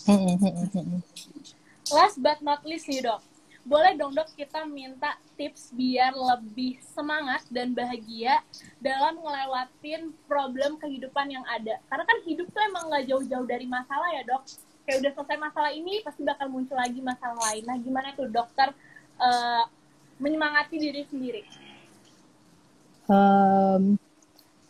Last 1.92 2.18
but 2.24 2.40
not 2.40 2.64
least 2.64 2.88
nih 2.88 3.04
dok. 3.04 3.20
Boleh 3.68 4.00
dong 4.00 4.16
dok 4.16 4.32
kita 4.32 4.64
minta 4.64 5.20
tips 5.36 5.76
biar 5.76 6.16
lebih 6.16 6.80
semangat 6.96 7.44
dan 7.52 7.76
bahagia 7.76 8.40
dalam 8.80 9.20
ngelewatin 9.20 10.16
problem 10.24 10.80
kehidupan 10.80 11.28
yang 11.28 11.44
ada. 11.52 11.76
Karena 11.92 12.08
kan 12.08 12.18
hidup 12.24 12.48
tuh 12.48 12.64
emang 12.64 12.88
nggak 12.88 13.12
jauh-jauh 13.12 13.44
dari 13.44 13.68
masalah 13.68 14.08
ya 14.16 14.24
dok. 14.24 14.48
Kayak 14.88 15.04
udah 15.04 15.12
selesai 15.20 15.38
masalah 15.52 15.72
ini 15.76 16.00
pasti 16.00 16.24
bakal 16.24 16.48
muncul 16.48 16.80
lagi 16.80 17.04
masalah 17.04 17.36
lain. 17.52 17.68
Nah 17.68 17.76
gimana 17.76 18.16
tuh 18.16 18.32
dokter 18.32 18.72
uh, 19.20 19.68
menyemangati 20.16 20.80
diri 20.80 21.04
sendiri 21.12 21.67
um, 23.08 23.98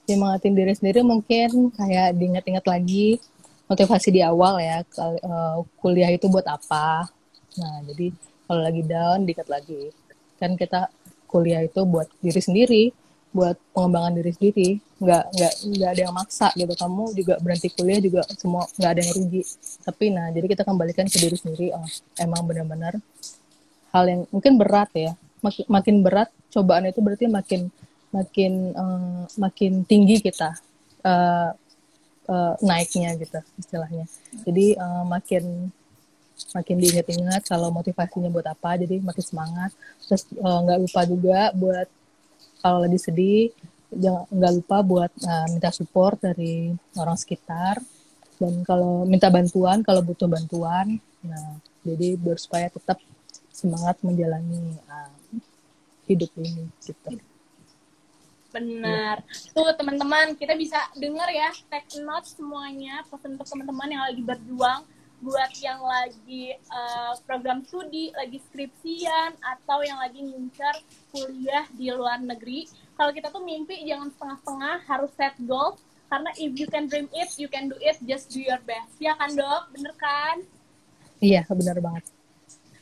nyemangatin 0.07 0.53
diri 0.55 0.73
sendiri 0.73 1.03
mungkin 1.03 1.69
kayak 1.75 2.15
diingat-ingat 2.15 2.63
lagi 2.63 3.19
motivasi 3.67 4.15
di 4.15 4.23
awal 4.23 4.63
ya 4.63 4.81
uh, 4.97 5.59
kuliah 5.83 6.07
itu 6.09 6.31
buat 6.31 6.47
apa. 6.47 7.11
Nah 7.59 7.83
jadi 7.83 8.15
kalau 8.47 8.61
lagi 8.63 8.81
down 8.87 9.27
diingat 9.27 9.47
lagi. 9.51 9.91
Kan 10.39 10.55
kita 10.55 10.87
kuliah 11.27 11.65
itu 11.67 11.83
buat 11.83 12.07
diri 12.23 12.39
sendiri 12.39 12.83
buat 13.35 13.59
pengembangan 13.75 14.15
diri 14.15 14.31
sendiri. 14.31 14.69
Nggak 14.97 15.23
nggak 15.35 15.53
nggak 15.77 15.89
ada 15.91 16.01
yang 16.07 16.15
maksa 16.15 16.47
gitu. 16.55 16.73
Kamu 16.73 17.03
juga 17.13 17.33
berhenti 17.43 17.69
kuliah 17.75 17.99
juga 17.99 18.21
semua 18.39 18.63
nggak 18.79 18.91
ada 18.95 19.01
yang 19.03 19.11
rugi. 19.19 19.43
Tapi 19.83 20.05
nah 20.15 20.31
jadi 20.31 20.45
kita 20.47 20.63
kembalikan 20.63 21.05
ke 21.11 21.17
diri 21.19 21.35
sendiri. 21.35 21.67
Oh 21.75 21.83
emang 22.17 22.47
benar-benar 22.47 22.95
hal 23.91 24.03
yang 24.07 24.21
mungkin 24.31 24.55
berat 24.55 24.89
ya. 24.95 25.11
Makin 25.43 25.65
makin 25.67 25.95
berat 26.01 26.31
cobaan 26.49 26.87
itu 26.87 27.03
berarti 27.03 27.27
makin 27.27 27.69
makin 28.11 28.71
uh, 28.73 29.23
makin 29.35 29.83
tinggi 29.83 30.23
kita 30.23 30.55
uh, 31.03 31.51
uh, 32.27 32.53
naiknya 32.63 33.15
gitu 33.19 33.39
istilahnya. 33.59 34.05
Jadi 34.43 34.75
uh, 34.77 35.03
makin 35.07 35.71
makin 36.53 36.77
diingat-ingat 36.77 37.49
kalau 37.49 37.73
motivasinya 37.73 38.29
buat 38.29 38.47
apa 38.47 38.77
jadi 38.77 39.01
makin 39.01 39.25
semangat. 39.25 39.71
Terus 40.05 40.23
nggak 40.37 40.77
uh, 40.77 40.81
lupa 40.83 41.01
juga 41.07 41.39
buat 41.55 41.87
kalau 42.61 42.83
lagi 42.83 42.99
sedih 42.99 43.51
nggak 44.27 44.53
lupa 44.59 44.83
buat 44.83 45.11
uh, 45.23 45.47
minta 45.51 45.71
support 45.71 46.19
dari 46.21 46.71
orang 46.95 47.17
sekitar. 47.17 47.79
Dan 48.37 48.61
kalau 48.61 49.01
minta 49.09 49.33
bantuan 49.33 49.81
kalau 49.81 50.05
butuh 50.05 50.29
bantuan 50.29 51.01
nah 51.25 51.57
jadi 51.81 52.13
biar 52.13 52.37
supaya 52.37 52.69
tetap 52.69 53.01
semangat 53.49 53.97
menjalani 54.05 54.77
uh, 54.85 55.09
hidup 56.05 56.29
ini 56.37 56.69
gitu. 56.85 57.17
Benar. 58.53 59.21
Yeah. 59.21 59.53
Tuh 59.53 59.71
teman-teman, 59.75 60.35
kita 60.39 60.55
bisa 60.55 60.79
dengar 60.95 61.27
ya, 61.29 61.51
take 61.67 61.99
note 61.99 62.27
semuanya 62.27 63.03
pesan 63.07 63.35
untuk 63.35 63.47
teman-teman 63.47 63.89
yang 63.91 64.03
lagi 64.07 64.21
berjuang 64.23 64.81
buat 65.17 65.49
yang 65.65 65.81
lagi 65.81 66.53
uh, 66.69 67.17
program 67.25 67.65
studi, 67.65 68.13
lagi 68.13 68.37
skripsian 68.37 69.33
atau 69.41 69.81
yang 69.81 69.97
lagi 69.97 70.21
ngincar 70.21 70.77
kuliah 71.09 71.65
di 71.73 71.89
luar 71.89 72.21
negeri. 72.21 72.69
Kalau 72.93 73.09
kita 73.09 73.33
tuh 73.33 73.41
mimpi 73.41 73.81
jangan 73.81 74.13
setengah-setengah, 74.13 74.75
harus 74.85 75.11
set 75.17 75.33
goal 75.41 75.73
karena 76.07 76.29
if 76.39 76.51
you 76.55 76.67
can 76.69 76.87
dream 76.87 77.09
it, 77.11 77.29
you 77.35 77.49
can 77.51 77.67
do 77.67 77.75
it, 77.81 77.97
just 78.07 78.31
do 78.31 78.39
your 78.39 78.61
best. 78.63 78.93
Ya 79.01 79.17
kan, 79.17 79.33
Dok? 79.35 79.73
Bener 79.75 79.93
kan? 79.99 80.45
Iya, 81.19 81.43
bener 81.49 81.81
banget. 81.81 82.05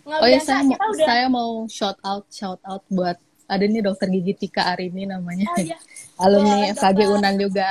Nggak 0.05 0.20
oh 0.22 0.28
ya, 0.30 0.39
saya, 0.43 0.61
mau, 0.61 0.78
udah... 0.78 1.07
saya 1.09 1.26
mau 1.26 1.51
shout 1.66 1.97
out, 2.05 2.26
shout 2.30 2.61
out 2.61 2.86
buat 2.93 3.18
ada 3.45 3.63
nih 3.65 3.81
dokter 3.85 4.09
gigi 4.09 4.33
Tika 4.33 4.73
Arini 4.73 5.05
namanya. 5.05 5.49
Oh, 5.53 5.61
iya. 5.61 5.77
alumni 6.23 6.69
oh, 6.69 6.73
FKG 6.73 6.99
Unan 7.13 7.35
juga. 7.37 7.69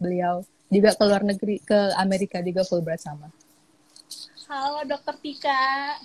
Beliau 0.00 0.42
juga 0.72 0.90
ke 0.96 1.02
luar 1.04 1.22
negeri 1.22 1.60
ke 1.60 1.78
Amerika 2.00 2.40
juga 2.40 2.64
Fulbright 2.64 3.04
sama. 3.04 3.28
Halo 4.48 4.84
dokter 4.88 5.14
Tika. 5.20 5.96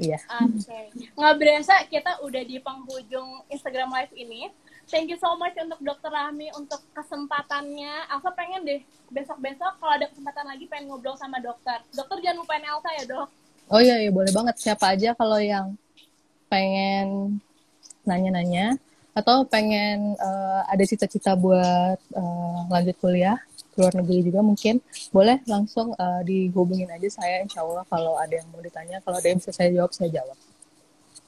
Iya. 0.00 0.18
Oke. 0.42 0.64
Okay. 0.64 0.84
nggak 1.12 1.34
berasa 1.36 1.74
kita 1.86 2.24
udah 2.24 2.42
di 2.42 2.56
penghujung 2.58 3.46
Instagram 3.52 3.92
live 3.94 4.14
ini. 4.18 4.50
Thank 4.90 5.14
you 5.14 5.18
so 5.22 5.38
much 5.38 5.54
untuk 5.54 5.78
dokter 5.86 6.10
Rahmi 6.10 6.50
untuk 6.58 6.82
kesempatannya. 6.98 8.10
Elsa 8.10 8.30
pengen 8.34 8.66
deh 8.66 8.82
besok-besok 9.14 9.78
kalau 9.78 9.92
ada 9.94 10.10
kesempatan 10.10 10.50
lagi 10.50 10.66
pengen 10.66 10.90
ngobrol 10.90 11.14
sama 11.14 11.38
dokter. 11.38 11.78
Dokter 11.94 12.18
jangan 12.18 12.42
lupain 12.42 12.64
Elsa 12.66 12.90
ya 12.98 13.04
dok. 13.06 13.28
Oh 13.70 13.78
iya, 13.78 14.02
iya 14.02 14.10
boleh 14.10 14.34
banget. 14.34 14.58
Siapa 14.58 14.98
aja 14.98 15.14
kalau 15.14 15.38
yang 15.38 15.78
pengen 16.50 17.38
nanya-nanya 18.02 18.74
atau 19.14 19.46
pengen 19.46 20.18
uh, 20.18 20.62
ada 20.66 20.82
cita-cita 20.86 21.34
buat 21.38 21.98
uh, 22.14 22.60
lanjut 22.70 22.98
kuliah 22.98 23.38
luar 23.78 23.94
negeri 23.96 24.28
juga 24.28 24.40
mungkin. 24.44 24.82
Boleh 25.14 25.40
langsung 25.48 25.96
uh, 25.96 26.20
dihubungin 26.26 26.90
aja 26.90 27.08
saya 27.08 27.40
insya 27.40 27.64
Allah 27.64 27.86
kalau 27.88 28.18
ada 28.20 28.36
yang 28.36 28.46
mau 28.52 28.60
ditanya 28.60 29.00
kalau 29.00 29.16
ada 29.16 29.26
yang 29.30 29.38
bisa 29.40 29.54
saya 29.54 29.72
jawab 29.72 29.90
saya 29.94 30.10
jawab. 30.12 30.36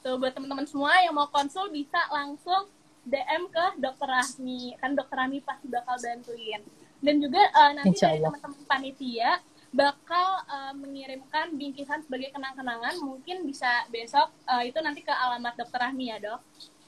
Tuh 0.03 0.19
buat 0.19 0.35
teman-teman 0.35 0.67
semua 0.67 0.93
yang 1.01 1.15
mau 1.15 1.31
konsul 1.31 1.71
bisa 1.71 1.97
langsung 2.11 2.69
DM 3.07 3.49
ke 3.49 3.65
Dokter 3.79 4.07
Rahmi. 4.07 4.75
Kan 4.77 4.93
Dokter 4.93 5.17
Rahmi 5.17 5.39
pasti 5.41 5.65
bakal 5.71 5.95
bantuin. 5.97 6.61
Dan 7.03 7.19
juga 7.19 7.41
uh, 7.51 7.71
nanti 7.75 7.99
dari 7.99 8.19
teman-teman 8.19 8.63
panitia 8.63 9.39
bakal 9.73 10.45
uh, 10.45 10.73
mengirimkan 10.77 11.57
bingkisan 11.57 12.05
sebagai 12.05 12.29
kenang-kenangan 12.29 12.93
mungkin 13.01 13.41
bisa 13.49 13.89
besok 13.89 14.29
uh, 14.45 14.61
itu 14.61 14.77
nanti 14.79 15.01
ke 15.01 15.09
alamat 15.09 15.57
dokter 15.57 15.81
Rahmi 15.81 16.13
ya 16.13 16.21
dok 16.21 16.39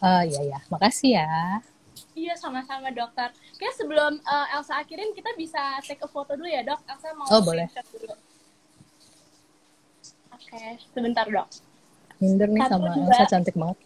oh 0.06 0.22
iya 0.22 0.42
ya 0.54 0.60
makasih 0.70 1.18
ya 1.18 1.30
iya 2.14 2.34
sama-sama 2.38 2.94
dokter 2.94 3.34
Oke 3.34 3.68
sebelum 3.74 4.22
uh, 4.22 4.48
Elsa 4.54 4.78
akhirin 4.78 5.18
kita 5.18 5.34
bisa 5.34 5.82
take 5.82 6.06
a 6.06 6.10
foto 6.10 6.38
dulu 6.38 6.46
ya 6.46 6.62
dok 6.62 6.78
Elsa 6.86 7.10
mau 7.18 7.26
oh 7.26 7.42
boleh 7.42 7.66
dulu 7.90 8.14
Oke, 10.36 10.78
sebentar 10.94 11.26
dok. 11.28 11.48
Minder 12.22 12.48
nih 12.48 12.64
Satu, 12.64 12.72
sama 12.78 12.88
dua. 12.96 13.12
Elsa 13.12 13.26
cantik 13.28 13.56
banget. 13.60 13.78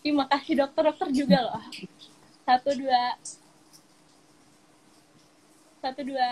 Terima 0.00 0.24
kasih 0.30 0.54
dokter-dokter 0.64 1.08
juga 1.12 1.38
loh. 1.42 1.62
Satu 2.48 2.70
dua. 2.72 3.02
Satu 5.84 6.00
dua. 6.06 6.28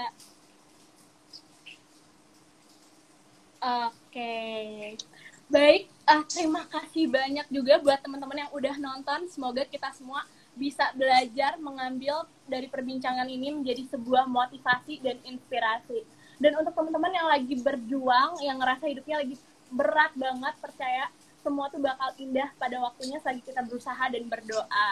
Oke. 3.60 4.96
Baik, 5.50 5.90
ah, 6.06 6.22
terima 6.24 6.62
kasih 6.70 7.10
banyak 7.10 7.44
juga 7.50 7.76
buat 7.82 7.98
teman-teman 8.00 8.46
yang 8.46 8.50
udah 8.54 8.74
nonton. 8.78 9.26
Semoga 9.28 9.66
kita 9.66 9.90
semua 9.92 10.24
bisa 10.54 10.88
belajar 10.96 11.58
mengambil 11.58 12.24
dari 12.46 12.70
perbincangan 12.70 13.26
ini 13.26 13.52
menjadi 13.52 13.84
sebuah 13.90 14.30
motivasi 14.30 15.02
dan 15.02 15.18
inspirasi. 15.26 16.06
Dan 16.40 16.56
untuk 16.56 16.72
teman-teman 16.72 17.12
yang 17.12 17.28
lagi 17.28 17.54
berjuang, 17.60 18.40
yang 18.40 18.56
ngerasa 18.62 18.88
hidupnya 18.88 19.20
lagi 19.20 19.36
berat 19.68 20.12
banget, 20.16 20.54
percaya 20.62 21.04
semua 21.44 21.68
tuh 21.68 21.82
bakal 21.82 22.16
indah 22.16 22.48
pada 22.56 22.80
waktunya 22.80 23.20
selagi 23.20 23.44
kita 23.44 23.60
berusaha 23.66 24.04
dan 24.08 24.24
berdoa. 24.24 24.88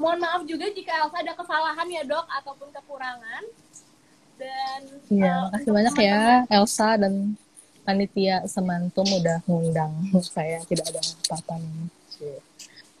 Mohon 0.00 0.18
maaf 0.26 0.42
juga 0.48 0.66
jika 0.72 1.04
Elsa 1.04 1.22
ada 1.22 1.32
kesalahan 1.38 1.86
ya 1.86 2.02
dok, 2.02 2.26
ataupun 2.26 2.68
kekurangan. 2.74 3.44
Dan 4.40 4.80
Iya, 5.06 5.22
eh, 5.22 5.38
makasih 5.46 5.62
untuk 5.62 5.74
banyak 5.76 5.94
ya 6.00 6.02
teman-teman- 6.16 6.48
Elsa 6.50 6.88
dan 6.98 7.14
panitia 7.82 8.46
Semantum 8.46 9.06
udah 9.06 9.42
ngundang 9.46 9.92
saya. 10.22 10.62
Tidak 10.62 10.86
ada 10.86 11.00
apa-apa. 11.02 11.58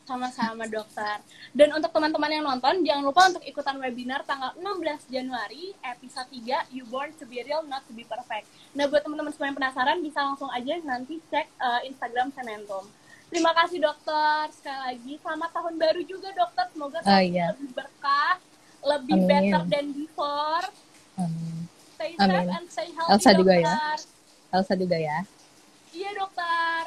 Sama-sama 0.02 0.66
dokter. 0.66 1.22
Dan 1.54 1.72
untuk 1.72 1.94
teman-teman 1.94 2.28
yang 2.28 2.44
nonton, 2.44 2.82
jangan 2.82 3.04
lupa 3.06 3.22
untuk 3.30 3.44
ikutan 3.46 3.78
webinar 3.78 4.26
tanggal 4.26 4.50
16 4.58 5.08
Januari, 5.08 5.72
episode 5.80 6.26
3, 6.28 6.68
You 6.74 6.84
Born 6.90 7.14
to 7.16 7.24
be 7.24 7.38
Real, 7.40 7.62
Not 7.64 7.86
to 7.86 7.94
be 7.94 8.02
Perfect. 8.02 8.44
Nah, 8.74 8.90
buat 8.90 9.06
teman-teman 9.06 9.30
semua 9.30 9.48
yang 9.48 9.56
penasaran, 9.56 10.02
bisa 10.02 10.20
langsung 10.20 10.50
aja 10.50 10.74
nanti 10.82 11.22
cek 11.30 11.46
uh, 11.56 11.80
Instagram 11.86 12.34
Sementum. 12.34 12.84
Terima 13.32 13.56
kasih 13.56 13.80
dokter, 13.80 14.52
sekali 14.52 14.80
lagi. 14.92 15.12
Selamat 15.22 15.50
tahun 15.54 15.74
baru 15.80 16.00
juga 16.04 16.28
dokter, 16.36 16.66
semoga 16.68 16.98
Ah, 17.00 17.22
tahun 17.22 17.32
iya. 17.32 17.46
lebih 17.56 17.70
berkah, 17.72 18.34
lebih 18.84 19.16
Amin. 19.16 19.30
better 19.30 19.62
than 19.70 19.86
before. 19.96 20.66
Hmm. 21.16 21.64
Stay 21.96 22.12
Amin. 22.18 22.28
safe 22.28 22.50
and 22.52 22.66
stay 22.68 22.88
healthy, 22.92 23.12
Elsa 23.16 23.30
juga 23.32 23.54
ya. 23.56 23.64
Elsa 24.52 24.76
juga 24.76 25.00
ya. 25.00 25.24
Iya 25.96 26.10
dokter. 26.12 26.84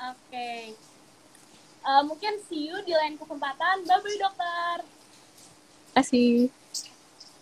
Oke. 0.00 0.72
Eh, 1.82 2.02
mungkin 2.08 2.40
see 2.48 2.72
you 2.72 2.76
di 2.88 2.96
lain 2.96 3.20
kesempatan. 3.20 3.84
Bye 3.84 4.00
bye 4.00 4.16
dokter. 4.16 4.76
Terima 5.92 6.00
kasih. 6.00 6.32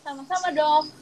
Sama-sama 0.03 0.51
dok. 0.51 0.99